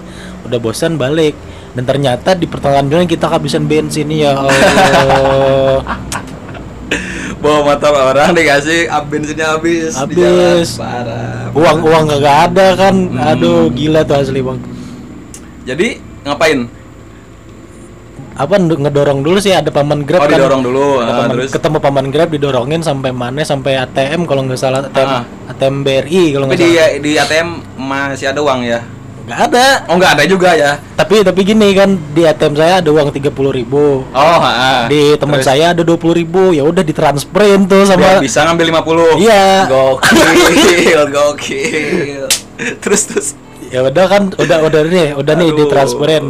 Udah 0.46 0.56
bosan 0.56 0.94
balik 0.94 1.34
dan 1.74 1.84
ternyata 1.84 2.32
di 2.32 2.46
pertengahan 2.46 2.86
jalan 2.86 3.04
kita 3.04 3.26
kehabisan 3.26 3.64
bensin 3.64 4.06
ya 4.08 4.32
Allah 4.32 5.82
Bawa 7.36 7.60
motor 7.66 7.92
orang 7.92 8.32
dikasih 8.32 8.88
ab- 8.88 9.04
bensinnya 9.06 9.52
habis. 9.52 9.92
di 9.92 10.16
Habis. 10.16 10.68
Parah. 10.74 11.52
uang 11.52 11.78
uang 11.82 12.04
kagak 12.08 12.36
ada 12.48 12.68
kan 12.74 12.94
Hmm. 13.04 13.20
aduh 13.20 13.68
gila 13.68 14.00
tuh 14.02 14.16
asli 14.16 14.40
bang 14.40 14.58
Jadi 15.64 15.88
ngapain? 16.22 16.60
apa 18.34 18.54
nge- 18.56 18.80
ngedorong 18.80 19.20
dulu 19.20 19.38
sih 19.38 19.52
ada 19.52 19.68
paman 19.68 20.02
grab 20.02 20.18
Oh, 20.18 20.26
kan 20.26 20.34
didorong 20.34 20.58
dulu, 20.60 20.98
Ada 20.98 21.04
ah, 21.04 21.14
paman- 21.16 21.30
terus? 21.36 21.50
ketemu 21.52 21.78
paman 21.78 22.06
grab 22.08 22.28
didorongin 22.28 22.80
sampai 22.80 23.10
mana 23.12 23.42
sampai 23.42 23.78
ATM 23.78 24.24
kalau 24.24 24.42
nggak 24.42 24.58
salah 24.58 24.80
ATM, 24.82 25.06
Ah. 25.12 25.22
ATM 25.48 25.76
BRI 25.82 26.24
kalau 26.32 26.44
nggak 26.46 26.58
di 26.58 26.66
salah 26.66 26.88
di 26.98 27.12
ATM 27.14 27.48
masih 27.76 28.26
ada 28.26 28.40
uang 28.40 28.60
ya. 28.64 28.80
Nggak 29.24 29.40
ada 29.46 29.66
Oh, 29.88 29.96
nggak 29.96 30.12
ada 30.14 30.24
juga 30.24 30.52
ya. 30.52 30.76
tapi 30.94 31.20
tapi 31.20 31.40
gini 31.42 31.72
kan 31.72 31.96
di 32.12 32.22
ATM 32.22 32.54
saya 32.54 32.74
ada 32.78 32.88
uang 32.88 33.08
tiga 33.08 33.28
puluh 33.28 33.50
ribu 33.50 34.04
Oh, 34.06 34.38
ha, 34.38 34.84
di 34.84 35.16
teman 35.16 35.40
saya 35.40 35.72
ada 35.72 35.80
dua 35.80 35.96
puluh 35.96 36.12
ribu 36.14 36.52
ya 36.52 36.60
udah 36.60 36.80
ditransferin 36.80 37.64
tuh 37.64 37.88
Biar 37.88 37.96
sama 37.96 38.20
bisa 38.20 38.44
ngambil 38.44 38.66
50. 38.84 39.16
Iya. 39.18 39.44
Gokil, 39.64 41.00
gokil. 41.16 42.24
Terus 42.78 43.02
terus. 43.04 43.28
ya 43.64 43.80
udah 43.82 44.06
kan 44.06 44.22
udah 44.30 44.58
udah 44.62 44.80
nih 44.84 45.08
udah 45.14 45.34
nih 45.34 45.48
Aduh. 45.48 45.58
ditransferin 45.58 46.24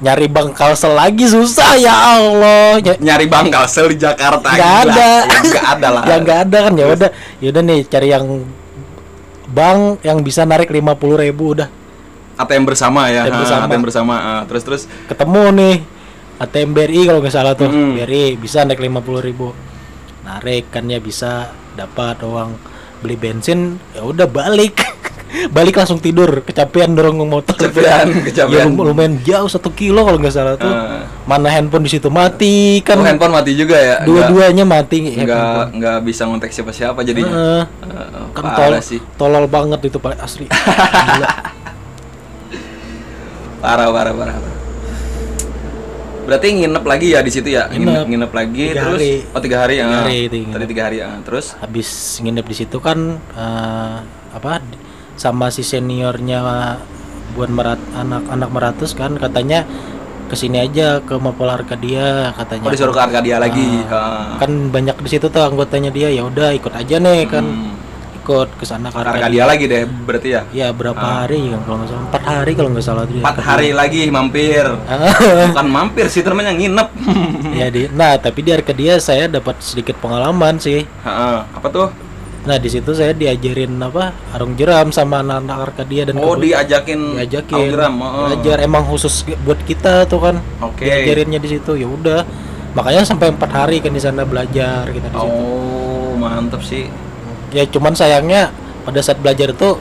nyari 0.00 0.26
bank 0.26 0.52
kalsel 0.52 0.92
lagi 0.92 1.24
susah 1.24 1.72
ya 1.74 1.92
Allah 1.92 2.76
Ny- 2.76 3.00
Nyari 3.00 3.24
bank 3.24 3.48
kalsel 3.48 3.88
di 3.88 3.96
Jakarta 3.96 4.48
nggak 4.50 4.74
ada 4.82 5.10
Ya, 5.22 5.40
nggak 5.40 5.66
ada 5.70 5.88
lah. 5.88 6.02
ya 6.02 6.14
nggak 6.18 6.38
ada 6.44 6.58
kan 6.60 6.72
ya 6.74 6.86
udah 6.90 7.10
ya 7.38 7.48
udah 7.48 7.62
nih 7.62 7.80
cari 7.86 8.08
yang 8.10 8.26
bank 9.46 9.80
yang 10.02 10.18
bisa 10.20 10.42
narik 10.42 10.68
lima 10.68 10.92
puluh 10.92 11.16
ribu 11.16 11.54
udah 11.54 11.68
ATM 12.40 12.64
bersama 12.64 13.06
ya. 13.06 13.24
ATM 13.24 13.30
ha, 13.30 13.40
bersama. 13.40 13.62
ATM 13.66 13.82
bersama. 13.82 14.14
ah. 14.16 14.42
terus 14.44 14.62
terus 14.62 14.82
ketemu 15.04 15.42
nih 15.52 15.76
ATM 16.38 16.70
BRI 16.70 17.00
kalau 17.04 17.20
nggak 17.20 17.34
salah 17.34 17.52
tuh 17.52 17.66
Mm. 17.66 17.92
BRI 17.96 18.24
bisa 18.34 18.64
naik 18.64 18.78
lima 18.78 18.98
puluh 18.98 19.20
ribu 19.20 19.52
narik 20.20 20.68
kan 20.68 20.84
ya 20.84 20.96
bisa 20.96 21.48
dapat 21.72 22.20
uang 22.20 22.56
beli 22.98 23.14
bensin 23.14 23.60
ya 23.90 24.00
udah 24.02 24.24
balik 24.24 24.76
balik 25.56 25.72
langsung 25.74 25.96
tidur 25.96 26.42
kecapean 26.42 26.90
dorong 26.90 27.22
motor 27.22 27.54
Kecapean, 27.54 28.12
kecapean. 28.26 28.50
ya 28.52 28.64
lum- 28.66 28.82
lumayan 28.84 29.14
jauh 29.20 29.46
satu 29.46 29.70
kilo 29.70 30.02
kalau 30.02 30.16
nggak 30.16 30.30
salah 30.30 30.54
tuh 30.54 30.66
Ah. 30.66 31.06
mana 31.24 31.48
handphone 31.48 31.80
di 31.82 31.90
situ 31.90 32.08
mati 32.08 32.80
kan 32.80 32.96
Oh, 32.96 33.04
handphone 33.04 33.32
mati 33.32 33.52
juga 33.52 33.76
ya? 33.76 34.02
dua-duanya 34.02 34.64
mati 34.64 35.06
ya, 35.08 35.22
Nggak 35.22 35.64
nggak 35.72 35.96
bisa 36.02 36.24
ngontek 36.24 36.50
siapa-siapa 36.50 37.00
jadinya. 37.00 37.30
Heeh. 37.30 37.62
Eh, 37.86 38.26
kan 38.32 38.44
tol 38.54 38.74
sih. 38.80 39.00
tolol 39.14 39.46
banget 39.46 39.80
itu 39.84 39.96
paling 39.96 40.18
asli 40.18 40.44
Gila. 40.44 41.28
Parah, 43.60 43.88
parah, 43.88 44.12
parah. 44.12 44.36
Berarti 46.20 46.46
nginep 46.54 46.84
lagi 46.84 47.06
ya 47.10 47.20
di 47.20 47.30
situ 47.30 47.48
ya? 47.50 47.66
Nginep, 47.66 48.06
Nginep. 48.06 48.30
lagi 48.30 48.64
Tiga 48.70 48.82
terus 48.86 49.00
hari. 49.00 49.12
oh 49.26 49.40
tiga 49.40 49.56
hari 49.60 49.74
ya. 49.76 49.84
Tiga 49.84 50.00
hari 50.00 50.18
itu. 50.24 50.36
Tadi 50.46 50.64
tiga 50.68 50.82
hari 50.86 50.96
ya. 50.98 51.08
Terus 51.20 51.46
habis 51.58 51.88
nginep 52.20 52.46
di 52.46 52.56
situ 52.56 52.76
kan 52.78 52.98
eh, 53.34 53.96
apa 54.30 54.62
sama 55.18 55.50
si 55.50 55.60
seniornya 55.60 56.40
buat 57.34 57.50
merat 57.50 57.78
anak-anak 57.92 58.50
meratus 58.50 58.90
kan 58.92 59.14
katanya 59.14 59.66
ke 60.26 60.38
sini 60.38 60.62
aja 60.62 61.02
ke 61.02 61.18
Mapol 61.18 61.50
Arkadia 61.50 62.30
katanya 62.32 62.64
oh 62.64 62.72
disuruh 62.72 62.94
ke 62.94 63.02
Arkadia 63.02 63.36
lagi. 63.36 63.82
Ha. 63.84 64.38
kan 64.38 64.70
banyak 64.70 64.94
di 64.96 65.08
situ 65.10 65.26
tuh 65.26 65.42
anggotanya 65.42 65.90
dia 65.90 66.06
ya 66.08 66.22
udah 66.22 66.54
ikut 66.54 66.70
aja 66.70 66.96
nih 66.96 67.26
kan 67.26 67.42
Hmm. 67.42 67.74
Ikut 68.20 68.48
ke 68.52 68.62
sana 68.62 68.86
ke 68.86 68.94
Ke 68.94 69.00
Arkadia. 69.00 69.16
Arkadia 69.16 69.44
lagi 69.46 69.64
deh 69.64 69.82
berarti 69.88 70.28
ya. 70.30 70.42
ya 70.52 70.68
berapa 70.70 71.00
hari 71.00 71.50
kan 71.50 71.60
kalau 71.64 71.76
nggak 71.80 71.88
salah 71.88 72.04
empat 72.04 72.22
hari 72.22 72.52
kalau 72.52 72.70
nggak 72.70 72.84
salah 72.84 73.04
dia 73.04 73.20
Empat 73.20 73.38
hari 73.40 73.68
lagi 73.72 74.00
mampir. 74.06 74.64
Ah, 74.84 75.16
Bukan 75.50 75.66
mampir 75.66 76.06
sih 76.06 76.20
namanya 76.20 76.52
nginep. 76.52 76.88
ya 77.60 77.66
di 77.66 77.88
nah 77.90 78.14
tapi 78.14 78.40
di 78.40 78.52
Arkadia 78.52 78.96
saya 78.96 79.24
dapat 79.26 79.56
sedikit 79.58 79.96
pengalaman 79.96 80.56
sih 80.56 80.84
Ha, 81.00 81.48
apa 81.48 81.68
tuh? 81.68 81.88
nah 82.40 82.56
di 82.56 82.68
situ 82.68 82.88
saya 82.90 83.12
diajarin 83.12 83.76
apa 83.76 84.16
arung 84.32 84.56
jeram 84.56 84.88
sama 84.88 85.20
anak-anak 85.20 85.60
Arkadia 85.60 86.08
dan 86.08 86.16
Oh 86.16 86.32
diajakin 86.34 87.20
diajakin 87.20 87.68
Algram, 87.68 88.00
oh. 88.00 88.32
belajar 88.32 88.56
emang 88.60 88.80
khusus 88.82 89.12
buat 89.44 89.60
kita 89.60 90.08
tuh 90.08 90.20
kan 90.22 90.36
Oke. 90.58 90.88
diajarinnya 90.88 91.36
di 91.36 91.48
situ 91.50 91.76
ya 91.76 91.84
udah 91.84 92.24
makanya 92.72 93.04
sampai 93.04 93.28
empat 93.28 93.50
hari 93.50 93.76
kan 93.78 93.92
di 93.92 94.00
sana 94.00 94.24
belajar 94.24 94.88
kita 94.88 95.08
di 95.08 95.16
situ 95.16 95.28
Oh 95.28 96.16
mantep 96.16 96.60
sih. 96.60 96.88
Ya 97.50 97.64
cuman 97.66 97.92
sayangnya 97.92 98.50
pada 98.82 99.00
saat 99.02 99.18
belajar 99.18 99.52
tuh 99.52 99.76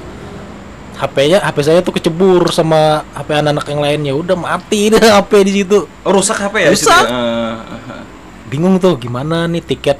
HP-nya 1.00 1.40
HP 1.40 1.58
saya 1.64 1.80
tuh 1.80 1.96
kecebur 1.96 2.52
sama 2.52 3.08
HP 3.16 3.32
anak-anak 3.32 3.66
yang 3.72 3.82
lain 3.82 4.00
ya 4.04 4.14
udah 4.20 4.36
mati 4.36 4.88
deh 4.94 5.00
HP 5.00 5.32
di 5.48 5.52
situ 5.64 5.88
Oh, 6.04 6.12
rusak 6.12 6.36
HP 6.38 6.56
ya? 6.68 6.70
Rusak. 6.76 7.04
ya? 7.08 7.16
Eh, 7.16 7.56
eh, 7.96 8.04
bingung 8.52 8.76
tuh 8.78 9.00
gimana 9.00 9.48
nih 9.48 9.64
tiket 9.64 9.96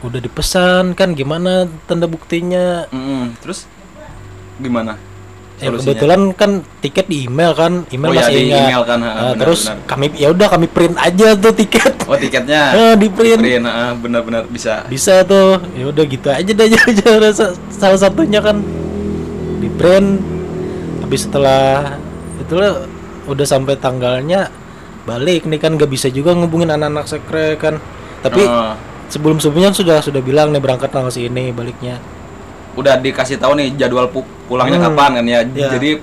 udah 0.00 0.22
dipesan 0.22 0.94
kan 0.94 1.10
gimana 1.12 1.66
tanda 1.84 2.06
buktinya. 2.06 2.86
Mm-mm. 2.94 3.34
Terus 3.42 3.66
gimana? 4.56 4.94
Ya, 5.58 5.74
kebetulan 5.74 6.20
kan 6.32 6.50
tiket 6.78 7.10
di 7.10 7.26
email 7.26 7.50
kan, 7.50 7.82
email 7.90 8.10
Oh, 8.10 8.14
ya, 8.14 8.22
masih 8.22 8.32
di 8.32 8.42
ingat. 8.46 8.62
email 8.62 8.82
kan, 8.86 8.98
ha, 8.98 9.08
Nah, 9.08 9.14
benar, 9.34 9.38
terus 9.42 9.60
benar. 9.66 9.76
kami 9.84 10.06
ya 10.14 10.28
udah 10.30 10.48
kami 10.48 10.66
print 10.66 10.94
aja 10.94 11.28
tuh 11.34 11.52
tiket. 11.52 11.94
Oh 12.06 12.14
tiketnya? 12.14 12.62
Eh, 12.78 12.94
di 12.94 13.08
print. 13.10 13.42
ah, 13.64 13.90
benar-benar 13.92 14.46
bisa. 14.46 14.86
Bisa 14.86 15.26
tuh. 15.26 15.58
Ya 15.74 15.84
udah 15.84 16.04
gitu 16.04 16.28
aja 16.28 16.46
deh 16.46 16.68
sa- 17.34 17.58
salah 17.68 17.98
satunya 17.98 18.38
kan 18.38 18.62
di 19.58 19.66
print. 19.68 20.22
Habis 21.02 21.26
setelah 21.26 21.98
itu 22.38 22.54
udah 23.26 23.46
sampai 23.48 23.74
tanggalnya 23.74 24.54
balik 25.02 25.42
nih 25.42 25.58
kan 25.58 25.74
gak 25.74 25.88
bisa 25.88 26.06
juga 26.06 26.32
ngubungin 26.32 26.70
anak-anak 26.70 27.10
sekre 27.10 27.58
kan. 27.58 27.82
Tapi 28.20 28.46
Oh, 28.46 28.78
sebelum 29.08 29.42
sebelumnya 29.42 29.74
sudah 29.74 29.98
sudah 29.98 30.22
bilang 30.22 30.54
nih 30.54 30.62
berangkat 30.62 30.88
tanggal 30.88 31.10
sini 31.10 31.50
baliknya. 31.50 31.98
Udah 32.78 32.94
dikasih 32.96 33.36
tahu 33.36 33.52
nih 33.54 33.74
jadwal 33.74 34.06
pu- 34.06 34.22
pulangnya 34.46 34.78
Hmm. 34.78 34.86
kapan 34.88 35.10
kan 35.18 35.24
ya. 35.26 35.40
Ya. 35.48 35.68
Jadi 35.68 35.98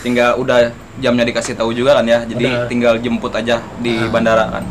tinggal 0.00 0.38
udah 0.38 0.70
jamnya 0.96 1.24
dikasih 1.24 1.52
tahu 1.52 1.74
juga 1.74 1.98
kan 1.98 2.06
ya. 2.06 2.22
Jadi 2.22 2.46
Udah. 2.46 2.66
tinggal 2.66 2.94
jemput 2.96 3.34
aja 3.34 3.58
di 3.78 3.98
Ah. 3.98 4.08
bandara 4.08 4.46
kan. 4.48 4.64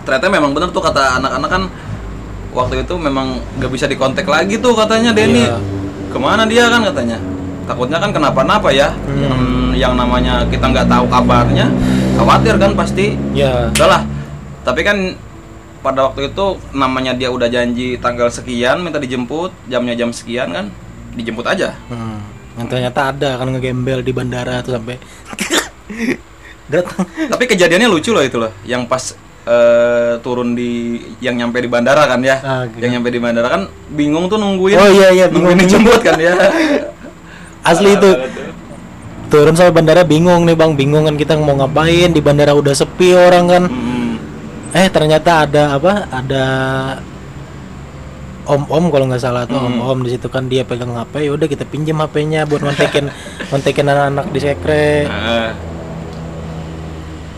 Ternyata 0.00 0.26
memang 0.26 0.50
bener 0.50 0.68
tuh 0.70 0.80
kata 0.80 1.20
anak-anak 1.20 1.50
kan 1.50 1.62
waktu 2.50 2.82
itu 2.82 2.94
memang 2.96 3.26
gak 3.60 3.70
bisa 3.70 3.84
dikontak 3.84 4.24
lagi 4.24 4.56
tuh 4.56 4.72
katanya 4.72 5.12
Denny. 5.12 5.44
Iya. 5.44 5.60
Ke 6.08 6.18
mana 6.18 6.42
dia 6.42 6.66
kan 6.66 6.82
katanya? 6.82 7.20
Takutnya 7.68 8.00
kan 8.00 8.10
kenapa-napa 8.10 8.72
ya. 8.72 8.90
Hmm. 9.06 9.20
Yang, 9.20 9.38
yang 9.76 9.92
namanya 9.94 10.42
kita 10.50 10.66
nggak 10.66 10.90
tahu 10.90 11.06
kabarnya, 11.06 11.70
khawatir 12.16 12.58
kan 12.58 12.74
pasti. 12.74 13.14
Ya, 13.30 13.70
Udahlah. 13.70 14.02
Tapi 14.60 14.80
kan 14.82 14.96
pada 15.80 16.08
waktu 16.08 16.32
itu 16.32 16.60
namanya 16.76 17.16
dia 17.16 17.32
udah 17.32 17.48
janji 17.48 17.96
tanggal 17.96 18.28
sekian 18.28 18.84
minta 18.84 19.00
dijemput, 19.00 19.52
jamnya 19.66 19.96
jam 19.96 20.12
sekian 20.12 20.52
kan, 20.52 20.66
dijemput 21.16 21.48
aja. 21.48 21.76
Hmm. 21.88 22.20
Yang 22.60 22.68
ternyata 22.76 23.00
ada 23.12 23.30
kan 23.40 23.48
ngegembel 23.56 24.04
di 24.04 24.12
bandara 24.12 24.60
tuh 24.60 24.76
sampai 24.76 25.00
datang. 26.72 27.04
Tapi 27.08 27.44
kejadiannya 27.48 27.88
lucu 27.88 28.12
loh 28.12 28.20
itu 28.20 28.36
loh, 28.36 28.52
yang 28.68 28.84
pas 28.84 29.16
eh, 29.48 30.20
turun 30.20 30.52
di 30.52 31.00
yang 31.24 31.40
nyampe 31.40 31.64
di 31.64 31.68
bandara 31.72 32.04
kan 32.04 32.20
ya. 32.20 32.36
Ah, 32.44 32.62
gitu. 32.68 32.84
yang 32.84 33.00
nyampe 33.00 33.08
di 33.08 33.20
bandara 33.20 33.48
kan 33.48 33.62
bingung 33.88 34.28
tuh 34.28 34.36
nungguin. 34.36 34.76
Oh, 34.76 34.88
iya, 34.92 35.08
iya, 35.16 35.26
nungguin 35.32 35.56
bingung. 35.56 35.80
dijemput 35.80 36.00
kan 36.04 36.16
ya. 36.20 36.36
Asli 37.70 37.96
itu. 37.96 38.10
Turun 39.30 39.54
sampai 39.54 39.70
bandara 39.70 40.02
bingung 40.02 40.42
nih 40.42 40.58
Bang, 40.58 40.74
bingung 40.74 41.06
kan 41.06 41.14
kita 41.14 41.38
mau 41.38 41.54
ngapain 41.54 42.10
di 42.10 42.18
bandara 42.18 42.50
udah 42.50 42.74
sepi 42.74 43.14
orang 43.14 43.46
kan. 43.46 43.64
Hmm. 43.70 43.89
Eh 44.70 44.86
ternyata 44.88 45.44
ada 45.44 45.74
apa? 45.74 45.92
Ada 46.08 46.44
om-om 48.46 48.84
kalau 48.88 49.06
nggak 49.06 49.20
salah 49.20 49.44
tuh 49.44 49.56
Hmm. 49.56 49.78
om-om 49.78 50.02
di 50.02 50.10
situ 50.10 50.26
kan 50.26 50.46
dia 50.46 50.62
pegang 50.62 50.90
HP 50.90 51.22
ya 51.22 51.30
udah 51.30 51.46
kita 51.46 51.62
pinjam 51.64 51.98
HP-nya 51.98 52.44
buat 52.44 52.60
ngontekin 52.60 53.06
ngontekin 53.50 53.86
anak-anak 53.86 54.26
di 54.28 54.38
sekre. 54.38 54.88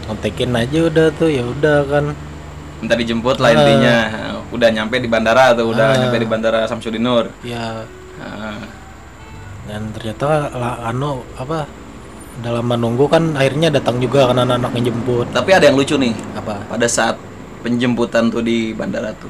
Ngontekin 0.05 0.51
aja 0.53 0.79
udah 0.83 1.07
tuh 1.13 1.31
ya 1.31 1.45
udah 1.45 1.79
kan. 1.87 2.05
minta 2.83 2.99
dijemput 2.99 3.39
lah 3.39 3.49
Ah. 3.49 3.57
intinya. 3.57 3.97
Udah 4.51 4.69
nyampe 4.69 4.99
di 4.99 5.07
bandara 5.07 5.55
tuh, 5.55 5.71
udah 5.71 5.87
Ah. 5.87 5.97
nyampe 5.97 6.19
di 6.19 6.27
bandara 6.27 6.67
Samsudin 6.67 6.99
Nur. 7.01 7.31
Ya 7.43 7.87
Nah, 8.19 8.59
dan 9.65 9.91
ternyata 9.91 10.51
lah, 10.53 10.79
anu 10.85 11.23
apa 11.35 11.67
dalam 12.41 12.65
menunggu 12.65 13.05
kan 13.13 13.37
akhirnya 13.37 13.69
datang 13.69 14.01
juga 14.01 14.33
kan 14.33 14.41
anak-anak 14.41 14.73
yang 14.81 14.95
jemput 14.95 15.29
tapi 15.37 15.53
ada 15.53 15.69
yang 15.69 15.77
lucu 15.77 16.01
nih. 16.01 16.17
apa 16.33 16.65
pada 16.65 16.89
saat 16.89 17.21
penjemputan 17.61 18.33
tuh 18.33 18.41
di 18.41 18.73
bandara 18.73 19.13
tuh. 19.13 19.29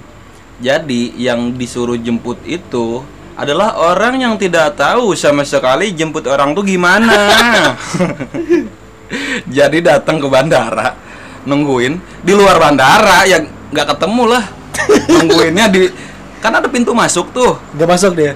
Jadi 0.62 1.18
yang 1.18 1.58
disuruh 1.58 1.98
jemput 1.98 2.38
itu 2.46 3.02
adalah 3.34 3.74
orang 3.76 4.22
yang 4.22 4.34
tidak 4.38 4.78
tahu 4.78 5.18
sama 5.18 5.42
sekali 5.42 5.90
jemput 5.90 6.30
orang 6.30 6.54
tuh 6.54 6.62
gimana. 6.62 7.12
Jadi 9.56 9.84
datang 9.84 10.22
ke 10.22 10.28
bandara, 10.30 10.96
nungguin 11.44 12.24
di 12.24 12.32
luar 12.32 12.56
bandara 12.56 13.26
yang 13.26 13.44
nggak 13.74 13.96
ketemu 13.96 14.38
lah. 14.38 14.44
Nungguinnya 15.12 15.66
di 15.68 15.90
kan 16.40 16.56
ada 16.56 16.70
pintu 16.70 16.96
masuk 16.96 17.28
tuh. 17.34 17.58
nggak 17.76 17.88
masuk 17.90 18.16
dia 18.16 18.32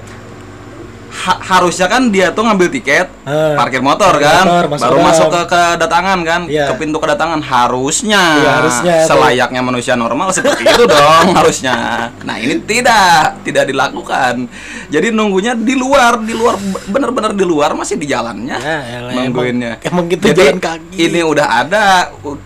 ha- 1.17 1.41
harusnya 1.43 1.85
kan 1.85 2.07
dia 2.07 2.29
tuh 2.29 2.41
ngambil 2.41 2.69
tiket 2.69 3.09
Ah, 3.23 3.55
parkir 3.55 3.81
motor 3.81 4.13
parkir 4.13 4.23
kan 4.23 4.45
motor, 4.45 4.65
masuk 4.69 4.83
baru 4.83 4.95
ke 4.95 5.03
masuk 5.03 5.25
dalam. 5.25 5.33
ke 5.33 5.47
kedatangan 5.49 6.19
kan 6.21 6.41
Iya. 6.45 6.65
ke 6.65 6.73
pintu 6.77 6.97
kedatangan 6.97 7.41
harusnya 7.41 8.23
Iya, 8.37 8.51
harusnya 8.55 8.93
tuh. 8.95 9.07
selayaknya 9.09 9.61
manusia 9.61 9.93
normal 9.93 10.29
seperti 10.29 10.63
itu 10.63 10.83
dong 10.85 11.27
harusnya 11.37 11.75
nah 12.21 12.35
ini 12.35 12.61
tidak 12.61 13.41
tidak 13.41 13.65
dilakukan 13.65 14.45
jadi 14.87 15.09
nunggunya 15.09 15.53
di 15.53 15.73
luar 15.73 16.19
di 16.19 16.31
luar 16.31 16.55
bener-bener 16.85 17.33
di 17.33 17.43
luar 17.43 17.73
masih 17.73 17.95
di 17.95 18.05
jalannya 18.05 18.55
Ya, 18.55 18.79
elah, 19.01 19.11
nungguinnya 19.17 19.71
emang- 19.79 19.91
emang 19.91 20.05
gitu 20.07 20.23
jadi 20.29 20.43
jalan 20.47 20.59
kaki. 20.59 20.95
ini 21.01 21.19
udah 21.21 21.47
ada 21.59 21.83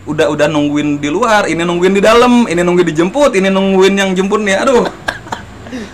udah 0.04 0.28
udah 0.30 0.48
nungguin 0.48 0.98
di 0.98 1.10
luar 1.10 1.46
ini 1.46 1.62
nungguin 1.62 1.92
di 1.92 2.02
dalam 2.02 2.46
ini 2.46 2.60
nungguin 2.60 2.88
dijemput 2.88 3.32
ini 3.34 3.48
nungguin 3.48 3.94
yang 3.94 4.10
jemputnya 4.12 4.64
aduh 4.64 4.88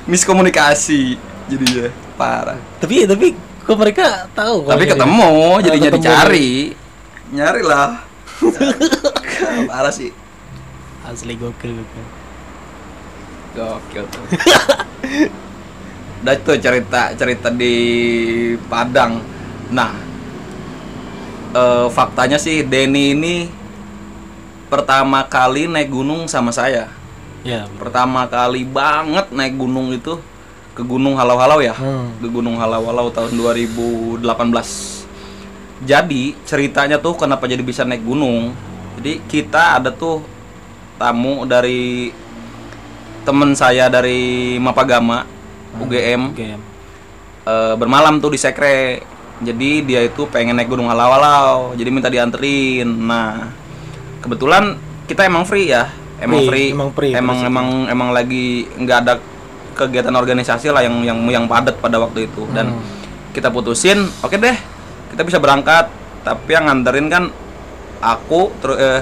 miskomunikasi 0.08 1.18
jadinya 1.48 1.90
parah. 2.18 2.58
Tapi 2.82 3.06
tapi 3.06 3.28
kok 3.62 3.78
mereka 3.78 4.26
tahu 4.34 4.66
tapi 4.66 4.84
ketemu 4.86 5.30
Ah, 5.30 5.62
jadinya 5.62 5.90
ketemu. 5.92 6.04
dicari. 6.04 6.50
nyari 7.28 7.62
lah. 7.62 7.90
Parah 9.70 9.92
sih. 9.92 10.10
Asli 11.04 11.36
gokil 11.36 11.72
gokil. 11.76 12.06
gokil. 13.54 14.06
Tuh 14.08 14.24
udah 16.24 16.36
tuh 16.42 16.58
cerita 16.58 17.14
cerita 17.14 17.48
di 17.48 17.74
Padang. 18.66 19.22
Nah 19.70 19.92
eh, 21.54 21.88
faktanya 21.92 22.36
sih 22.38 22.64
Denny 22.64 23.14
ini 23.14 23.36
pertama 24.68 25.24
kali 25.24 25.68
naik 25.68 25.90
gunung 25.90 26.26
sama 26.28 26.52
saya. 26.52 26.92
Ya. 27.46 27.64
pertama 27.80 28.28
kali 28.28 28.68
banget 28.68 29.32
naik 29.32 29.56
gunung 29.56 29.96
itu 29.96 30.20
ke 30.78 30.86
Gunung 30.86 31.18
Halau-Halau 31.18 31.58
ya? 31.58 31.74
Hmm. 31.74 32.14
ke 32.22 32.30
Gunung 32.30 32.62
Halau-Halau 32.62 33.10
tahun 33.10 33.34
2018 33.34 34.22
jadi 35.78 36.34
ceritanya 36.42 36.98
tuh 36.98 37.14
kenapa 37.14 37.46
jadi 37.46 37.62
bisa 37.62 37.86
naik 37.86 38.02
gunung? 38.02 38.50
Jadi 38.98 39.22
kita 39.30 39.78
ada 39.78 39.94
tuh 39.94 40.26
tamu 40.98 41.46
dari 41.46 42.10
temen 43.22 43.54
saya 43.54 43.86
dari 43.86 44.58
Mapagama 44.58 45.22
UGM 45.78 46.34
Oke. 46.34 46.50
eh, 47.46 47.74
bermalam 47.78 48.18
tuh 48.18 48.34
di 48.34 48.40
Sekre. 48.42 49.06
Jadi 49.38 49.86
dia 49.86 50.02
itu 50.02 50.26
pengen 50.26 50.58
naik 50.58 50.66
gunung 50.66 50.90
halau-halau. 50.90 51.78
Jadi 51.78 51.90
minta 51.94 52.10
dianterin. 52.10 52.90
Nah 52.90 53.54
kebetulan 54.26 54.82
kita 55.06 55.30
emang 55.30 55.46
free 55.46 55.70
ya? 55.70 55.94
Emang 56.18 56.42
Free, 56.42 56.50
free. 56.50 56.68
emang 56.74 56.90
free, 56.90 57.14
emang 57.14 57.38
emang 57.46 57.68
emang 57.86 58.10
lagi 58.10 58.66
nggak 58.74 58.98
ada 59.06 59.22
kegiatan 59.78 60.12
organisasi 60.12 60.74
lah 60.74 60.82
yang 60.82 61.06
yang 61.06 61.20
yang 61.30 61.46
padat 61.46 61.78
pada 61.78 62.02
waktu 62.02 62.26
itu. 62.26 62.50
Dan 62.50 62.74
Hmm. 62.74 62.82
kita 63.32 63.54
putusin 63.54 64.02
oke 64.26 64.34
deh 64.34 64.58
kita 65.14 65.22
bisa 65.22 65.38
berangkat. 65.38 65.94
Tapi 66.26 66.50
yang 66.50 66.66
nganterin 66.68 67.08
kan 67.08 67.24
aku 68.02 68.50
terus 68.60 68.78
eh, 68.78 69.02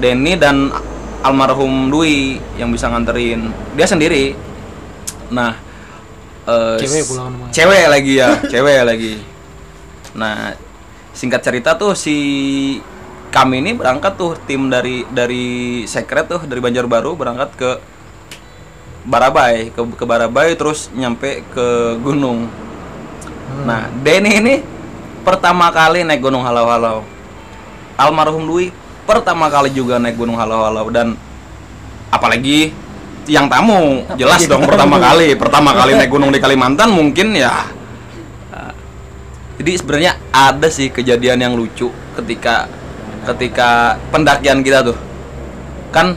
Denny 0.00 0.34
dan 0.34 0.72
almarhum 1.20 1.92
Dwi 1.92 2.40
yang 2.56 2.72
bisa 2.72 2.88
nganterin. 2.88 3.52
Dia 3.76 3.84
sendiri. 3.84 4.32
Nah 5.30 5.52
eh, 6.48 6.76
Cewek 6.80 7.04
pulang 7.06 7.52
cewek 7.52 7.84
lagi 7.86 8.12
ya 8.16 8.28
cewek 8.48 8.80
lagi. 8.82 9.12
Nah 10.16 10.56
singkat 11.12 11.44
cerita 11.44 11.76
tuh 11.76 11.92
si 11.92 12.16
kami 13.30 13.62
ini 13.62 13.78
berangkat 13.78 14.18
tuh 14.18 14.34
tim 14.42 14.66
dari 14.66 15.06
dari 15.06 15.84
sekret 15.86 16.26
tuh 16.26 16.42
dari 16.50 16.58
Banjarbaru 16.58 17.14
berangkat 17.14 17.50
ke 17.54 17.70
Barabai 19.00 19.72
ke 19.72 19.80
ke 19.96 20.04
Barabai 20.04 20.52
terus 20.56 20.92
nyampe 20.92 21.44
ke 21.52 21.96
gunung. 22.04 22.50
Nah 23.64 23.88
Denny 24.04 24.40
ini 24.40 24.54
pertama 25.24 25.72
kali 25.72 26.04
naik 26.04 26.20
gunung 26.20 26.44
halau-halau. 26.44 27.04
Almarhum 27.96 28.44
Dwi 28.44 28.72
pertama 29.08 29.48
kali 29.48 29.72
juga 29.72 29.96
naik 29.96 30.16
gunung 30.20 30.36
halau-halau 30.36 30.88
dan 30.92 31.16
apalagi 32.12 32.72
yang 33.28 33.46
tamu 33.46 34.04
jelas 34.16 34.48
dong 34.48 34.64
pertama 34.64 34.96
kali 34.96 35.36
pertama 35.36 35.76
kali 35.76 35.96
naik 35.96 36.10
gunung 36.10 36.32
di 36.32 36.40
Kalimantan 36.40 36.92
mungkin 36.92 37.36
ya. 37.36 37.68
Jadi 39.60 39.76
sebenarnya 39.76 40.16
ada 40.32 40.72
sih 40.72 40.88
kejadian 40.88 41.36
yang 41.36 41.52
lucu 41.52 41.92
ketika 42.16 42.64
ketika 43.28 44.00
pendakian 44.08 44.64
kita 44.64 44.80
tuh. 44.80 44.96
Kan 45.92 46.16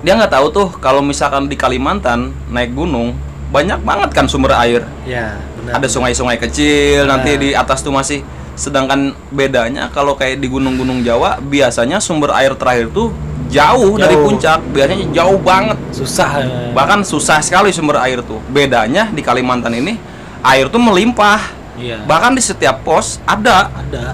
dia 0.00 0.12
nggak 0.14 0.32
tahu 0.32 0.46
tuh 0.48 0.68
kalau 0.76 1.00
misalkan 1.00 1.44
di 1.44 1.54
Kalimantan 1.54 2.32
naik 2.46 2.72
gunung 2.72 3.12
banyak 3.48 3.80
banget 3.80 4.10
kan 4.10 4.24
sumber 4.24 4.54
air 4.54 4.86
Ya, 5.02 5.36
benar. 5.54 5.76
ada 5.76 5.86
sungai-sungai 5.86 6.38
kecil 6.38 7.04
nanti 7.04 7.30
Nah. 7.30 7.38
di 7.38 7.48
atas 7.52 7.80
tuh 7.80 7.90
masih 7.90 8.22
sedangkan 8.54 9.12
bedanya 9.28 9.88
kalau 9.88 10.12
kayak 10.14 10.36
di 10.36 10.46
gunung-gunung 10.46 11.00
Jawa 11.00 11.36
biasanya 11.38 11.98
sumber 11.98 12.30
air 12.32 12.52
terakhir 12.54 12.88
tuh 12.90 13.10
jauh, 13.48 13.96
dari 13.96 14.14
Jauh. 14.14 14.24
puncak 14.24 14.60
biasanya 14.70 15.04
jauh 15.10 15.36
banget 15.36 15.74
susah. 15.90 16.30
eh. 16.38 16.70
bahkan 16.70 17.02
susah 17.02 17.40
sekali 17.40 17.68
sumber 17.68 17.98
air 17.98 18.20
tuh 18.20 18.38
bedanya 18.46 19.08
di 19.08 19.20
Kalimantan 19.20 19.74
ini 19.74 19.98
air 20.40 20.66
tuh 20.66 20.78
melimpah 20.78 21.58
Iya. 21.74 22.04
bahkan 22.04 22.30
di 22.30 22.40
setiap 22.40 22.80
pos 22.80 23.18
ada 23.24 23.72
ada. 23.72 24.12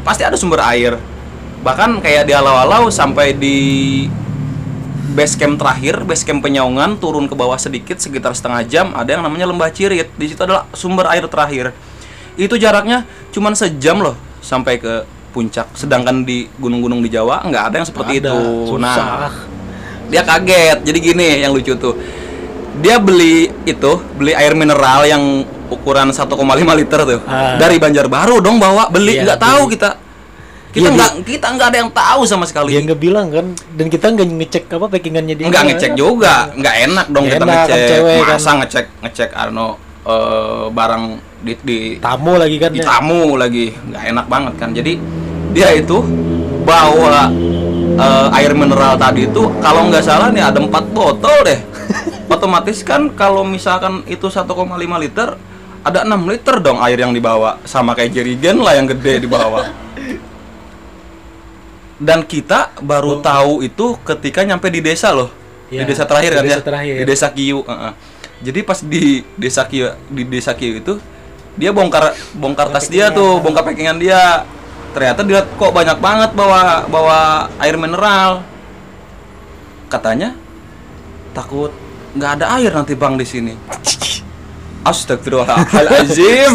pasti 0.00 0.24
ada 0.24 0.34
sumber 0.34 0.64
air 0.64 0.96
bahkan 1.60 1.96
kayak 1.98 2.24
di 2.24 2.32
alau-alau 2.32 2.88
sampai 2.88 3.30
di 3.30 3.56
base 5.18 5.34
camp 5.34 5.58
terakhir 5.58 6.06
base 6.06 6.22
camp 6.22 6.38
penyaungan 6.46 6.94
turun 7.02 7.26
ke 7.26 7.34
bawah 7.34 7.58
sedikit 7.58 7.98
sekitar 7.98 8.38
setengah 8.38 8.62
jam 8.62 8.86
ada 8.94 9.18
yang 9.18 9.26
namanya 9.26 9.50
lembah 9.50 9.74
cirit. 9.74 10.14
Di 10.14 10.30
situ 10.30 10.38
adalah 10.38 10.70
sumber 10.70 11.10
air 11.10 11.26
terakhir. 11.26 11.74
Itu 12.38 12.54
jaraknya 12.54 13.02
cuman 13.34 13.58
sejam 13.58 13.98
loh 13.98 14.14
sampai 14.38 14.78
ke 14.78 15.02
puncak. 15.34 15.74
Sedangkan 15.74 16.22
di 16.22 16.46
gunung-gunung 16.62 17.02
di 17.02 17.10
Jawa 17.10 17.42
nggak 17.42 17.64
ada 17.66 17.74
yang 17.82 17.88
seperti 17.90 18.22
Ada, 18.22 18.30
itu. 18.30 18.38
Susah. 18.70 18.78
nah 18.78 19.34
dia 20.06 20.22
kaget. 20.22 20.78
Jadi 20.86 20.98
gini 21.02 21.28
yang 21.42 21.50
lucu 21.50 21.74
tuh. 21.74 21.98
Dia 22.78 23.02
beli 23.02 23.50
itu 23.66 23.92
beli 24.14 24.38
air 24.38 24.54
mineral 24.54 25.02
yang 25.02 25.42
ukuran 25.66 26.14
1,5 26.14 26.30
liter 26.78 27.00
tuh. 27.02 27.20
Ah. 27.26 27.58
dari 27.58 27.82
Banjarbaru 27.82 28.38
dong 28.38 28.62
bawa 28.62 28.86
beli. 28.86 29.18
Iya, 29.18 29.34
nggak 29.34 29.40
tahu 29.42 29.62
beli. 29.66 29.74
kita 29.74 29.90
kita 30.68 30.84
Iya, 30.84 30.90
nggak 30.94 31.10
kita 31.24 31.46
nggak 31.48 31.68
ada 31.68 31.78
yang 31.80 31.90
tahu 31.90 32.20
sama 32.22 32.44
sekali 32.44 32.76
Dia 32.76 32.84
nggak 32.84 33.00
bilang 33.00 33.26
kan, 33.28 33.46
dan 33.72 33.86
kita 33.88 34.06
nggak 34.08 34.28
ngecek 34.28 34.64
apa 34.68 34.86
packingannya 34.86 35.34
dia. 35.34 35.46
nggak 35.48 35.64
ngecek 35.64 35.92
juga 35.94 36.52
nggak 36.52 36.74
enak 36.86 37.06
dong 37.08 37.24
Nggak 37.24 37.34
kita 37.34 37.44
enak, 37.44 37.48
kan 37.48 37.64
ngecek 37.64 37.88
cewek 37.88 38.18
kan. 38.18 38.28
masa 38.28 38.50
ngecek 38.54 38.86
ngecek 39.00 39.30
Arno 39.32 39.68
eh, 40.04 40.64
barang 40.68 41.04
di, 41.38 41.52
di 41.62 41.78
Tamu 41.98 42.32
lagi 42.36 42.56
kan. 42.58 42.70
di 42.74 42.80
ya. 42.80 42.86
tamu 42.86 43.22
lagi 43.34 43.66
nggak 43.70 44.02
enak 44.10 44.26
banget 44.26 44.54
kan 44.58 44.70
jadi 44.74 44.92
dia 45.48 45.68
itu 45.72 45.98
bawa 46.62 47.30
eh, 47.96 48.36
air 48.36 48.52
mineral 48.52 48.94
tadi 48.94 49.24
itu 49.24 49.42
kalau 49.58 49.88
nggak 49.88 50.04
salah 50.04 50.28
nih 50.28 50.44
ada 50.44 50.60
empat 50.60 50.84
botol 50.92 51.36
deh 51.46 51.60
otomatis 52.34 52.84
kan 52.84 53.08
kalau 53.16 53.40
misalkan 53.42 54.04
itu 54.04 54.28
1,5 54.28 54.44
liter 55.00 55.28
ada 55.80 55.98
6 56.04 56.12
liter 56.28 56.56
dong 56.60 56.78
air 56.84 56.98
yang 57.00 57.16
dibawa 57.16 57.56
sama 57.64 57.96
kayak 57.96 58.12
jerigen 58.12 58.60
lah 58.60 58.76
yang 58.76 58.84
gede 58.84 59.24
dibawa 59.24 59.87
dan 61.98 62.22
kita 62.22 62.78
baru 62.78 63.18
tahu 63.18 63.66
itu 63.66 63.98
ketika 64.06 64.46
nyampe 64.46 64.70
di 64.70 64.80
desa 64.82 65.10
loh. 65.10 65.30
Ya, 65.68 65.84
di 65.84 65.92
desa 65.92 66.08
terakhir 66.08 66.32
di 66.32 66.36
kan 66.38 66.44
desa 66.46 66.56
ya 66.56 66.64
terakhir. 66.64 66.94
di 66.96 67.04
desa 67.04 67.28
Kiyu 67.28 67.60
heeh. 67.60 67.92
jadi 68.40 68.60
pas 68.64 68.78
di 68.80 69.20
desa 69.36 69.68
Kiyu 69.68 69.92
di 70.08 70.22
desa 70.24 70.56
Kiyu 70.56 70.80
itu 70.80 70.96
dia 71.60 71.76
bongkar 71.76 72.16
bongkar 72.32 72.72
tas 72.72 72.88
dia 72.88 73.12
tuh 73.12 73.42
bongkar 73.42 73.66
packingan 73.66 73.98
dia. 74.00 74.46
Ternyata 74.96 75.20
dia 75.20 75.44
kok 75.44 75.68
banyak 75.76 76.00
banget 76.00 76.30
bawa 76.32 76.88
bawa 76.88 77.52
air 77.60 77.76
mineral. 77.76 78.40
Katanya 79.92 80.32
takut 81.36 81.70
nggak 82.16 82.30
ada 82.40 82.46
air 82.56 82.72
nanti 82.72 82.96
bang 82.96 83.14
di 83.20 83.26
sini 83.28 83.54
Astagfirullahaladzim 84.80 86.52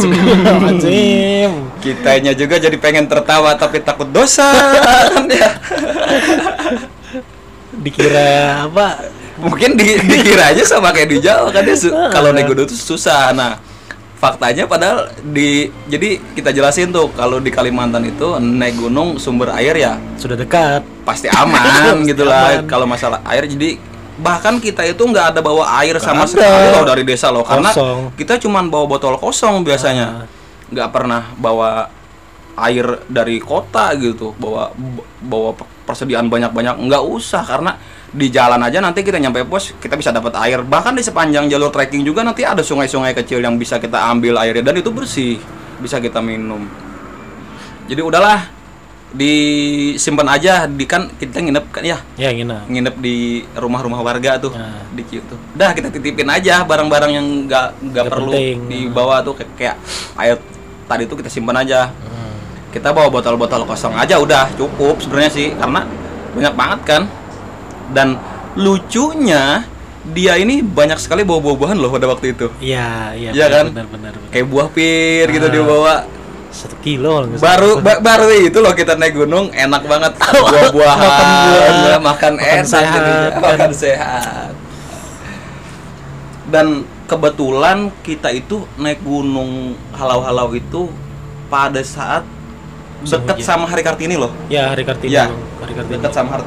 Azim. 0.64 1.52
Kitanya 1.80 2.32
juga 2.32 2.56
jadi 2.56 2.76
pengen 2.76 3.06
tertawa 3.06 3.54
tapi 3.54 3.80
takut 3.80 4.08
dosa 4.08 4.48
ya. 5.28 5.52
Dikira 7.74 8.30
apa? 8.64 9.10
Mungkin 9.34 9.74
di, 9.74 9.98
dikira 10.00 10.54
aja 10.54 10.64
sama 10.64 10.94
kayak 10.94 11.10
di 11.10 11.18
Jawa 11.20 11.50
kan 11.50 11.66
dia 11.66 11.74
su- 11.74 11.90
kalau 11.90 12.30
naik 12.30 12.48
gunung 12.48 12.64
itu 12.64 12.78
susah. 12.78 13.34
Nah, 13.34 13.58
faktanya 14.16 14.64
padahal 14.64 15.10
di 15.26 15.68
jadi 15.90 16.22
kita 16.32 16.54
jelasin 16.54 16.94
tuh 16.94 17.12
kalau 17.12 17.42
di 17.42 17.50
Kalimantan 17.50 18.06
itu 18.06 18.38
naik 18.38 18.78
gunung 18.78 19.18
sumber 19.18 19.52
air 19.52 19.76
ya 19.76 20.00
Sudah 20.16 20.38
dekat. 20.38 20.80
pasti 21.04 21.28
aman 21.28 22.00
gitu 22.10 22.24
lah 22.24 22.64
kalau 22.64 22.88
masalah 22.88 23.20
air 23.28 23.44
jadi 23.44 23.76
bahkan 24.14 24.62
kita 24.62 24.86
itu 24.86 25.02
nggak 25.02 25.34
ada 25.34 25.40
bawa 25.42 25.66
air 25.82 25.98
sama 25.98 26.24
ada. 26.24 26.30
sekali 26.30 26.68
loh 26.70 26.86
dari 26.86 27.02
desa 27.02 27.34
loh 27.34 27.42
karena 27.42 27.74
Kosong. 27.74 28.14
kita 28.14 28.38
cuman 28.38 28.70
bawa 28.70 28.86
botol 28.86 29.18
kosong 29.18 29.66
biasanya. 29.66 30.30
Nggak 30.70 30.90
pernah 30.94 31.34
bawa 31.38 31.90
air 32.54 33.02
dari 33.10 33.42
kota 33.42 33.98
gitu 33.98 34.38
bawa 34.38 34.70
bawa 35.18 35.58
pe- 35.58 35.70
persediaan 35.90 36.30
banyak-banyak. 36.30 36.78
Nggak 36.86 37.04
usah 37.10 37.42
karena 37.42 37.74
di 38.14 38.30
jalan 38.30 38.62
aja 38.62 38.78
nanti 38.78 39.02
kita 39.02 39.18
nyampe 39.18 39.42
pos 39.50 39.74
kita 39.82 39.98
bisa 39.98 40.14
dapat 40.14 40.38
air. 40.38 40.62
Bahkan 40.62 40.94
di 40.94 41.02
sepanjang 41.02 41.50
jalur 41.50 41.74
trekking 41.74 42.06
juga 42.06 42.22
nanti 42.22 42.46
ada 42.46 42.62
sungai-sungai 42.62 43.18
kecil 43.18 43.42
yang 43.42 43.58
bisa 43.58 43.82
kita 43.82 43.98
ambil 44.14 44.38
airnya. 44.38 44.62
Dan 44.70 44.78
itu 44.78 44.94
bersih 44.94 45.42
bisa 45.82 45.98
kita 45.98 46.22
minum. 46.22 46.70
Jadi 47.90 48.00
udahlah 48.00 48.46
disimpan 49.14 50.28
aja 50.28 50.66
di 50.66 50.84
kan 50.84 51.06
kita 51.14 51.38
nginep 51.38 51.66
kan 51.70 51.84
ya 51.84 52.02
ya 52.16 52.30
gini 52.30 52.50
nginep 52.68 52.96
di 52.98 53.18
rumah-rumah 53.54 54.00
warga 54.00 54.36
tuh 54.38 54.50
Nah. 54.52 54.82
di 54.90 55.02
Ciu 55.04 55.22
tuh 55.24 55.38
udah 55.54 55.70
kita 55.72 55.90
titipin 55.90 56.26
aja 56.28 56.62
barang-barang 56.62 57.12
yang 57.12 57.26
nggak 57.46 57.68
nggak 57.84 58.06
perlu 58.08 58.32
penting. 58.32 58.58
dibawa 58.68 59.22
tuh 59.22 59.34
kayak, 59.34 59.52
kayak 59.54 59.76
air 60.18 60.38
tadi 60.84 61.06
tuh 61.06 61.16
kita 61.16 61.30
simpan 61.30 61.58
aja 61.58 61.94
Hmm. 61.94 62.34
kita 62.70 62.90
bawa 62.90 63.08
botol-botol 63.08 63.64
kosong 63.64 63.94
aja 63.94 64.18
udah 64.18 64.50
cukup 64.54 64.98
sebenarnya 64.98 65.32
sih 65.32 65.48
karena 65.54 65.86
banyak 66.34 66.54
banget 66.54 66.80
kan 66.84 67.02
dan 67.90 68.18
lucunya 68.56 69.62
dia 70.06 70.36
ini 70.36 70.60
banyak 70.60 70.98
sekali 70.98 71.22
bawa 71.22 71.40
buah-buahan 71.40 71.78
loh 71.78 71.88
pada 71.88 72.06
waktu 72.08 72.34
itu 72.34 72.50
iya 72.60 73.14
iya 73.14 73.30
Iya 73.32 73.46
kan? 73.48 73.66
benar 73.70 73.88
benar 73.88 74.12
benar. 74.12 74.30
kayak 74.30 74.48
buah 74.48 74.68
pir 74.68 75.26
gitu 75.30 75.46
Ah. 75.46 75.52
dia 75.52 75.64
bawa 75.64 75.94
satu 76.54 76.78
kilo 76.80 77.26
baru 77.36 77.82
ba- 77.82 77.98
baru 77.98 78.30
itu 78.32 78.58
loh 78.58 78.72
kita 78.72 78.94
naik 78.94 79.18
gunung 79.18 79.50
enak 79.50 79.82
banget. 79.84 80.14
Buah-buahan 80.22 81.02
Makan 81.02 81.28
buah, 81.28 81.58
ya, 81.58 81.98
makan, 81.98 82.02
makan 82.02 82.34
enak 82.38 82.68
sehat, 82.68 82.94
jadinya, 82.96 83.30
kan. 83.30 83.42
makan 83.50 83.72
sehat. 83.74 84.52
Dan 86.46 86.66
kebetulan 87.04 87.78
kita 88.00 88.30
itu 88.30 88.70
naik 88.76 89.02
gunung 89.02 89.74
halau-halau 89.92 90.54
itu 90.54 90.94
pada 91.48 91.82
saat 91.82 92.22
dekat 93.02 93.42
sama 93.42 93.66
hari 93.66 93.82
Kartini 93.82 94.16
loh. 94.16 94.32
Ya 94.48 94.70
hari 94.70 94.86
kartini 94.86 95.12
Iya. 95.12 95.28
Bang. 95.28 95.42
hari 95.60 95.74
kartini. 95.74 95.94
dekat 95.98 96.12
sama 96.14 96.30
hari, 96.34 96.44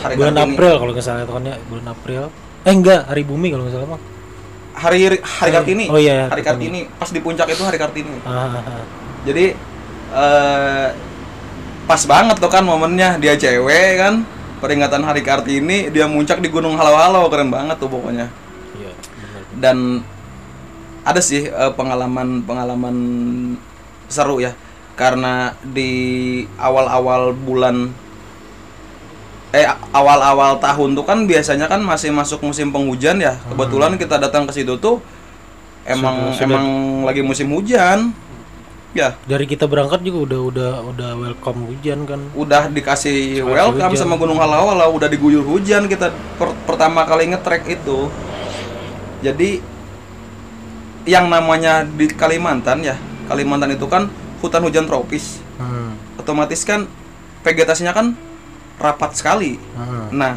hari 0.00 0.14
bulan 0.14 0.32
Kartini. 0.32 0.50
April 0.50 0.72
kalau 0.76 0.90
nggak 0.90 1.04
salah 1.04 1.20
itu 1.20 1.32
kan 1.32 1.44
ya 1.44 1.56
bulan 1.66 1.86
April. 1.86 2.22
Eh 2.60 2.72
enggak 2.72 3.00
hari 3.06 3.22
bumi 3.22 3.48
kalau 3.50 3.62
nggak 3.62 3.74
salah 3.74 3.88
bang. 3.90 4.02
Hari 4.70 4.98
hari 5.20 5.50
Kartini. 5.52 5.84
Oh 5.86 5.98
iya, 5.98 6.26
hari 6.26 6.40
Kartini. 6.40 6.80
Kartini. 6.82 6.98
Pas 6.98 7.10
di 7.10 7.20
puncak 7.20 7.46
itu 7.46 7.62
hari 7.62 7.76
Kartini. 7.76 8.16
Ah, 8.22 8.30
ah, 8.48 8.62
ah. 8.64 8.84
Jadi 9.26 9.54
eh 10.10 10.86
pas 11.86 12.02
banget 12.06 12.36
tuh 12.38 12.50
kan 12.50 12.62
momennya 12.62 13.18
dia 13.18 13.34
cewek 13.34 13.98
kan. 13.98 14.14
Peringatan 14.60 15.00
hari 15.00 15.24
Kartini 15.24 15.88
dia 15.88 16.04
muncak 16.04 16.44
di 16.44 16.52
Gunung 16.52 16.76
Halau-Halau 16.76 17.32
keren 17.32 17.48
banget 17.48 17.80
tuh 17.80 17.88
pokoknya. 17.88 18.28
Iya 18.76 18.92
benar 18.92 19.42
dan 19.56 19.76
ada 21.00 21.20
sih 21.24 21.48
eh, 21.48 21.72
pengalaman-pengalaman 21.72 22.96
seru 24.12 24.36
ya. 24.44 24.52
Karena 25.00 25.56
di 25.64 26.44
awal-awal 26.60 27.32
bulan 27.32 27.88
eh 29.56 29.64
awal-awal 29.96 30.60
tahun 30.60 30.92
tuh 30.92 31.08
kan 31.08 31.24
biasanya 31.24 31.64
kan 31.66 31.80
masih 31.80 32.12
masuk 32.12 32.44
musim 32.44 32.68
penghujan 32.68 33.16
ya. 33.16 33.40
Kebetulan 33.48 33.96
kita 33.96 34.20
datang 34.20 34.44
ke 34.44 34.52
situ 34.52 34.76
tuh 34.76 35.00
emang 35.88 36.36
Sudah- 36.36 36.36
sudah- 36.36 36.46
emang 36.52 36.66
lagi 37.08 37.24
musim 37.24 37.48
hujan 37.48 38.12
ya 38.90 39.14
dari 39.22 39.46
kita 39.46 39.64
berangkat 39.64 40.02
juga 40.02 40.18
udah 40.26 40.40
udah 40.42 40.70
udah 40.90 41.10
welcome 41.16 41.62
hujan 41.64 42.02
kan 42.04 42.20
udah 42.32 42.66
dikasih 42.68 43.38
Dikasih 43.38 43.46
welcome 43.46 43.92
hujan. 43.92 44.02
sama 44.02 44.14
Gunung 44.14 44.36
Halau-Halau 44.36 44.90
udah 44.92 45.06
diguyur 45.06 45.42
hujan 45.42 45.86
kita 45.86 46.10
per- 46.34 46.58
pertama 46.64 47.02
kali 47.02 47.30
ngetrek 47.30 47.70
itu 47.70 48.10
jadi 49.20 49.62
yang 51.04 51.26
namanya 51.26 51.86
di 51.86 52.06
Kalimantan 52.06 52.82
ya 52.82 52.98
Kalimantan 53.26 53.70
itu 53.70 53.86
kan 53.86 54.10
hutan 54.40 54.62
hujan 54.62 54.84
tropis 54.84 55.38
hmm. 55.56 56.18
otomatis 56.18 56.60
kan 56.62 56.90
vegetasinya 57.40 57.92
kan 57.92 58.18
rapat 58.76 59.14
sekali 59.14 59.56
Hmm. 59.72 60.10
nah 60.10 60.34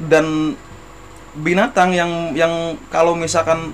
dan 0.00 0.56
binatang 1.34 1.92
yang 1.92 2.10
yang 2.32 2.52
kalau 2.88 3.12
misalkan 3.12 3.70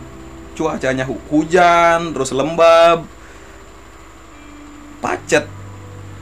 cuacanya 0.53 1.03
hu- 1.03 1.23
hujan 1.29 2.11
terus 2.11 2.31
lembab 2.31 3.07
pacet 4.99 5.45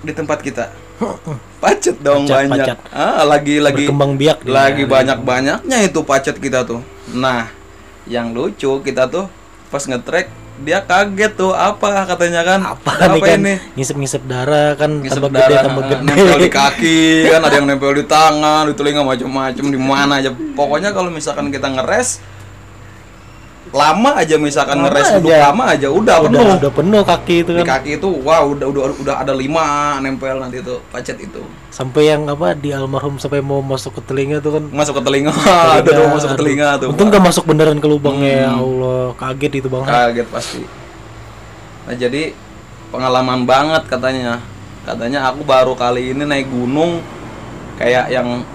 di 0.04 0.12
tempat 0.12 0.38
kita. 0.40 0.70
Pacet 1.60 1.96
dong 2.00 2.24
Pacet, 2.24 2.48
banyak. 2.48 2.66
pacet. 2.72 2.78
ah 2.92 3.24
lagi 3.24 3.60
lagi 3.60 3.84
berkembang 3.84 4.16
biak 4.16 4.38
dia. 4.44 4.52
lagi 4.52 4.84
banyak 4.88 5.18
banyaknya 5.24 5.78
itu 5.84 6.00
pacet 6.04 6.36
kita 6.40 6.64
tuh. 6.64 6.80
Nah 7.12 7.52
yang 8.08 8.32
lucu 8.32 8.80
kita 8.80 9.08
tuh 9.08 9.28
pas 9.68 9.82
ngetrek 9.84 10.32
dia 10.56 10.80
kaget 10.80 11.36
tuh 11.36 11.52
apa? 11.52 12.08
katanya 12.08 12.40
kan. 12.40 12.60
Apa 12.64 13.12
nih 13.12 13.20
kan? 13.20 13.38
ini? 13.44 13.54
Ngisep-ngisep 13.76 14.22
darah 14.24 14.72
kan 14.72 15.04
Ngisep 15.04 15.20
tambah 15.20 15.30
gede 15.36 15.52
darah, 15.52 15.64
tambah 15.68 15.84
ah, 15.84 15.88
gede. 15.92 16.04
nempel 16.08 16.38
di 16.40 16.50
kaki 16.60 17.00
kan 17.28 17.40
ada 17.44 17.54
yang 17.60 17.66
nempel 17.68 17.92
di 17.92 18.04
tangan 18.08 18.62
di 18.64 18.74
telinga 18.76 19.02
macam-macam 19.04 19.64
di 19.68 19.80
mana 19.80 20.12
aja. 20.24 20.30
Pokoknya 20.32 20.96
kalau 20.96 21.12
misalkan 21.12 21.52
kita 21.52 21.68
ngeres 21.68 22.24
lama 23.74 24.14
aja 24.14 24.38
misalkan 24.38 24.78
ngeres 24.78 25.18
duduk 25.18 25.34
aja. 25.34 25.50
lama 25.50 25.64
aja. 25.68 25.88
Udah 25.90 26.22
udah 26.22 26.30
penuh 26.30 26.56
udah 26.56 26.72
penuh 26.72 27.02
kaki 27.02 27.36
itu 27.42 27.50
di 27.50 27.60
kan. 27.60 27.66
kaki 27.78 27.90
itu 27.98 28.08
wow 28.22 28.44
udah 28.46 28.66
udah 28.66 28.82
udah 29.02 29.14
ada 29.20 29.32
lima 29.34 29.98
nempel 29.98 30.38
nanti 30.38 30.62
tuh 30.62 30.78
pacet 30.88 31.18
itu. 31.18 31.42
Sampai 31.68 32.08
yang 32.08 32.24
apa 32.26 32.54
di 32.54 32.70
almarhum 32.70 33.18
sampai 33.18 33.42
mau 33.42 33.58
masuk 33.60 33.98
ke 33.98 34.02
telinga 34.04 34.38
tuh 34.38 34.56
kan. 34.56 34.64
Masuk 34.70 34.96
ke 34.96 35.02
telinga. 35.04 35.32
Ada 35.76 35.90
tuh 35.92 36.06
masuk 36.08 36.28
ke 36.32 36.38
telinga 36.38 36.68
tuh. 36.78 36.88
Untung 36.88 37.10
gak 37.10 37.20
masuk 37.20 37.44
beneran 37.44 37.76
ke 37.76 37.86
lubangnya 37.86 38.32
ya 38.32 38.50
Hmm. 38.50 38.62
Allah. 38.62 39.06
Kaget 39.14 39.52
itu 39.60 39.68
bang 39.68 39.84
kaget 39.84 40.28
pasti. 40.30 40.62
Nah 41.84 41.94
jadi 41.94 42.22
pengalaman 42.88 43.44
banget 43.44 43.82
katanya. 43.86 44.40
Katanya 44.86 45.26
aku 45.26 45.42
baru 45.42 45.74
kali 45.74 46.14
ini 46.14 46.22
naik 46.22 46.46
gunung 46.46 47.02
kayak 47.76 48.08
yang 48.08 48.46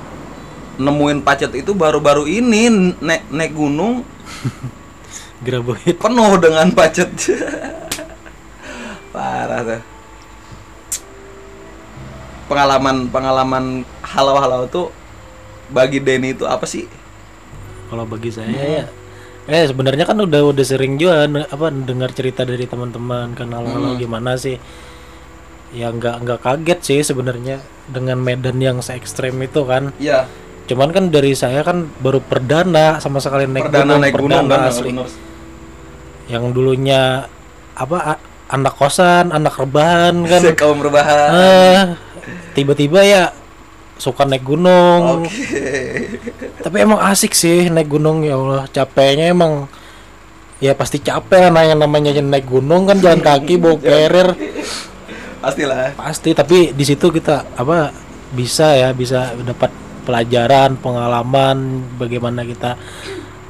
nemuin 0.79 1.21
pacet 1.21 1.51
itu 1.53 1.75
baru-baru 1.75 2.25
ini 2.25 2.71
naik 2.97 3.27
naik 3.29 3.53
gunung 3.53 4.01
graboid. 5.41 5.97
Penuh 5.97 6.31
dengan 6.37 6.67
pacet. 6.71 7.09
Parah 9.13 9.61
tuh. 9.65 9.81
Pengalaman 12.47 13.07
pengalaman 13.07 13.65
halau-halau 14.03 14.67
tuh 14.67 14.87
bagi 15.71 16.03
Denny 16.03 16.35
itu 16.35 16.43
apa 16.43 16.67
sih? 16.67 16.83
Kalau 17.87 18.03
bagi 18.07 18.31
saya 18.31 18.51
ya 18.51 18.85
eh 19.49 19.65
sebenarnya 19.65 20.05
kan 20.05 20.21
udah 20.21 20.53
udah 20.53 20.61
sering 20.61 21.01
juga 21.01 21.25
apa 21.25 21.73
dengar 21.73 22.13
cerita 22.13 22.45
dari 22.45 22.69
teman-teman 22.69 23.33
kan 23.33 23.49
Hmm. 23.49 23.57
hal-hal 23.57 23.97
gimana 23.97 24.37
sih. 24.37 24.61
Ya 25.71 25.87
nggak 25.89 26.15
nggak 26.27 26.39
kaget 26.43 26.79
sih 26.83 26.99
sebenarnya 27.01 27.63
dengan 27.87 28.19
medan 28.19 28.59
yang 28.59 28.83
se 28.83 28.93
ekstrem 28.93 29.39
itu 29.41 29.63
kan. 29.63 29.95
Iya. 29.97 30.27
Cuman 30.67 30.91
kan 30.91 31.09
dari 31.09 31.33
saya 31.33 31.63
kan 31.63 31.87
baru 31.99 32.19
perdana 32.21 32.99
sama 32.99 33.23
sekali 33.23 33.47
naik 33.47 33.71
perdana 33.71 33.95
gunung 33.95 34.01
naik 34.03 34.15
gunung 34.15 34.45
perdana 34.45 34.55
kan 34.55 34.69
asli. 34.69 34.89
bener. 34.91 35.07
Yang 36.31 36.55
dulunya 36.55 37.27
apa 37.75 38.15
anak 38.47 38.73
kosan 38.79 39.35
anak 39.35 39.59
rebahan 39.59 40.23
kan. 40.31 40.41
Kaum 40.55 40.79
rebahan. 40.79 41.29
Eh, 41.35 41.81
tiba-tiba 42.55 43.03
ya 43.03 43.23
suka 43.99 44.23
naik 44.23 44.47
gunung. 44.47 45.27
Oke. 45.27 46.17
Tapi 46.63 46.77
emang 46.79 47.03
asik 47.03 47.35
sih 47.35 47.67
naik 47.67 47.91
gunung 47.91 48.23
ya 48.23 48.39
Allah. 48.39 48.65
Capeknya 48.71 49.29
emang 49.29 49.67
ya 50.61 50.73
pasti 50.77 51.01
capek 51.01 51.49
lah 51.51 51.65
yang 51.65 51.79
namanya 51.81 52.15
naik 52.17 52.47
gunung 52.47 52.87
kan 52.87 52.97
jalan 52.97 53.21
kaki 53.21 53.59
bawa 53.59 53.77
carrier. 53.83 54.33
Pastilah. 55.41 55.97
Pasti 55.97 56.31
tapi 56.37 56.71
di 56.71 56.85
situ 56.85 57.09
kita 57.09 57.57
apa 57.57 57.93
bisa 58.31 58.73
ya 58.77 58.95
bisa 58.95 59.35
dapat 59.43 59.73
pelajaran 60.01 60.81
pengalaman 60.81 61.85
bagaimana 61.99 62.41
kita 62.41 62.73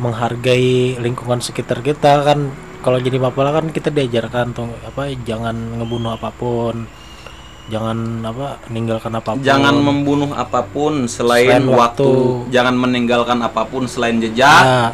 menghargai 0.01 0.97
lingkungan 0.99 1.39
sekitar 1.39 1.79
kita 1.85 2.25
kan 2.25 2.51
kalau 2.81 2.97
jadi 2.97 3.17
mapala 3.17 3.49
kan 3.51 3.69
kita 3.69 3.87
diajarkan 3.87 4.51
tuh 4.51 4.69
apa 4.81 5.13
jangan 5.21 5.53
ngebunuh 5.77 6.11
apa 6.11 6.29
pun 6.29 6.85
jangan 7.67 7.97
apa 8.21 8.59
meninggalkan 8.67 9.13
apa 9.13 9.29
pun 9.31 9.41
Jangan 9.41 9.75
membunuh 9.77 10.31
apa 10.33 10.59
pun 10.65 11.05
selain, 11.05 11.47
Selain 11.47 11.65
waktu. 11.65 12.03
waktu. 12.03 12.09
Jangan 12.49 12.75
meninggalkan 12.75 13.39
apa 13.39 13.63
pun 13.63 13.85
selain 13.85 14.17
jejak. 14.17 14.43
Nah, 14.43 14.89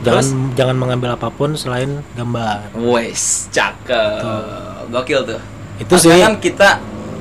jangan 0.00 0.24
jangan 0.54 0.76
mengambil 0.76 1.10
apa 1.12 1.28
pun 1.28 1.52
selain 1.54 2.04
gambar 2.14 2.70
Wes, 2.78 3.48
cakep. 3.50 4.22
Gokil 4.88 5.20
tuh. 5.26 5.40
itu 5.76 5.94
sih 5.96 6.12
kan 6.12 6.36
kita 6.36 6.76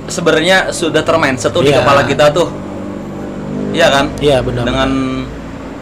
sebenarnya 0.05 0.69
sudah 0.69 0.99
termindset 0.99 1.47
tuh 1.49 1.63
di 1.63 1.71
Iya. 1.71 1.79
kepala 1.79 2.03
kita 2.03 2.27
tuh. 2.29 2.51
Iya 3.69 3.87
kan? 3.87 4.05
iya 4.19 4.41
benar 4.41 4.63
Dengan 4.63 4.89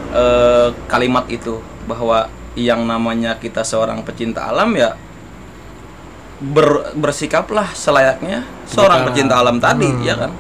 eh, 0.10 0.68
kalimat 0.86 1.26
itu 1.28 1.58
bahwa 1.84 2.28
yang 2.58 2.82
namanya 2.84 3.38
kita 3.38 3.62
seorang 3.62 4.02
pecinta 4.02 4.50
alam 4.50 4.74
ya 4.74 4.98
ber- 6.40 6.94
bersikaplah 6.94 7.70
selayaknya 7.72 8.42
seorang 8.66 9.06
Pecinta 9.06 9.08
pecinta 9.08 9.36
alam 9.38 9.58
tadi, 9.58 9.88
Hmm. 9.88 10.02
ya 10.02 10.16
kan? 10.18 10.32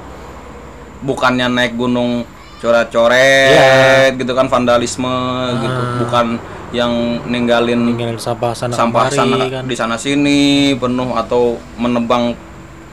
Bukannya 0.99 1.47
naik 1.47 1.73
gunung 1.73 2.25
coret-coret 2.57 4.17
gitu 4.17 4.33
kan 4.33 4.45
vandalisme 4.47 5.13
gitu, 5.55 5.77
Ah. 5.79 5.97
bukan 6.01 6.27
yang 6.69 6.91
ninggalin 7.23 7.79
ninggalin 7.85 8.17
sampah 8.19 8.51
sana 8.51 8.73
sampah 8.75 9.07
kemari, 9.07 9.15
sana 9.15 9.35
kan 9.47 9.63
di 9.63 9.75
sana 9.77 9.95
sini 9.95 10.39
penuh 10.75 11.15
atau 11.15 11.55
menebang 11.77 12.33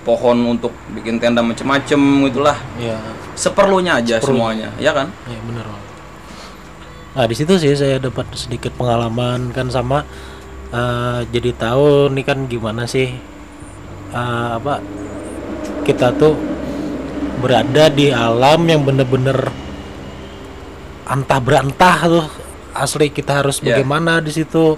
pohon 0.04 0.36
untuk 0.46 0.70
bikin 0.94 1.16
tenda 1.16 1.40
macem-macem 1.40 1.98
gitulah 2.28 2.54
iya 2.78 2.94
seperlunya 3.34 3.98
aja 3.98 4.20
Seperlunya. 4.20 4.68
semuanya 4.70 4.78
ya 4.78 4.92
kan 4.94 5.08
benar 5.42 5.66
Bang. 5.66 5.82
Nah 7.14 7.24
di 7.24 7.34
situ 7.34 7.54
sih 7.56 7.72
saya 7.72 7.98
dapat 7.98 8.26
sedikit 8.34 8.74
pengalaman 8.74 9.54
kan 9.54 9.70
sama 9.70 10.02
eh, 10.68 11.20
jadi 11.30 11.54
tahu 11.54 12.10
nih 12.10 12.24
kan 12.24 12.38
gimana 12.44 12.84
sih 12.84 13.14
eh, 14.10 14.50
apa 14.52 14.82
kita 15.82 16.10
tuh 16.12 16.34
berada 17.38 17.86
di 17.88 18.10
alam 18.10 18.64
yang 18.64 18.82
bener-bener 18.82 19.50
antah 21.04 21.38
berantah 21.38 21.96
tuh 22.04 22.26
asli 22.72 23.12
kita 23.12 23.44
harus 23.44 23.60
Iya. 23.60 23.78
bagaimana 23.78 24.18
di 24.18 24.32
situ 24.32 24.74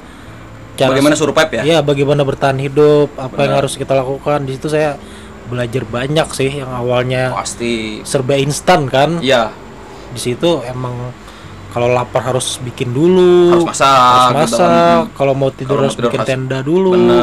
cara 0.77 0.93
Bagaimana 0.93 1.17
survive 1.17 1.53
ya? 1.57 1.63
Iya, 1.65 1.79
bagaimana 1.81 2.21
bertahan 2.21 2.61
hidup, 2.61 3.09
apa 3.17 3.33
yang 3.41 3.57
Benar. 3.57 3.61
harus 3.65 3.81
kita 3.81 3.97
lakukan. 3.97 4.45
Di 4.45 4.61
situ 4.61 4.69
saya 4.69 5.01
belajar 5.49 5.89
banyak 5.89 6.29
sih 6.37 6.61
yang 6.61 6.69
awalnya 6.69 7.33
Pasti. 7.33 8.05
serba 8.05 8.37
instan 8.37 8.85
kan. 8.85 9.17
Iya, 9.25 9.57
Di 10.13 10.21
situ 10.21 10.61
emang 10.69 11.17
kalau 11.71 11.89
lapar 11.91 12.23
harus 12.25 12.57
bikin 12.61 12.91
dulu, 12.91 13.53
harus 13.53 13.67
masak. 13.69 13.87
harus 13.87 14.51
gitu 14.51 14.57
kan. 14.57 14.71
masak. 14.71 15.03
Kalau 15.13 15.33
mau 15.37 15.51
tidur 15.51 15.69
Kalau 15.69 15.77
mau 15.77 15.85
harus 15.85 15.97
tidur 15.97 16.09
bikin 16.09 16.21
harus- 16.21 16.31
tenda 16.31 16.59
dulu. 16.61 16.91
Bener. 16.95 17.23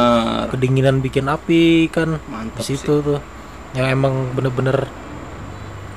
Kedinginan 0.49 0.95
bikin 0.99 1.25
api 1.25 1.63
kan. 1.89 2.09
Mantap 2.25 2.59
Di 2.59 2.63
situ 2.63 2.93
tuh 3.01 3.19
yang 3.73 3.87
emang 3.89 4.29
bener-bener 4.31 4.85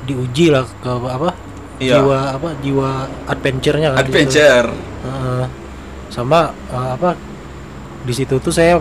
diuji 0.05 0.49
lah 0.49 0.65
ke 0.79 0.89
apa? 0.89 1.31
Iya. 1.77 2.01
Jiwa 2.01 2.19
apa? 2.33 2.49
Jiwa 2.61 2.89
adventure-nya 3.29 3.89
kan. 3.93 3.99
Adventure. 4.01 4.69
Heeh. 5.05 5.47
sama 6.07 6.49
eh, 6.71 6.91
apa 6.97 7.19
di 8.07 8.15
situ 8.15 8.39
tuh 8.39 8.49
saya 8.49 8.79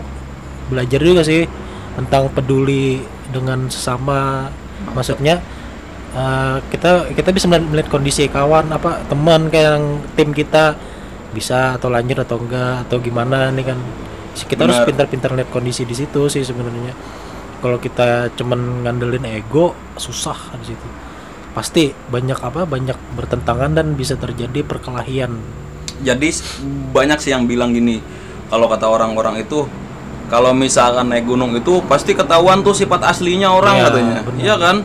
belajar 0.69 1.01
juga 1.01 1.25
sih 1.25 1.43
tentang 1.97 2.29
peduli 2.29 3.01
dengan 3.27 3.65
sesama 3.67 4.47
maksudnya 4.93 5.41
eh, 6.15 6.57
kita 6.71 7.11
kita 7.11 7.29
bisa 7.35 7.45
melihat, 7.51 7.65
melihat 7.67 7.89
kondisi 7.91 8.31
kawan 8.31 8.71
apa 8.71 9.03
teman 9.11 9.51
kayak 9.51 9.77
yang 9.77 9.85
tim 10.15 10.31
kita. 10.31 10.75
Bisa 11.35 11.75
atau 11.75 11.91
lanjut 11.91 12.23
atau 12.23 12.39
enggak 12.39 12.87
atau 12.87 12.97
gimana 13.03 13.51
nih 13.51 13.67
kan. 13.67 13.79
Kita 14.35 14.63
harus 14.67 14.79
Benar. 14.83 14.87
pintar-pintar 14.87 15.31
lihat 15.35 15.51
kondisi 15.51 15.83
di 15.83 15.95
situ 15.95 16.31
sih 16.31 16.43
sebenarnya. 16.47 16.95
Kalau 17.59 17.75
kita 17.75 18.31
cuman 18.39 18.87
ngandelin 18.87 19.27
ego 19.27 19.75
susah 19.99 20.55
di 20.59 20.71
situ. 20.71 20.87
Pasti 21.51 21.91
banyak 21.91 22.39
apa 22.39 22.63
banyak 22.67 22.95
bertentangan 23.15 23.75
dan 23.75 23.95
bisa 23.95 24.15
terjadi 24.15 24.63
perkelahian. 24.63 25.39
Jadi 26.03 26.29
banyak 26.91 27.19
sih 27.23 27.31
yang 27.31 27.47
bilang 27.47 27.71
gini, 27.71 28.03
kalau 28.51 28.67
kata 28.67 28.87
orang-orang 28.87 29.43
itu 29.43 29.63
kalau 30.27 30.51
misalkan 30.51 31.07
naik 31.07 31.23
gunung 31.29 31.55
itu 31.55 31.79
pasti 31.85 32.11
ketahuan 32.17 32.59
tuh 32.65 32.73
sifat 32.75 33.07
aslinya 33.07 33.53
orang 33.53 33.75
Iya, 33.77 33.85
katanya. 33.87 34.17
Iya 34.35 34.55
kan? 34.59 34.75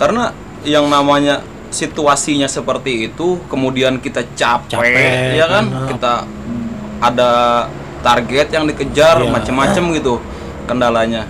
Karena 0.00 0.24
yang 0.64 0.88
namanya 0.88 1.40
situasinya 1.68 2.46
seperti 2.46 3.08
itu, 3.08 3.40
kemudian 3.46 3.98
kita 3.98 4.22
capek, 4.32 4.78
Capek, 4.78 5.36
ya 5.36 5.46
kan? 5.46 5.64
benar. 5.66 5.88
Kita 5.90 6.12
ada 7.00 7.30
target 8.00 8.48
yang 8.48 8.64
dikejar 8.64 9.20
Iya. 9.20 9.30
macem-macem 9.30 9.84
gitu 9.92 10.20
kendalanya. 10.64 11.26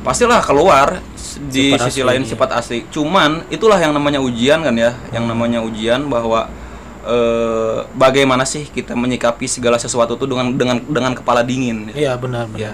Pastilah 0.00 0.40
keluar 0.40 1.02
di 1.50 1.70
Sifat 1.70 1.86
sisi 1.90 2.00
asli, 2.00 2.08
lain 2.08 2.22
iya. 2.24 2.30
sifat 2.32 2.50
asli. 2.54 2.78
Cuman 2.88 3.46
itulah 3.48 3.76
yang 3.76 3.92
namanya 3.92 4.18
ujian 4.18 4.62
kan 4.62 4.74
ya, 4.74 4.94
yang 5.12 5.28
namanya 5.28 5.60
ujian 5.60 6.08
bahwa 6.08 6.48
eh, 7.04 7.78
bagaimana 7.94 8.42
sih 8.42 8.66
kita 8.66 8.92
menyikapi 8.92 9.46
segala 9.46 9.76
sesuatu 9.76 10.16
itu 10.16 10.24
dengan 10.26 10.50
dengan 10.52 10.76
dengan 10.82 11.12
kepala 11.14 11.40
dingin. 11.40 11.88
iya 11.92 12.16
benar 12.16 12.48
benar 12.48 12.58
Ya. 12.58 12.72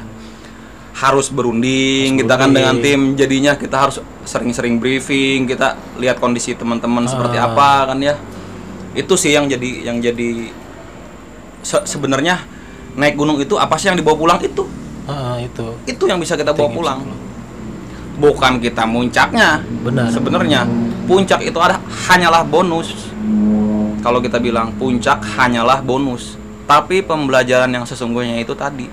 Harus 0.95 1.27
berunding, 1.27 2.17
kita 2.17 2.35
kan 2.35 2.51
dengan 2.51 2.79
tim 2.79 3.13
jadinya 3.13 3.53
kita 3.53 3.77
harus 3.77 3.99
sering-sering 4.23 4.79
briefing, 4.79 5.45
kita 5.45 5.75
lihat 5.99 6.17
kondisi 6.17 6.55
teman-teman 6.55 7.03
seperti 7.05 7.35
Ah. 7.35 7.51
apa 7.51 7.91
kan 7.91 7.99
ya. 7.99 8.15
Itu 8.95 9.15
sih 9.15 9.35
yang 9.35 9.45
jadi 9.45 9.85
yang 9.85 9.99
jadi 9.99 10.55
se- 11.61 11.83
sebenarnya 11.85 12.47
naik 12.95 13.15
gunung 13.15 13.37
itu 13.37 13.59
apa 13.59 13.75
sih 13.75 13.91
yang 13.91 13.99
dibawa 13.99 14.15
pulang 14.15 14.39
itu? 14.39 14.63
Ah, 15.05 15.37
itu 15.37 15.75
Itu 15.85 16.07
yang 16.07 16.17
bisa 16.17 16.33
kita 16.33 16.55
bawa 16.55 16.71
pulang. 16.71 17.01
Bukan 18.15 18.63
kita 18.63 18.87
muncaknya. 18.87 19.67
benar 19.83 20.07
Sebenarnya 20.09 20.63
puncak 21.05 21.43
itu 21.43 21.59
ada 21.59 21.83
hanyalah 22.07 22.47
bonus. 22.47 23.11
Kalau 23.99 24.23
kita 24.23 24.39
bilang 24.39 24.71
puncak 24.73 25.19
hanyalah 25.21 25.83
bonus. 25.83 26.39
Tapi 26.65 27.03
pembelajaran 27.03 27.69
yang 27.69 27.83
sesungguhnya 27.83 28.39
itu 28.39 28.55
tadi 28.55 28.87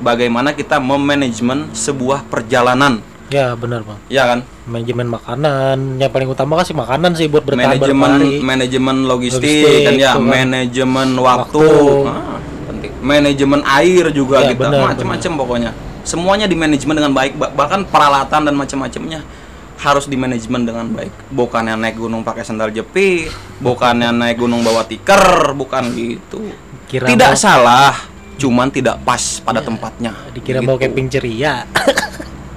bagaimana 0.00 0.52
kita 0.52 0.78
memanajemen 0.78 1.70
sebuah 1.70 2.24
perjalanan, 2.24 3.02
ya 3.28 3.52
benar 3.52 3.82
bang 3.82 3.98
ya 4.08 4.24
kan? 4.26 4.40
manajemen 4.64 5.08
makanan 5.08 5.78
yang 5.96 6.08
paling 6.08 6.28
utama 6.28 6.56
kasih 6.56 6.72
makanan 6.72 7.12
sih 7.14 7.24
buat 7.26 7.40
bertahan 7.40 7.76
Manajemen 7.76 8.10
hari. 8.14 8.30
manajemen 8.38 8.96
logistik, 9.04 9.64
Logistik, 9.64 9.80
kan 9.82 9.92
ya, 9.94 10.12
itu 10.12 10.20
kan. 10.20 10.28
manajemen 10.28 11.08
waktu, 11.16 11.60
Waktu. 11.60 12.06
Ah, 12.06 12.36
penting. 12.68 12.92
Manajemen 13.00 13.60
air 13.64 14.04
juga 14.10 14.36
Ya, 14.38 14.52
kita, 14.52 14.68
benar, 14.68 14.92
macam-macam 14.92 15.30
pokoknya. 15.36 15.70
Semuanya 16.04 16.44
di 16.44 16.52
manajemen 16.52 16.94
dengan 16.94 17.12
baik, 17.12 17.32
Ba- 17.34 17.48
bahkan 17.50 17.80
peralatan 17.82 18.40
dan 18.44 18.54
macam-macamnya 18.54 19.20
harus 19.78 20.04
di 20.04 20.16
manajemen 20.16 20.64
dengan 20.64 20.84
baik. 20.88 21.12
Bukannya 21.30 21.76
naik 21.76 21.96
gunung 21.96 22.20
pakai 22.20 22.42
sandal 22.42 22.68
jepit, 22.68 23.28
bukannya 23.58 24.10
naik 24.10 24.36
gunung 24.36 24.60
bawa 24.60 24.84
tikar, 24.84 25.52
bukan 25.52 25.88
gitu. 25.92 26.44
Kira 26.84 27.04
tidak 27.06 27.36
salah, 27.36 27.92
cuman 28.38 28.68
tidak 28.68 29.02
pas 29.02 29.18
pada 29.38 29.58
tempatnya. 29.58 30.14
dikira 30.30 30.58
mau 30.60 30.74
Gitu. 30.74 30.86
camping 30.86 31.08
ceria 31.08 31.54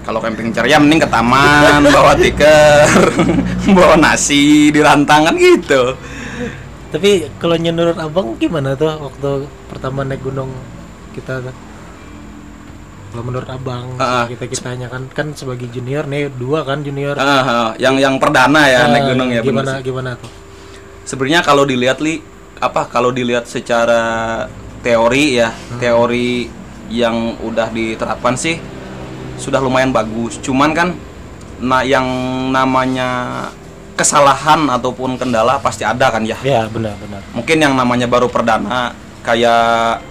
Kalau 0.02 0.18
camping 0.18 0.50
ceria 0.50 0.78
mending 0.78 0.98
ke 0.98 1.08
taman, 1.08 1.86
bawa 1.86 2.14
tikar, 2.16 2.90
bawa 3.78 3.94
nasi 3.96 4.70
di 4.70 4.80
rantangan 4.80 5.34
gitu. 5.34 5.94
tapi 6.90 7.30
kalau 7.38 7.56
menurut 7.56 7.96
abang 7.96 8.36
gimana 8.36 8.74
tuh 8.74 8.92
waktu 8.92 9.32
pertama 9.66 10.04
naik 10.04 10.20
gunung 10.22 10.52
kita 11.12 11.40
tuh 11.40 11.56
kalau 13.08 13.24
menurut 13.24 13.48
abang 13.48 13.96
Ah. 13.96 14.24
kita 14.26 14.44
kitanya 14.46 14.88
kan 14.88 15.08
kan 15.08 15.32
sebagai 15.32 15.68
junior 15.68 16.04
nih 16.04 16.28
dua 16.30 16.62
kan 16.62 16.80
junior 16.80 17.14
Ah, 17.14 17.24
ah, 17.42 17.70
yang 17.78 17.96
yang 17.96 18.16
perdana 18.16 18.66
ya 18.66 18.88
naik 18.88 19.04
Ah, 19.04 19.10
gunung 19.10 19.30
ya 19.30 19.40
bener 19.40 19.64
gimana 19.64 19.72
sih. 19.74 19.84
gimana 19.84 20.12
tuh 20.16 20.32
Sebenarnya 21.04 21.42
kalau 21.42 21.64
dilihat 21.64 21.98
li 21.98 22.20
apa 22.58 22.86
kalau 22.86 23.10
dilihat 23.10 23.44
secara 23.46 24.02
teori 24.82 25.38
ya, 25.38 25.50
teori 25.78 26.50
yang 26.92 27.40
udah 27.40 27.72
diterapkan 27.72 28.36
sih 28.36 28.60
sudah 29.40 29.62
lumayan 29.64 29.96
bagus. 29.96 30.38
Cuman 30.42 30.76
kan 30.76 30.94
nah 31.62 31.86
yang 31.86 32.06
namanya 32.50 33.10
kesalahan 33.94 34.66
ataupun 34.66 35.14
kendala 35.22 35.62
pasti 35.62 35.86
ada 35.86 36.10
kan 36.10 36.26
ya. 36.26 36.38
ya 36.42 36.66
benar 36.66 36.98
benar. 36.98 37.22
Mungkin 37.38 37.58
yang 37.62 37.74
namanya 37.78 38.10
baru 38.10 38.28
perdana 38.28 38.98
kayak 39.22 40.02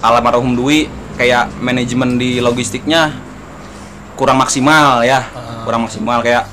almarhum 0.00 0.56
Dwi 0.56 0.88
kayak 1.20 1.52
manajemen 1.60 2.16
di 2.16 2.40
logistiknya 2.40 3.12
kurang 4.16 4.40
maksimal 4.40 5.04
ya. 5.04 5.28
Kurang 5.68 5.84
maksimal 5.84 6.24
kayak 6.24 6.48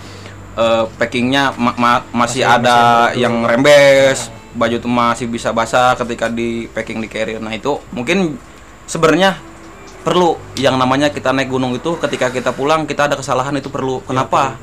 eh, 0.59 0.83
packingnya 0.99 1.55
ma- 1.55 1.77
ma- 1.79 2.05
masih, 2.11 2.43
ada 2.43 3.09
yang 3.15 3.47
rembes 3.47 4.34
baju 4.55 4.79
tuh 4.79 4.89
masih 4.89 5.27
bisa 5.27 5.51
basah 5.51 5.93
ketika 5.99 6.31
di 6.31 6.71
packing 6.71 7.03
di 7.03 7.11
carrier. 7.11 7.43
Nah 7.43 7.51
itu 7.51 7.77
mungkin 7.91 8.39
sebenarnya 8.87 9.37
perlu. 10.01 10.39
Yang 10.55 10.75
namanya 10.79 11.07
kita 11.11 11.35
naik 11.35 11.51
gunung 11.51 11.75
itu 11.75 11.99
ketika 11.99 12.31
kita 12.31 12.55
pulang 12.55 12.87
kita 12.87 13.11
ada 13.11 13.19
kesalahan 13.19 13.53
itu 13.59 13.67
perlu. 13.67 13.99
Kenapa? 14.07 14.55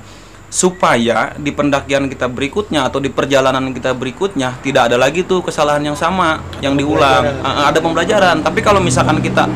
Supaya 0.53 1.33
di 1.37 1.53
pendakian 1.53 2.09
kita 2.09 2.29
berikutnya 2.29 2.89
atau 2.89 3.01
di 3.01 3.09
perjalanan 3.09 3.73
kita 3.73 3.93
berikutnya 3.97 4.61
tidak 4.61 4.93
ada 4.93 4.97
lagi 5.01 5.25
tuh 5.25 5.45
kesalahan 5.45 5.85
yang 5.85 5.97
sama 5.97 6.41
yang 6.65 6.77
diulang. 6.77 7.45
Ah, 7.45 7.69
ada 7.69 7.79
pembelajaran. 7.81 8.41
Tapi 8.41 8.61
kalau 8.65 8.81
misalkan 8.81 9.21
kita 9.21 9.49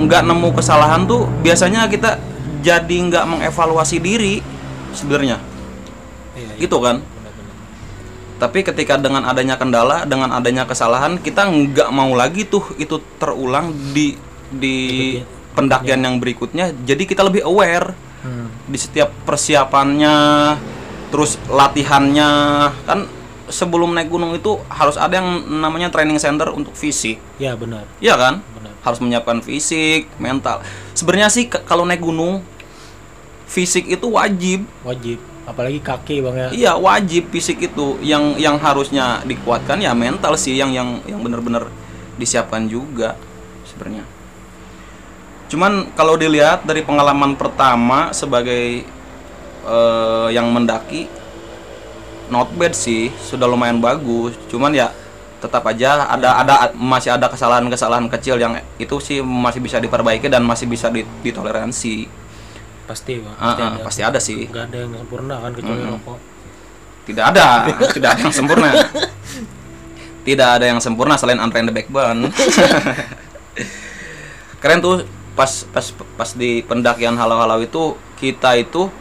nggak 0.00 0.22
nemu 0.26 0.48
kesalahan 0.54 1.06
tuh 1.06 1.30
biasanya 1.42 1.86
kita 1.86 2.18
jadi 2.60 2.96
nggak 3.10 3.24
mengevaluasi 3.26 3.96
diri 4.02 4.42
sebenarnya. 4.94 5.38
Iya, 6.30 6.56
iya. 6.56 6.62
gitu 6.62 6.78
kan 6.78 7.02
tapi 8.40 8.64
ketika 8.64 8.96
dengan 8.96 9.28
adanya 9.28 9.60
kendala 9.60 10.08
dengan 10.08 10.32
adanya 10.32 10.64
kesalahan 10.64 11.20
kita 11.20 11.44
nggak 11.44 11.92
mau 11.92 12.16
lagi 12.16 12.48
tuh 12.48 12.64
itu 12.80 12.96
terulang 13.20 13.68
di 13.92 14.16
di 14.48 15.20
pendakian 15.52 16.00
yang 16.00 16.16
berikutnya. 16.16 16.72
Jadi 16.88 17.04
kita 17.04 17.20
lebih 17.20 17.44
aware 17.44 17.92
Hmm. 18.20 18.52
di 18.68 18.76
setiap 18.76 19.08
persiapannya 19.24 20.12
terus 21.08 21.40
latihannya. 21.48 22.28
Kan 22.84 23.08
sebelum 23.48 23.96
naik 23.96 24.12
gunung 24.12 24.36
itu 24.36 24.60
harus 24.68 25.00
ada 25.00 25.20
yang 25.20 25.48
namanya 25.60 25.88
training 25.88 26.20
center 26.20 26.52
untuk 26.52 26.76
fisik. 26.76 27.16
Ya 27.40 27.56
benar. 27.56 27.88
Iya 27.96 28.20
kan? 28.20 28.44
Benar. 28.60 28.72
Harus 28.84 29.00
menyiapkan 29.00 29.40
fisik 29.40 30.04
mental. 30.20 30.60
Sebenarnya 30.92 31.32
sih 31.32 31.48
kalau 31.48 31.88
naik 31.88 32.04
gunung 32.04 32.44
fisik 33.48 33.88
itu 33.88 34.04
wajib. 34.12 34.68
Wajib 34.84 35.29
apalagi 35.48 35.80
kaki 35.80 36.20
bang 36.24 36.36
ya. 36.36 36.48
Iya 36.52 36.72
wajib 36.76 37.32
fisik 37.32 37.58
itu 37.64 37.98
yang 38.04 38.36
yang 38.36 38.60
harusnya 38.60 39.24
dikuatkan 39.24 39.80
ya 39.80 39.96
mental 39.96 40.36
sih 40.36 40.56
yang 40.56 40.70
yang 40.70 41.00
yang 41.08 41.20
benar-benar 41.20 41.68
disiapkan 42.20 42.68
juga 42.68 43.16
sebenarnya. 43.64 44.04
Cuman 45.50 45.90
kalau 45.98 46.14
dilihat 46.14 46.62
dari 46.62 46.84
pengalaman 46.86 47.34
pertama 47.34 48.14
sebagai 48.14 48.86
eh, 49.66 50.28
yang 50.30 50.46
mendaki 50.52 51.10
not 52.30 52.46
bad 52.54 52.76
sih 52.76 53.10
sudah 53.18 53.50
lumayan 53.50 53.82
bagus. 53.82 54.38
Cuman 54.46 54.70
ya 54.70 54.94
tetap 55.40 55.64
aja 55.66 56.04
ada 56.04 56.36
ada 56.36 56.54
masih 56.76 57.16
ada 57.16 57.26
kesalahan-kesalahan 57.26 58.06
kecil 58.12 58.36
yang 58.36 58.60
itu 58.76 59.00
sih 59.00 59.24
masih 59.24 59.58
bisa 59.64 59.80
diperbaiki 59.80 60.28
dan 60.28 60.44
masih 60.44 60.68
bisa 60.68 60.92
di- 60.92 61.08
ditoleransi. 61.24 62.19
Pasti 62.90 63.22
Ah, 63.22 63.30
pasti 63.46 63.62
ah, 63.62 63.68
ada 63.68 63.78
pasti 63.80 64.00
ada 64.02 64.18
sih. 64.18 64.40
nggak 64.44 64.64
ada 64.66 64.76
yang 64.80 64.92
sempurna 64.96 65.34
kan 65.38 65.50
kecuali 65.52 65.82
rokok 65.84 66.18
Tidak 67.00 67.24
ada, 67.24 67.46
tidak 67.94 68.08
ada 68.12 68.20
yang 68.20 68.34
sempurna. 68.34 68.70
Tidak 70.20 70.48
ada 70.52 70.64
yang 70.64 70.78
sempurna 70.78 71.14
selain 71.14 71.38
Andre 71.38 71.58
and 71.58 71.68
the 71.68 71.74
Backbone. 71.74 72.28
Keren 74.60 74.78
tuh 74.78 75.02
pas 75.32 75.48
pas 75.66 75.86
pas 76.14 76.30
di 76.32 76.60
pendakian 76.60 77.16
halau-halau 77.16 77.58
itu 77.58 77.82
kita 78.14 78.52
itu 78.54 78.92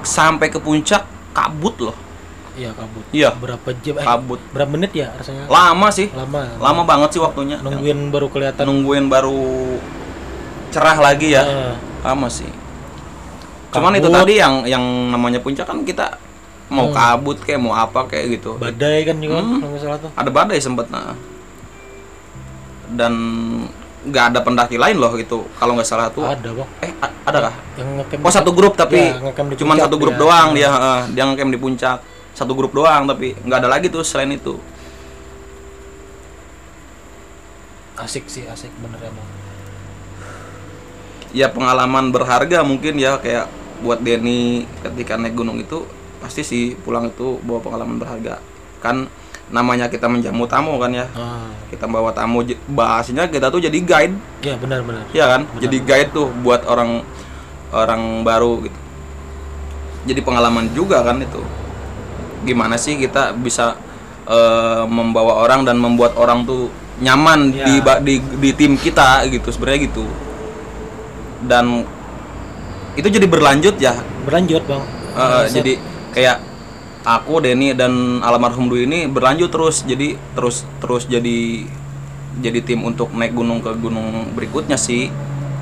sampai 0.00 0.46
ke 0.46 0.58
puncak 0.58 1.02
kabut 1.32 1.74
loh. 1.80 1.96
iya 2.52 2.68
kabut 2.70 3.04
Iya, 3.10 3.32
berapa 3.32 3.68
jam 3.80 3.96
eh, 3.96 4.04
kabut. 4.04 4.36
berapa 4.52 4.70
menit 4.70 4.92
ya 4.92 5.08
rasanya 5.10 5.48
Lama 5.48 5.88
sih. 5.88 6.12
lama 6.12 6.44
Lama 6.56 6.82
banget 6.84 7.16
sih 7.16 7.20
waktunya. 7.20 7.56
nungguin 7.58 8.12
baru 8.12 8.28
kelihatan 8.28 8.62
Nungguin 8.62 9.08
baru 9.08 9.40
cerah 10.72 10.96
lagi 10.96 11.28
ya. 11.30 11.42
Eh, 11.42 11.74
Lama 12.02 12.26
sih. 12.26 12.48
Cuman 13.70 13.94
itu 13.94 14.08
tadi 14.08 14.36
yang 14.36 14.64
yang 14.64 14.82
namanya 15.08 15.38
puncak 15.38 15.64
kan 15.64 15.80
kita 15.80 16.18
mau 16.68 16.88
kabut 16.88 17.36
kayak 17.38 17.56
mau 17.56 17.72
apa 17.72 18.04
kayak 18.04 18.36
gitu. 18.36 18.56
badai 18.56 19.04
kan 19.04 19.16
juga 19.16 19.38
Hmm. 19.38 19.60
kalau 19.60 19.76
salah 19.76 19.98
tuh. 19.98 20.10
Ada 20.12 20.30
badai 20.30 20.58
sempet 20.58 20.88
nah. 20.88 21.12
Dan 22.88 23.12
nggak 24.02 24.24
ada 24.34 24.40
pendaki 24.42 24.76
lain 24.76 24.98
loh 24.98 25.14
itu 25.14 25.46
kalau 25.56 25.72
nggak 25.72 25.86
salah 25.86 26.08
tuh. 26.08 26.24
Ada 26.24 26.48
bang 26.50 26.68
eh 26.80 26.92
a- 26.98 27.16
ada 27.22 27.38
kah 27.48 27.54
yang 27.76 27.88
oh 28.18 28.32
satu 28.32 28.50
grup 28.50 28.74
tapi 28.74 28.98
Ya, 28.98 29.14
cuman 29.56 29.76
puncak 29.78 29.84
satu 29.86 29.96
grup 29.96 30.14
dia. 30.16 30.20
doang 30.20 30.48
dia 30.52 30.68
heeh, 30.68 31.00
dia 31.12 31.22
ngecamp 31.24 31.50
di 31.50 31.60
puncak. 31.60 31.98
Satu 32.32 32.52
grup 32.52 32.72
doang 32.72 33.04
tapi 33.04 33.36
nggak 33.38 33.58
ada 33.62 33.68
lagi 33.68 33.88
tuh 33.88 34.02
selain 34.02 34.32
itu. 34.32 34.56
Asik 37.94 38.26
sih 38.26 38.44
asik. 38.44 38.72
Bener 38.80 38.98
emang 39.02 39.28
ya 41.32 41.48
pengalaman 41.48 42.08
berharga 42.08 42.60
mungkin 42.62 42.96
ya 42.96 43.16
kayak 43.16 43.48
buat 43.80 43.98
Denny 43.98 44.68
ketika 44.80 45.16
naik 45.16 45.34
gunung 45.34 45.58
itu 45.58 45.84
pasti 46.20 46.40
sih 46.40 46.64
pulang 46.76 47.08
itu 47.08 47.40
bawa 47.42 47.58
pengalaman 47.58 47.98
berharga 47.98 48.38
kan 48.78 49.10
namanya 49.48 49.90
kita 49.90 50.06
menjamu 50.06 50.46
tamu 50.46 50.78
kan 50.78 50.88
ya 50.88 51.08
ah 51.12 51.50
kita 51.66 51.84
bawa 51.84 52.12
tamu 52.12 52.40
bahasanya 52.68 53.26
kita 53.26 53.48
tuh 53.48 53.58
jadi 53.58 53.74
guide 53.74 54.14
ya 54.40 54.54
benar 54.54 54.80
benar 54.80 55.02
Iya 55.10 55.24
kan? 55.26 55.42
Jadi 55.58 55.76
guide 55.80 56.10
tuh 56.10 56.28
buat 56.40 56.62
orang 56.64 57.00
orang 57.72 58.20
baru 58.22 58.60
gitu. 58.62 58.78
Jadi 60.04 60.20
pengalaman 60.20 60.68
juga 60.70 61.00
kan 61.00 61.16
itu. 61.16 61.40
Gimana 62.42 62.76
sih 62.76 62.96
kita 62.96 63.32
bisa 63.32 63.76
eh, 64.24 64.84
membawa 64.84 65.40
orang 65.40 65.64
dan 65.64 65.80
membuat 65.80 66.12
orang 66.14 66.44
tuh 66.44 66.68
nyaman 67.00 67.50
Ya. 67.50 67.64
di, 67.66 67.74
di 68.04 68.14
di 68.38 68.50
tim 68.52 68.76
kita 68.76 69.24
gitu 69.26 69.48
sebenarnya 69.48 69.88
gitu. 69.88 70.04
Dan 71.46 71.86
itu 72.94 73.08
jadi 73.08 73.26
berlanjut 73.26 73.76
ya. 73.80 73.96
berlanjut 74.22 74.62
bang. 74.68 74.82
Eh, 75.12 75.44
jadi 75.50 75.72
kayak 76.14 76.36
aku 77.02 77.42
Denny 77.42 77.74
dan 77.74 78.22
almarhum 78.22 78.70
Dwi 78.70 78.86
ini 78.86 79.00
berlanjut 79.10 79.50
terus. 79.50 79.82
Jadi 79.82 80.14
terus 80.36 80.62
terus 80.78 81.08
jadi 81.10 81.66
jadi 82.40 82.64
tim 82.64 82.86
untuk 82.86 83.12
naik 83.12 83.34
gunung 83.34 83.60
ke 83.60 83.72
gunung 83.76 84.32
berikutnya 84.36 84.78
sih. 84.78 85.10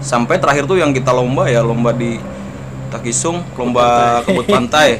Sampai 0.00 0.40
terakhir 0.40 0.64
tuh 0.64 0.80
yang 0.80 0.96
kita 0.96 1.12
lomba 1.12 1.48
ya 1.48 1.60
lomba 1.60 1.92
di 1.92 2.20
Takisung 2.90 3.46
lomba 3.54 4.18
kebut 4.26 4.50
pantai. 4.50 4.98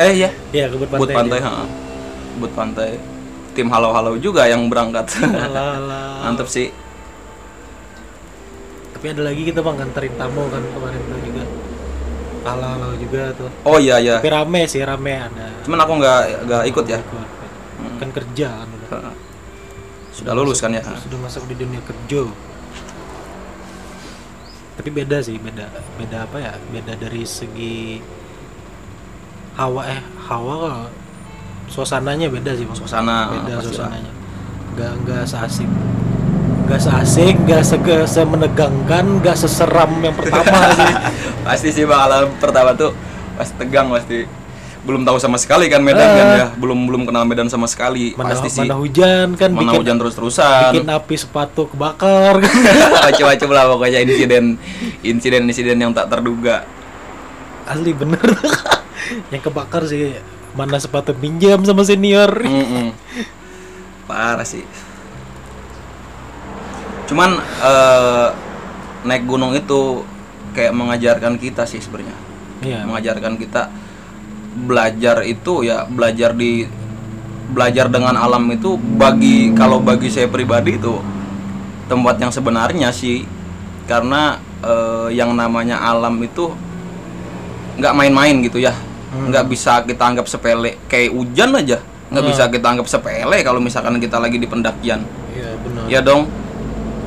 Eh 0.00 0.12
ya 0.16 0.30
ya 0.56 0.72
kebut 0.72 0.88
kebut 0.88 1.12
pantai, 1.12 1.38
pantai 1.44 1.60
ha. 1.60 1.68
kebut 2.32 2.52
pantai. 2.56 2.90
Tim 3.52 3.68
halau 3.68 3.92
halau 3.92 4.16
juga 4.16 4.48
yang 4.48 4.68
berangkat. 4.72 5.12
Mantep 6.24 6.48
sih 6.48 6.72
tapi 9.06 9.14
ada 9.14 9.30
lagi 9.30 9.46
kita 9.46 9.62
bang 9.62 9.78
nganterin 9.78 10.14
tamu 10.18 10.50
kan 10.50 10.58
kemarin 10.66 10.98
tuh 11.06 11.20
juga. 11.22 11.44
Halo 12.42 12.90
juga 12.98 13.22
tuh. 13.38 13.46
Oh 13.62 13.78
iya 13.78 14.02
ya 14.02 14.18
tapi 14.18 14.34
rame 14.34 14.66
sih 14.66 14.82
rame 14.82 15.14
ada. 15.14 15.46
Cuman 15.62 15.78
aku 15.78 15.92
nggak 16.02 16.20
nggak 16.42 16.62
ikut 16.74 16.84
ya? 16.90 16.98
Ikut. 16.98 17.28
kan 18.02 18.08
kerja 18.10 18.48
kan 18.50 18.66
udah. 18.66 19.14
Sudah 20.10 20.34
lulus 20.34 20.58
kan 20.58 20.74
ya? 20.74 20.82
Sudah 20.98 21.22
masuk 21.22 21.46
di 21.46 21.54
dunia 21.54 21.78
kerja. 21.86 22.26
Tapi 24.74 24.90
beda 24.90 25.22
sih 25.22 25.38
beda 25.38 25.70
beda 26.02 26.26
apa 26.26 26.42
ya? 26.42 26.52
Beda 26.74 26.98
dari 26.98 27.22
segi 27.22 28.02
hawa 29.54 29.86
eh 29.86 30.02
hawa 30.26 30.90
suasananya 31.70 32.26
beda 32.26 32.58
sih 32.58 32.66
bang. 32.66 32.74
Suasana 32.74 33.30
beda 33.38 33.62
pastilah. 33.62 33.70
suasananya. 33.70 34.12
Nggak 34.74 34.92
nggak 35.06 35.22
seasik 35.30 35.70
nggak 36.66 36.82
seasik 36.82 37.34
nggak 37.46 37.62
sege 37.62 37.98
semenegangkan 38.10 39.22
nggak 39.22 39.36
seseram 39.38 40.02
yang 40.02 40.14
pertama 40.18 40.70
sih. 40.78 40.92
Pasti 41.46 41.68
sih 41.70 41.84
bakalan 41.86 42.26
pertama 42.42 42.74
tuh 42.74 42.90
pasti 43.38 43.54
tegang 43.54 43.86
pasti. 43.94 44.26
Belum 44.86 45.02
tahu 45.02 45.18
sama 45.18 45.34
sekali 45.38 45.66
kan 45.66 45.82
Medan 45.82 46.10
kan 46.10 46.26
ya. 46.34 46.46
Belum 46.58 46.78
belum 46.86 47.06
kenal 47.06 47.22
Medan 47.26 47.46
sama 47.46 47.70
sekali. 47.70 48.14
Mana, 48.18 48.34
pasti 48.34 48.50
sih. 48.50 48.66
mana 48.66 48.78
hujan 48.78 49.38
kan 49.38 49.50
mana 49.54 49.70
bikin 49.70 49.78
hujan 49.82 49.96
terus 50.02 50.14
terusan 50.18 50.70
bikin 50.74 50.90
api 50.90 51.14
sepatu 51.14 51.62
kebakar. 51.70 52.42
Kan 52.98 53.02
macam-macam 53.14 53.48
lah 53.54 53.64
pokoknya 53.70 53.98
insiden 54.02 54.44
insiden 55.06 55.42
insiden 55.46 55.78
yang 55.78 55.94
tak 55.94 56.10
terduga. 56.10 56.66
Asli 57.66 57.94
bener. 57.94 58.22
Yang 59.30 59.42
kebakar 59.50 59.86
sih 59.86 60.18
mana 60.58 60.82
sepatu 60.82 61.14
pinjam 61.14 61.62
sama 61.62 61.86
senior. 61.86 62.42
Mm-mm. 62.42 62.90
parah 64.06 64.46
sih 64.46 64.62
cuman 67.06 67.38
eh, 67.40 68.28
naik 69.06 69.24
gunung 69.24 69.54
itu 69.54 70.02
kayak 70.52 70.74
mengajarkan 70.74 71.38
kita 71.38 71.64
sih 71.64 71.78
sebenarnya. 71.78 72.16
Iya. 72.64 72.82
Mengajarkan 72.82 73.38
kita 73.38 73.70
belajar 74.56 75.20
itu 75.22 75.68
ya 75.68 75.84
belajar 75.84 76.32
di 76.32 76.64
belajar 77.46 77.86
dengan 77.86 78.18
alam 78.18 78.48
itu 78.50 78.74
bagi 78.74 79.54
kalau 79.54 79.78
bagi 79.78 80.10
saya 80.10 80.26
pribadi 80.26 80.80
itu 80.80 80.98
tempat 81.86 82.18
yang 82.18 82.34
sebenarnya 82.34 82.90
sih. 82.90 83.22
Karena 83.86 84.42
eh, 84.66 85.14
yang 85.14 85.30
namanya 85.38 85.78
alam 85.78 86.18
itu 86.18 86.50
nggak 87.78 87.94
main-main 87.94 88.34
gitu 88.42 88.58
ya. 88.58 88.74
Nggak 89.16 89.46
bisa 89.46 89.86
kita 89.86 90.02
anggap 90.02 90.26
sepele 90.26 90.82
kayak 90.90 91.14
hujan 91.14 91.54
aja. 91.54 91.78
Nggak 92.10 92.24
bisa 92.26 92.42
kita 92.50 92.66
anggap 92.74 92.88
sepele 92.90 93.38
kalau 93.46 93.62
misalkan 93.62 94.02
kita 94.02 94.18
lagi 94.18 94.42
di 94.42 94.48
pendakian. 94.50 95.06
Iya 95.30 95.50
benar. 95.62 95.84
Ya 95.86 96.00
dong 96.02 96.45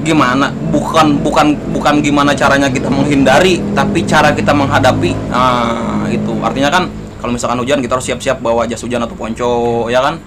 gimana? 0.01 0.51
Bukan 0.51 1.19
bukan 1.21 1.55
bukan 1.75 1.99
gimana 1.99 2.31
caranya 2.35 2.71
kita 2.71 2.87
menghindari 2.87 3.59
tapi 3.75 4.03
cara 4.07 4.31
kita 4.31 4.55
menghadapi. 4.55 5.11
Nah 5.31 6.07
itu 6.11 6.33
artinya 6.41 6.69
kan 6.71 6.83
kalau 7.19 7.35
misalkan 7.35 7.59
hujan 7.59 7.83
kita 7.83 7.99
harus 7.99 8.07
siap-siap 8.07 8.39
bawa 8.39 8.63
jas 8.63 8.79
hujan 8.81 9.03
atau 9.03 9.15
ponco 9.15 9.51
ya 9.91 9.99
kan? 9.99 10.19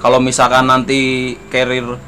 Kalau 0.00 0.16
misalkan 0.16 0.64
nanti 0.64 1.34
carrier 1.52 1.98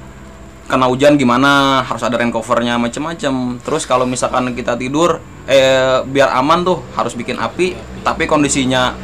kena 0.65 0.89
hujan 0.89 1.21
gimana? 1.21 1.85
Harus 1.85 2.01
ada 2.07 2.17
rain 2.17 2.33
covernya 2.33 2.81
macem-macem. 2.81 3.61
Terus 3.61 3.85
kalau 3.85 4.09
misalkan 4.09 4.55
kita 4.57 4.79
tidur 4.81 5.21
eh 5.45 6.01
biar 6.07 6.33
aman 6.39 6.65
tuh 6.65 6.81
harus 6.97 7.13
bikin 7.13 7.37
api. 7.37 7.77
Tapi 8.01 8.25
kondisinya 8.25 8.97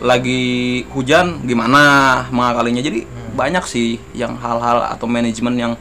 lagi 0.00 0.80
hujan 0.96 1.44
gimana? 1.44 2.24
Mengakalinya. 2.32 2.80
Jadi 2.80 3.04
banyak 3.30 3.64
sih 3.68 4.00
yang 4.16 4.40
hal-hal 4.40 4.88
atau 4.88 5.04
manajemen 5.04 5.54
yang 5.60 5.72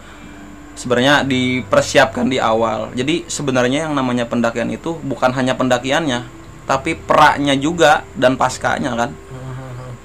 sebenarnya 0.76 1.24
dipersiapkan 1.24 2.26
di 2.28 2.38
awal. 2.38 2.92
Jadi 2.94 3.26
sebenarnya 3.26 3.88
yang 3.90 3.94
namanya 3.94 4.26
pendakian 4.26 4.70
itu 4.70 4.98
bukan 5.02 5.34
hanya 5.34 5.54
pendakiannya, 5.56 6.26
tapi 6.66 6.98
peraknya 6.98 7.54
juga 7.56 8.04
dan 8.14 8.36
paskanya 8.36 8.94
kan. 8.98 9.12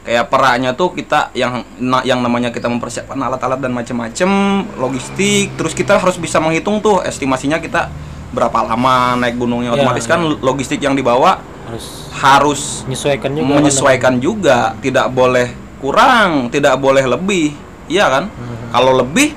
Kayak 0.05 0.29
peraknya 0.29 0.77
tuh 0.77 0.93
kita 0.93 1.33
yang 1.33 1.65
yang 2.05 2.21
namanya 2.21 2.53
kita 2.53 2.69
mempersiapkan 2.69 3.17
alat-alat 3.17 3.57
dan 3.57 3.73
macam-macam, 3.73 4.31
logistik, 4.77 5.57
terus 5.57 5.73
kita 5.73 5.97
harus 5.97 6.21
bisa 6.21 6.37
menghitung 6.45 6.85
tuh 6.85 7.01
estimasinya 7.01 7.57
kita 7.57 7.89
berapa 8.37 8.69
lama 8.69 9.17
naik 9.17 9.41
gunungnya. 9.41 9.73
Iya, 9.73 9.81
Otomatis 9.81 10.05
kan 10.05 10.21
logistik 10.45 10.85
yang 10.85 10.93
dibawa 10.93 11.41
harus 11.65 11.87
harus 12.21 12.61
menyesuaikan 12.85 13.31
juga 13.33 13.49
menyesuaikan 13.57 14.15
juga 14.21 14.59
tidak 14.85 15.07
boleh 15.09 15.49
kurang 15.81 16.53
tidak 16.53 16.77
boleh 16.77 17.05
lebih 17.09 17.57
iya 17.89 18.09
kan 18.09 18.29
Mhm. 18.29 18.69
kalau 18.73 18.93
lebih 19.01 19.33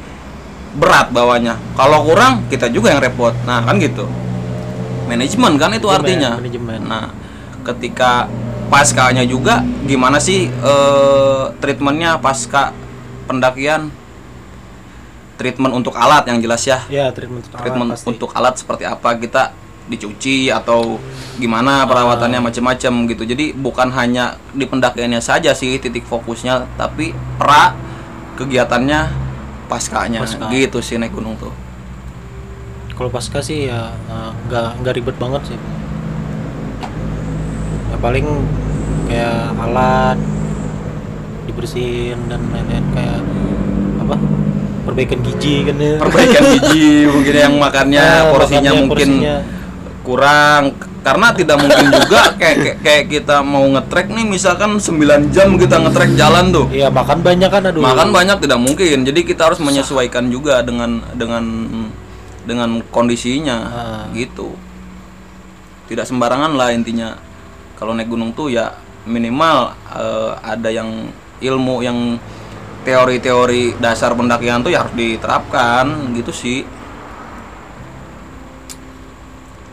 berat 0.77 1.09
bawanya 1.09 1.57
kalau 1.73 2.05
kurang 2.05 2.45
kita 2.47 2.69
juga 2.69 2.93
yang 2.93 3.01
repot. 3.01 3.33
Nah 3.49 3.65
kan 3.65 3.81
gitu. 3.81 4.05
Manajemen 5.09 5.57
kan 5.57 5.71
itu 5.73 5.87
Manajemen, 5.87 5.97
artinya. 5.97 6.31
manajemen. 6.37 6.79
nah 6.85 7.05
ketika 7.65 8.27
paskanya 8.67 9.23
juga 9.23 9.63
gimana 9.87 10.19
sih 10.21 10.47
eh, 10.47 11.43
treatmentnya 11.57 12.21
pasca 12.21 12.71
pendakian? 13.25 13.89
Treatment 15.37 15.69
untuk 15.77 15.93
alat 15.93 16.25
yang 16.25 16.41
jelas 16.41 16.65
ya. 16.65 16.81
Ya 16.89 17.13
treatment 17.13 17.45
untuk 17.45 17.57
alat 17.57 17.61
treatment 17.65 17.89
pasti. 17.93 18.05
untuk 18.09 18.29
alat 18.33 18.55
seperti 18.57 18.83
apa 18.89 19.09
kita 19.21 19.43
dicuci 19.87 20.51
atau 20.51 20.99
gimana 21.39 21.87
perawatannya 21.87 22.41
macam-macam 22.43 22.93
gitu. 23.07 23.23
Jadi 23.23 23.53
bukan 23.55 23.87
hanya 23.93 24.35
di 24.51 24.65
pendakiannya 24.67 25.21
saja 25.23 25.53
sih 25.55 25.77
titik 25.79 26.03
fokusnya 26.09 26.67
tapi 26.75 27.13
pra 27.39 27.71
kegiatannya 28.35 29.26
paskanya 29.67 30.19
Pasca. 30.19 30.47
gitu 30.49 30.79
sih 30.79 30.95
naik 30.95 31.11
gunung 31.11 31.35
tuh. 31.35 31.51
Kalau 32.89 33.07
pasca 33.07 33.39
sih 33.39 33.67
ya 33.67 33.91
eh, 33.93 34.31
nggak 34.47 34.81
nggak 34.81 34.93
ribet 34.95 35.15
banget 35.15 35.41
sih. 35.45 35.59
Ya 37.87 37.97
paling 37.97 38.25
kayak 39.05 39.55
alat 39.57 40.17
dibersihin 41.45 42.19
dan 42.27 42.41
lain-lain 42.49 42.85
kayak 42.91 43.19
apa? 44.01 44.15
Perbaikan 44.83 45.19
gizi 45.21 45.55
kan 45.63 45.75
ya. 45.77 45.95
Perbaikan 45.97 46.43
gigi 46.53 46.91
mungkin 47.13 47.35
yang 47.35 47.53
makannya 47.57 48.01
Ah, 48.01 48.31
porsinya 48.31 48.61
makannya, 48.65 48.81
mungkin 48.81 49.09
porsinya. 49.13 49.35
kurang 50.01 50.63
karena 51.07 51.31
tidak 51.31 51.55
mungkin 51.63 51.87
juga 51.87 52.35
kayak, 52.35 52.57
kayak 52.59 52.77
kayak 52.83 53.05
kita 53.07 53.39
mau 53.39 53.63
ngetrek 53.63 54.11
nih 54.11 54.27
misalkan 54.27 54.75
9 54.75 55.31
jam 55.31 55.55
kita 55.55 55.79
ngetrek 55.79 56.19
jalan 56.19 56.51
tuh. 56.51 56.67
Iya 56.67 56.91
makan 56.91 57.23
banyak 57.23 57.47
kan 57.47 57.63
aduh. 57.63 57.79
Makan 57.79 58.11
banyak 58.11 58.37
tidak 58.43 58.59
mungkin. 58.59 59.07
Jadi 59.07 59.23
kita 59.23 59.47
harus 59.47 59.63
menyesuaikan 59.63 60.27
juga 60.27 60.59
dengan 60.67 60.99
dengan 61.15 61.43
dengan 62.43 62.83
kondisinya 62.91 63.57
Ah. 63.71 64.03
gitu. 64.11 64.51
Tidak 65.87 66.03
sembarangan 66.03 66.59
lah 66.59 66.75
intinya. 66.75 67.15
Kalau 67.79 67.95
naik 67.95 68.11
gunung 68.11 68.35
tuh 68.35 68.51
ya 68.51 68.75
minimal 69.07 69.79
eh, 69.95 70.31
ada 70.43 70.67
yang 70.67 71.07
ilmu 71.39 71.87
yang 71.87 72.19
teori-teori 72.83 73.79
dasar 73.79 74.11
pendakian 74.11 74.59
tuh 74.59 74.75
ya 74.75 74.83
harus 74.83 74.91
diterapkan 74.91 76.11
gitu 76.19 76.35
sih. 76.35 76.67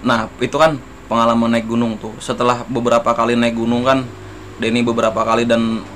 Nah 0.06 0.30
itu 0.38 0.54
kan 0.54 0.93
pengalaman 1.14 1.54
naik 1.54 1.70
gunung 1.70 1.94
tuh. 2.02 2.10
Setelah 2.18 2.66
beberapa 2.66 3.14
kali 3.14 3.38
naik 3.38 3.54
gunung 3.54 3.86
kan 3.86 4.02
Denny 4.58 4.82
beberapa 4.82 5.22
kali 5.22 5.46
dan 5.46 5.86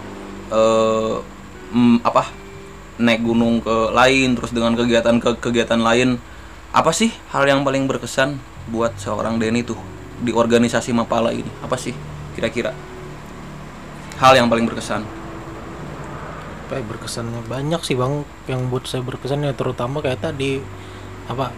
mm, 0.51 2.07
apa 2.07 2.31
naik 2.99 3.23
gunung 3.27 3.59
ke 3.62 3.95
lain 3.95 4.39
terus 4.39 4.51
dengan 4.55 4.75
kegiatan 4.75 5.19
ke 5.23 5.39
kegiatan 5.39 5.79
lain 5.79 6.19
apa 6.75 6.91
sih 6.91 7.14
hal 7.31 7.47
yang 7.47 7.62
paling 7.62 7.87
berkesan 7.87 8.39
buat 8.71 8.99
seorang 8.99 9.39
Denny 9.39 9.62
tuh 9.66 9.79
di 10.23 10.31
organisasi 10.31 10.95
Mapala 10.95 11.35
ini? 11.35 11.51
Apa 11.62 11.75
sih 11.75 11.95
kira-kira 12.39 12.75
hal 14.19 14.35
yang 14.39 14.51
paling 14.51 14.66
berkesan? 14.66 15.03
Apa 16.69 16.79
ya, 16.79 16.85
berkesannya? 16.85 17.41
Banyak 17.49 17.81
sih 17.81 17.97
bang 17.97 18.23
yang 18.45 18.69
buat 18.69 18.85
saya 18.85 19.01
berkesan 19.01 19.47
ya 19.47 19.57
terutama 19.57 20.05
kayak 20.05 20.21
tadi 20.21 20.61
apa 21.31 21.55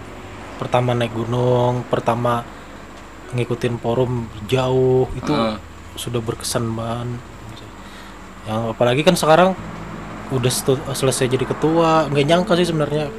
pertama 0.61 0.93
naik 0.93 1.17
gunung 1.17 1.89
pertama 1.89 2.45
ngikutin 3.35 3.75
forum 3.79 4.27
jauh 4.51 5.07
itu 5.15 5.33
Heeh. 5.33 5.57
sudah 5.95 6.21
berkesan 6.23 6.67
banget. 6.75 7.23
Yang 8.49 8.63
apalagi 8.75 9.03
kan 9.07 9.15
sekarang 9.15 9.51
udah 10.31 10.53
selesai 10.95 11.27
jadi 11.27 11.43
ketua 11.43 12.07
nggak 12.07 12.27
nyangka 12.27 12.55
sih 12.55 12.71
sebenarnya 12.71 13.11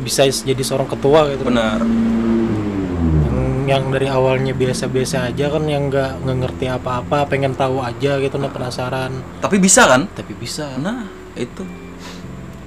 bisa 0.00 0.28
jadi 0.28 0.62
seorang 0.64 0.88
ketua 0.88 1.28
gitu. 1.32 1.44
Benar. 1.48 1.80
Yang, 1.80 3.48
yang 3.68 3.84
dari 3.92 4.08
awalnya 4.08 4.52
biasa-biasa 4.56 5.32
aja 5.32 5.52
kan 5.52 5.64
yang 5.68 5.88
nggak 5.92 6.24
ngerti 6.24 6.66
apa-apa 6.68 7.28
pengen 7.28 7.56
tahu 7.56 7.80
aja 7.80 8.20
gitu 8.20 8.36
nah 8.40 8.52
penasaran. 8.52 9.12
Tapi 9.40 9.56
bisa 9.60 9.88
kan? 9.88 10.08
Tapi 10.12 10.32
bisa. 10.36 10.76
Nah 10.80 11.08
itu. 11.36 11.64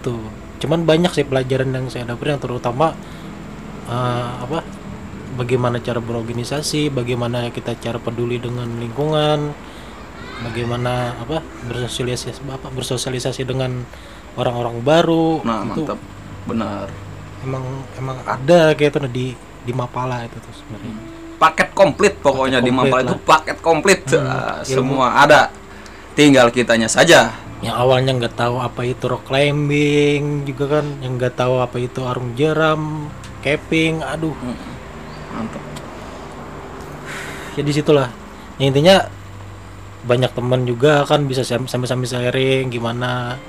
Tuh. 0.05 0.21
Cuman 0.61 0.87
banyak 0.87 1.11
sih 1.11 1.27
pelajaran 1.27 1.75
yang 1.75 1.85
saya 1.91 2.07
dapat 2.07 2.37
yang 2.37 2.41
terutama 2.41 2.95
eh, 3.89 4.31
apa 4.47 4.62
bagaimana 5.33 5.81
cara 5.81 5.99
berorganisasi 5.99 6.93
bagaimana 6.93 7.49
kita 7.49 7.75
cara 7.77 7.97
peduli 7.97 8.37
dengan 8.37 8.69
lingkungan 8.77 9.53
bagaimana 10.47 11.17
apa 11.17 11.41
bersosialisasi 11.69 12.45
apa 12.49 12.67
bersosialisasi 12.73 13.41
dengan 13.47 13.85
orang-orang 14.37 14.81
baru 14.81 15.41
nah 15.45 15.65
itu 15.67 15.83
mantap. 15.85 15.99
Benar. 16.43 16.87
Emang 17.43 17.63
emang 17.99 18.17
ada 18.23 18.75
kayak 18.75 18.91
itu 18.95 18.99
di 19.11 19.27
di 19.63 19.71
Mapala 19.71 20.27
itu 20.27 20.37
tuh 20.43 20.53
sebenarnya. 20.55 20.95
Paket 21.39 21.69
komplit 21.75 22.13
pokoknya 22.19 22.59
Paket 22.59 22.67
di 22.67 22.71
komplit 22.71 22.91
Mapala 22.91 23.03
lah. 23.03 23.07
itu 23.07 23.17
paket 23.23 23.57
komplit. 23.63 24.01
Hmm, 24.11 24.27
ilmu. 24.27 24.63
semua 24.63 25.07
ada. 25.23 25.41
Tinggal 26.13 26.51
kitanya 26.51 26.91
saja. 26.91 27.31
Yang 27.63 27.75
awalnya 27.79 28.11
nggak 28.19 28.35
tahu 28.35 28.59
apa 28.59 28.81
itu 28.83 29.07
rock 29.07 29.23
climbing 29.27 30.43
juga 30.43 30.79
kan 30.79 30.85
yang 30.99 31.15
nggak 31.15 31.35
tahu 31.39 31.63
apa 31.63 31.79
itu 31.79 32.03
arung 32.03 32.35
jeram 32.35 33.07
camping 33.39 34.03
aduh. 34.03 34.35
Hmm, 34.35 34.55
mantap 35.33 35.63
ya 37.53 37.61
di 37.61 37.71
situlah 37.71 38.09
ya, 38.57 38.65
intinya 38.65 38.95
banyak 40.03 40.31
teman 40.31 40.61
juga 40.63 41.03
kan 41.03 41.23
bisa 41.23 41.41
sam- 41.41 41.65
sambil-sambil 41.65 42.05
sharing 42.05 42.67
gimana 42.67 43.39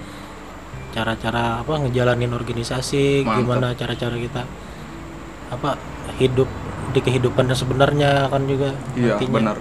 cara-cara 0.91 1.61
apa 1.61 1.83
ngejalanin 1.83 2.31
organisasi 2.31 3.23
Mantap. 3.23 3.37
gimana 3.37 3.67
cara-cara 3.75 4.15
kita 4.15 4.43
apa 5.51 5.75
hidup 6.17 6.47
di 6.91 7.01
kehidupan 7.01 7.47
yang 7.47 7.59
sebenarnya 7.59 8.11
kan 8.29 8.47
juga 8.47 8.71
iya 8.95 9.19
nantinya. 9.19 9.35
benar 9.35 9.57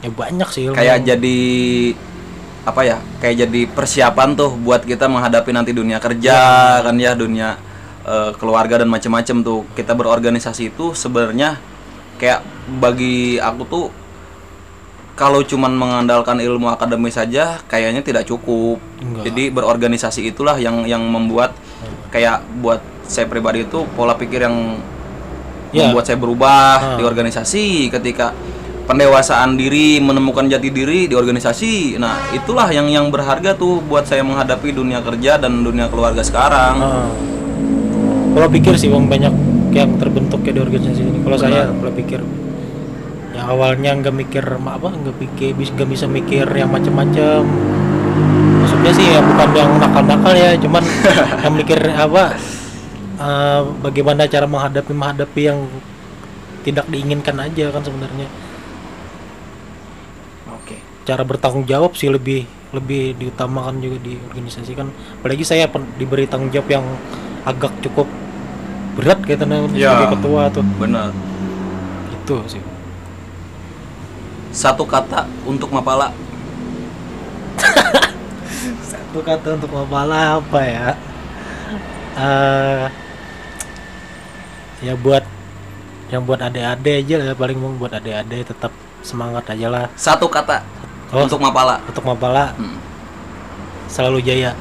ya 0.00 0.08
banyak 0.08 0.48
sih 0.48 0.62
ilmu 0.64 0.76
kayak 0.78 0.98
jadi 1.04 1.38
apa 2.64 2.80
ya 2.82 2.96
kayak 3.18 3.36
jadi 3.42 3.60
persiapan 3.68 4.28
tuh 4.32 4.50
buat 4.56 4.80
kita 4.82 5.04
menghadapi 5.04 5.50
nanti 5.50 5.72
dunia 5.72 5.98
kerja 5.98 6.32
Iya. 6.32 6.84
kan 6.84 6.94
ya 6.96 7.12
dunia 7.12 7.50
eh, 8.08 8.32
keluarga 8.34 8.80
dan 8.80 8.88
macam-macam 8.88 9.36
tuh 9.40 9.60
kita 9.72 9.92
berorganisasi 9.92 10.72
itu 10.72 10.92
sebenarnya 10.92 11.60
kayak 12.16 12.40
bagi 12.76 13.36
aku 13.38 13.62
tuh 13.64 13.86
kalau 15.12 15.42
cuman 15.42 15.74
mengandalkan 15.74 16.38
ilmu 16.38 16.70
akademis 16.70 17.14
saja 17.14 17.58
kayaknya 17.66 18.00
tidak 18.00 18.24
cukup 18.24 18.78
Enggak. 18.98 19.22
jadi 19.28 19.44
berorganisasi 19.50 20.24
itulah 20.24 20.56
yang 20.56 20.86
yang 20.86 21.02
membuat 21.02 21.52
kayak 22.08 22.40
buat 22.58 22.78
saya 23.02 23.26
pribadi 23.26 23.62
itu 23.62 23.84
pola 23.92 24.14
pikir 24.14 24.42
yang 24.42 24.78
Ya. 25.68 25.84
membuat 25.84 26.08
saya 26.08 26.16
berubah 26.16 26.72
Ah. 26.80 26.96
di 26.96 27.04
organisasi 27.04 27.92
ketika 27.92 28.32
pendewasaan 28.88 29.52
diri 29.52 30.00
menemukan 30.00 30.48
jati 30.48 30.72
diri 30.72 31.04
di 31.04 31.12
organisasi 31.12 32.00
nah 32.00 32.32
itulah 32.32 32.72
yang 32.72 32.88
yang 32.88 33.12
berharga 33.12 33.52
tuh 33.52 33.84
buat 33.84 34.08
saya 34.08 34.24
menghadapi 34.24 34.72
dunia 34.72 35.04
kerja 35.04 35.36
dan 35.36 35.60
dunia 35.60 35.92
keluarga 35.92 36.24
sekarang 36.24 36.74
Ah. 36.80 37.08
Pola 38.38 38.46
pikir 38.46 38.78
sih 38.78 38.86
bang 38.86 39.02
banyak 39.02 39.34
yang 39.74 39.98
terbentuk 39.98 40.46
ya 40.46 40.54
di 40.54 40.62
organisasi 40.62 41.02
ini. 41.02 41.26
Kalau 41.26 41.34
saya 41.34 41.74
pola 41.74 41.90
pikir 41.90 42.22
yang 43.34 43.50
awalnya 43.50 43.98
nggak 43.98 44.14
mikir 44.14 44.46
apa 44.46 44.94
nggak 44.94 45.16
pikir 45.18 45.58
bis- 45.58 45.74
nggak 45.74 45.90
bisa 45.90 46.06
mikir 46.06 46.46
yang 46.46 46.70
macam-macam. 46.70 47.42
Maksudnya 48.62 48.94
sih 48.94 49.10
ya 49.10 49.18
bukan 49.26 49.48
yang 49.58 49.70
nakal-nakal 49.82 50.38
ya, 50.38 50.54
cuman 50.54 50.86
yang 51.42 51.54
mikir 51.58 51.82
apa 51.82 52.38
eh, 53.18 53.60
bagaimana 53.82 54.30
cara 54.30 54.46
menghadapi 54.46 54.92
menghadapi 54.94 55.42
yang 55.42 55.58
tidak 56.62 56.86
diinginkan 56.86 57.42
aja 57.42 57.74
kan 57.74 57.82
sebenarnya. 57.82 58.30
oke 60.46 60.78
Cara 61.02 61.26
bertanggung 61.26 61.66
jawab 61.66 61.98
sih 61.98 62.06
lebih 62.06 62.46
lebih 62.70 63.18
diutamakan 63.18 63.82
juga 63.82 63.98
di 63.98 64.14
organisasi 64.30 64.78
kan. 64.78 64.94
Apalagi 64.94 65.42
saya 65.42 65.66
diberi 65.98 66.30
tanggung 66.30 66.54
jawab 66.54 66.70
yang 66.70 66.86
agak 67.42 67.74
cukup 67.82 68.06
berat 68.98 69.18
nah, 69.46 69.62
Ya. 69.78 69.94
sebagai 69.94 70.18
ketua 70.18 70.42
tuh 70.50 70.64
benar 70.74 71.14
itu 72.10 72.36
sih 72.50 72.62
satu 74.50 74.82
kata 74.82 75.22
untuk 75.46 75.70
Mapala 75.70 76.10
satu 78.90 79.22
kata 79.22 79.54
untuk 79.54 79.70
Mapala 79.70 80.42
apa 80.42 80.60
ya 80.66 80.88
eh 82.18 82.84
ya 84.82 84.94
buat 84.98 85.22
yang 86.10 86.26
buat 86.26 86.42
adik-adik 86.42 87.06
aja 87.06 87.14
lah 87.22 87.38
paling 87.38 87.54
mau 87.54 87.70
buat 87.78 87.94
adik-adik 87.94 88.50
tetap 88.50 88.74
semangat 89.06 89.46
aja 89.46 89.70
lah 89.70 89.86
satu 89.94 90.26
kata 90.26 90.58
Oh. 91.08 91.24
untuk 91.24 91.40
Mapala 91.40 91.80
untuk 91.88 92.04
Mapala 92.04 92.52
Hmm. 92.58 92.76
selalu 93.88 94.20
jaya 94.20 94.52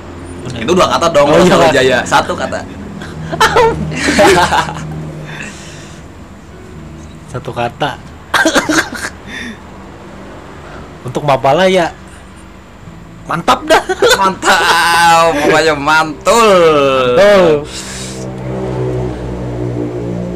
Udah. 0.47 0.61
itu 0.63 0.71
dua 0.71 0.87
kata 0.87 1.11
dong 1.11 1.27
Oh, 1.27 1.43
iya, 1.43 1.55
Pak. 1.59 1.71
Jaya 1.75 1.97
satu 2.07 2.31
kata 2.37 2.63
satu 7.31 7.51
kata. 7.51 7.99
Untuk 11.03 11.23
Mapala 11.23 11.71
ya 11.71 11.91
mantap 13.27 13.59
dah. 13.67 13.83
Mantap 14.15 15.35
pokoknya 15.43 15.75
mantul. 15.75 16.59
Tuh. 17.19 17.67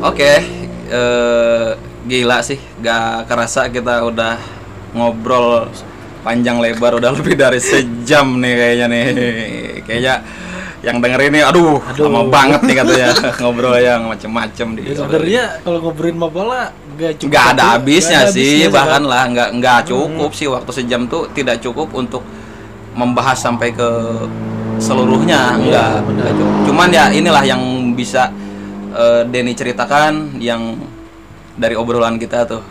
Oke, 0.02 0.42
eh, 0.90 1.70
gila 2.10 2.42
sih, 2.42 2.58
gak 2.82 3.30
kerasa 3.30 3.70
kita 3.70 4.02
udah 4.02 4.34
ngobrol 4.98 5.70
panjang 6.26 6.58
lebar 6.58 6.98
udah 6.98 7.14
lebih 7.14 7.38
dari 7.38 7.62
sejam 7.62 8.42
nih 8.42 8.54
kayaknya 8.58 8.86
nih, 8.90 9.06
kayaknya 9.86 10.26
yang 10.82 10.98
denger 10.98 11.30
ini, 11.30 11.40
aduh, 11.46 11.78
Aduh. 11.78 12.10
lama 12.10 12.22
banget 12.26 12.62
nih 12.66 12.76
katanya 12.82 13.10
ngobrol 13.42 13.78
yang 13.78 14.02
macem-macem 14.10 14.68
di. 14.74 14.82
Ya, 14.90 14.98
sebenarnya 14.98 15.44
kalau 15.62 15.78
ngobrolin 15.78 16.18
Mapala 16.18 16.74
nggak 16.98 17.12
cukup 17.22 17.30
nggak 17.30 17.46
ada 17.54 17.64
habisnya 17.78 18.20
nggak 18.26 18.34
sih, 18.34 18.50
habisnya 18.66 18.70
bahkan 18.74 19.04
lah 19.06 19.24
nggak 19.30 19.50
nggak 19.62 19.80
cukup 19.86 20.32
sih 20.34 20.48
waktu 20.50 20.72
sejam 20.74 21.06
tuh 21.06 21.30
tidak 21.38 21.62
cukup 21.62 21.94
untuk 21.94 22.26
membahas 22.92 23.38
sampai 23.38 23.72
ke 23.72 23.90
seluruhnya 24.82 25.54
Iya, 25.54 25.58
enggak, 25.62 25.94
benar. 26.04 26.24
enggak, 26.26 26.32
Cuk. 26.36 26.50
cuman 26.68 26.88
ya 26.90 27.06
inilah 27.14 27.44
yang 27.46 27.62
bisa 27.94 28.34
eh, 28.92 29.22
Denny 29.30 29.54
ceritakan 29.54 30.42
yang 30.42 30.82
dari 31.54 31.78
obrolan 31.78 32.18
kita 32.18 32.50
tuh 32.50 32.62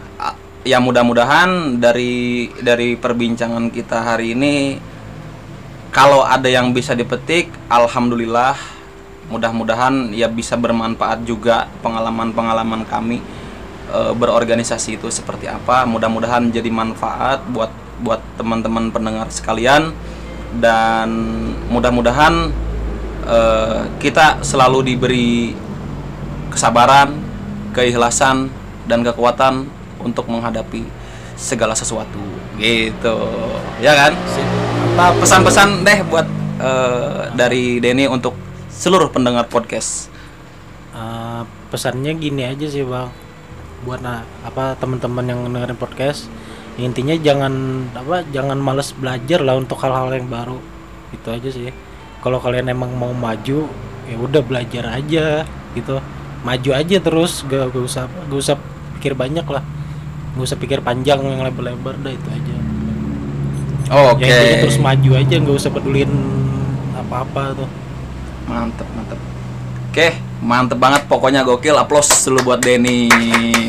ya 0.60 0.76
mudah-mudahan 0.76 1.80
dari 1.80 2.50
dari 2.60 2.98
perbincangan 2.98 3.72
kita 3.72 3.96
hari 4.12 4.36
ini 4.36 4.76
kalau 5.90 6.22
ada 6.22 6.46
yang 6.46 6.70
bisa 6.70 6.94
dipetik 6.94 7.50
alhamdulillah 7.66 8.54
mudah-mudahan 9.30 10.10
ya 10.10 10.26
bisa 10.26 10.58
bermanfaat 10.58 11.22
juga 11.22 11.70
pengalaman-pengalaman 11.82 12.82
kami 12.86 13.22
eh, 13.90 14.12
berorganisasi 14.14 14.98
itu 14.98 15.06
seperti 15.10 15.46
apa. 15.46 15.86
Mudah-mudahan 15.86 16.50
jadi 16.50 16.70
manfaat 16.70 17.46
buat 17.50 17.70
buat 18.02 18.18
teman-teman 18.38 18.90
pendengar 18.90 19.30
sekalian. 19.30 19.94
Dan 20.50 21.10
mudah-mudahan 21.70 22.50
eh, 23.26 23.80
kita 24.02 24.42
selalu 24.42 24.94
diberi 24.94 25.54
kesabaran 26.50 27.14
keikhlasan 27.70 28.50
dan 28.90 29.06
kekuatan 29.06 29.70
untuk 30.02 30.26
menghadapi 30.26 30.82
segala 31.38 31.78
sesuatu. 31.78 32.18
Gitu. 32.58 33.16
Ya 33.78 33.94
kan 33.94 34.12
apa 34.90 35.14
pesan-pesan 35.22 35.86
deh 35.86 36.02
buat 36.10 36.26
eh, 36.58 37.30
dari 37.38 37.78
Denny 37.78 38.10
untuk 38.10 38.34
seluruh 38.66 39.06
pendengar 39.14 39.46
podcast? 39.46 40.10
Eh, 40.90 41.42
pesannya 41.70 42.10
gini 42.18 42.42
aja 42.42 42.66
sih 42.66 42.82
bang. 42.82 43.06
Buat 43.86 44.02
nah, 44.02 44.26
apa 44.42 44.74
teman-teman 44.76 45.24
yang 45.24 45.40
dengerin 45.46 45.78
podcast 45.78 46.26
intinya 46.80 47.12
jangan 47.12 47.84
apa 47.92 48.24
jangan 48.32 48.56
males 48.56 48.96
belajar 48.96 49.44
lah 49.44 49.62
untuk 49.62 49.78
hal-hal 49.78 50.10
yang 50.10 50.26
baru. 50.26 50.58
Itu 51.14 51.30
aja 51.30 51.48
sih. 51.48 51.70
Kalau 52.20 52.42
kalian 52.42 52.66
emang 52.68 52.90
mau 52.98 53.14
maju 53.14 53.70
ya 54.10 54.16
udah 54.18 54.42
belajar 54.42 54.90
aja 54.90 55.46
gitu. 55.78 56.02
Maju 56.42 56.70
aja 56.74 56.96
terus 56.98 57.46
gak, 57.46 57.70
gak 57.70 57.84
usah 57.84 58.04
gak 58.26 58.40
usah 58.42 58.56
pikir 58.98 59.14
banyak 59.14 59.46
lah. 59.46 59.62
Gak 60.34 60.44
usah 60.50 60.58
pikir 60.58 60.82
panjang 60.82 61.22
yang 61.22 61.46
lebar-lebar 61.46 61.94
dah 62.02 62.10
itu 62.10 62.28
aja 62.28 62.59
oke 63.90 64.22
ya 64.22 64.38
intinya 64.38 64.56
terus 64.62 64.78
maju 64.78 65.10
aja 65.18 65.34
nggak 65.34 65.56
usah 65.58 65.70
pedulin 65.74 66.12
apa-apa 66.94 67.58
tuh. 67.58 67.68
Mantep 68.46 68.86
mantep. 68.94 69.18
Oke 69.90 70.08
mantep 70.38 70.78
banget 70.78 71.02
pokoknya 71.10 71.42
gokil. 71.42 71.74
Aplaus 71.74 72.06
dulu 72.22 72.54
buat 72.54 72.62
Denny. 72.62 73.10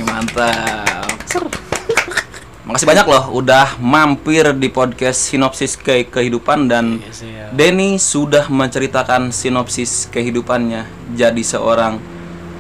Mantap. 0.05 1.09
Makasih 2.69 2.85
banyak 2.85 3.05
loh 3.09 3.33
udah 3.33 3.81
mampir 3.81 4.45
di 4.55 4.69
podcast 4.69 5.33
sinopsis 5.33 5.73
ke 5.73 6.05
kehidupan 6.05 6.69
dan 6.69 7.01
Iya 7.01 7.11
ya. 7.25 7.45
Denny 7.49 7.97
sudah 7.97 8.45
menceritakan 8.45 9.33
sinopsis 9.33 10.05
kehidupannya. 10.13 10.85
Jadi 11.17 11.41
seorang 11.41 11.97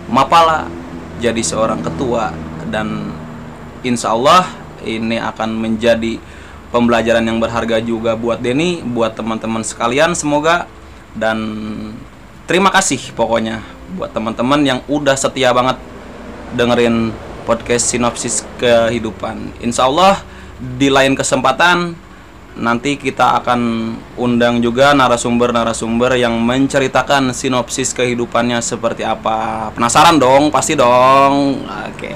mapala 0.09 0.65
jadi 1.21 1.39
seorang 1.45 1.85
ketua 1.85 2.33
dan 2.73 3.13
insya 3.85 4.17
Allah 4.17 4.49
ini 4.81 5.21
akan 5.21 5.61
menjadi 5.61 6.17
pembelajaran 6.71 7.21
yang 7.21 7.37
berharga 7.37 7.77
juga 7.83 8.15
buat 8.15 8.39
Denny 8.39 8.81
buat 8.81 9.13
teman-teman 9.13 9.61
sekalian 9.61 10.15
semoga. 10.17 10.65
Dan 11.11 11.37
terima 12.47 12.71
kasih 12.71 13.11
pokoknya 13.13 13.59
buat 13.99 14.15
teman-teman 14.15 14.63
yang 14.63 14.79
udah 14.87 15.19
setia 15.19 15.51
banget 15.51 15.75
dengerin 16.55 17.11
podcast 17.43 17.91
sinopsis 17.91 18.47
kehidupan. 18.55 19.51
Insya 19.59 19.91
Allah 19.91 20.23
di 20.57 20.87
lain 20.87 21.13
kesempatan 21.13 21.93
nanti 22.51 22.99
kita 22.99 23.39
akan 23.43 23.93
undang 24.19 24.59
juga 24.59 24.91
narasumber-narasumber 24.91 26.19
yang 26.19 26.35
menceritakan 26.39 27.31
sinopsis 27.31 27.95
kehidupannya 27.95 28.59
seperti 28.59 29.07
apa. 29.07 29.71
Penasaran 29.71 30.19
dong? 30.19 30.51
Pasti 30.51 30.75
dong. 30.75 31.63
Oke. 31.63 32.15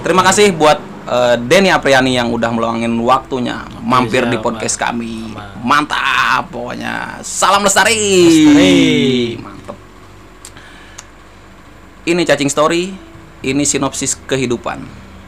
Terima 0.00 0.24
kasih 0.24 0.52
buat 0.56 0.89
eh, 1.10 1.36
Denny 1.42 1.74
Apriani 1.74 2.14
yang 2.14 2.30
udah 2.30 2.54
meluangin 2.54 2.94
waktunya 3.02 3.66
mampir 3.82 4.30
di 4.30 4.38
siap, 4.38 4.46
podcast 4.46 4.76
kami 4.78 5.34
Sama. 5.34 5.58
mantap 5.66 6.44
pokoknya 6.54 7.18
salam 7.26 7.66
lestari, 7.66 7.98
Lestari. 7.98 8.78
mantap 9.42 9.76
ini 12.08 12.24
cacing 12.24 12.48
story, 12.48 12.96
ini 13.44 13.62
sinopsis 13.68 14.16
kehidupan. 14.24 14.82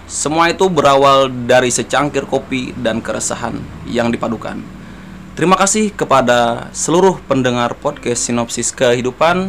Semua 0.09 0.53
itu 0.53 0.69
berawal 0.69 1.29
dari 1.29 1.73
secangkir 1.73 2.25
kopi 2.29 2.73
dan 2.77 3.01
keresahan 3.01 3.57
yang 3.89 4.13
dipadukan. 4.13 4.61
Terima 5.33 5.57
kasih 5.57 5.93
kepada 5.93 6.69
seluruh 6.77 7.17
pendengar 7.25 7.73
podcast 7.77 8.29
sinopsis 8.29 8.69
kehidupan. 8.73 9.49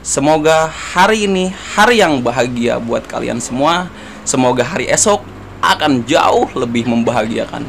Semoga 0.00 0.68
hari 0.68 1.28
ini 1.28 1.52
hari 1.76 2.00
yang 2.00 2.24
bahagia 2.24 2.80
buat 2.80 3.04
kalian 3.04 3.36
semua. 3.40 3.92
Semoga 4.24 4.64
hari 4.64 4.88
esok 4.88 5.20
akan 5.58 6.06
jauh 6.06 6.46
lebih 6.54 6.86
membahagiakan 6.86 7.66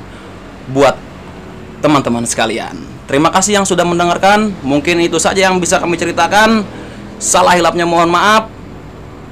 buat 0.69 0.95
teman-teman 1.81 2.27
sekalian. 2.27 2.75
Terima 3.09 3.33
kasih 3.33 3.57
yang 3.61 3.65
sudah 3.65 3.81
mendengarkan. 3.87 4.53
Mungkin 4.61 5.01
itu 5.01 5.17
saja 5.17 5.49
yang 5.49 5.57
bisa 5.57 5.81
kami 5.81 5.97
ceritakan. 5.97 6.61
Salah 7.17 7.57
hilapnya 7.57 7.89
mohon 7.89 8.13
maaf. 8.13 8.45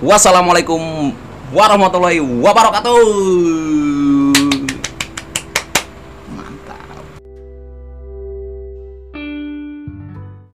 Wassalamualaikum 0.02 1.14
warahmatullahi 1.54 2.18
wabarakatuh. 2.18 4.07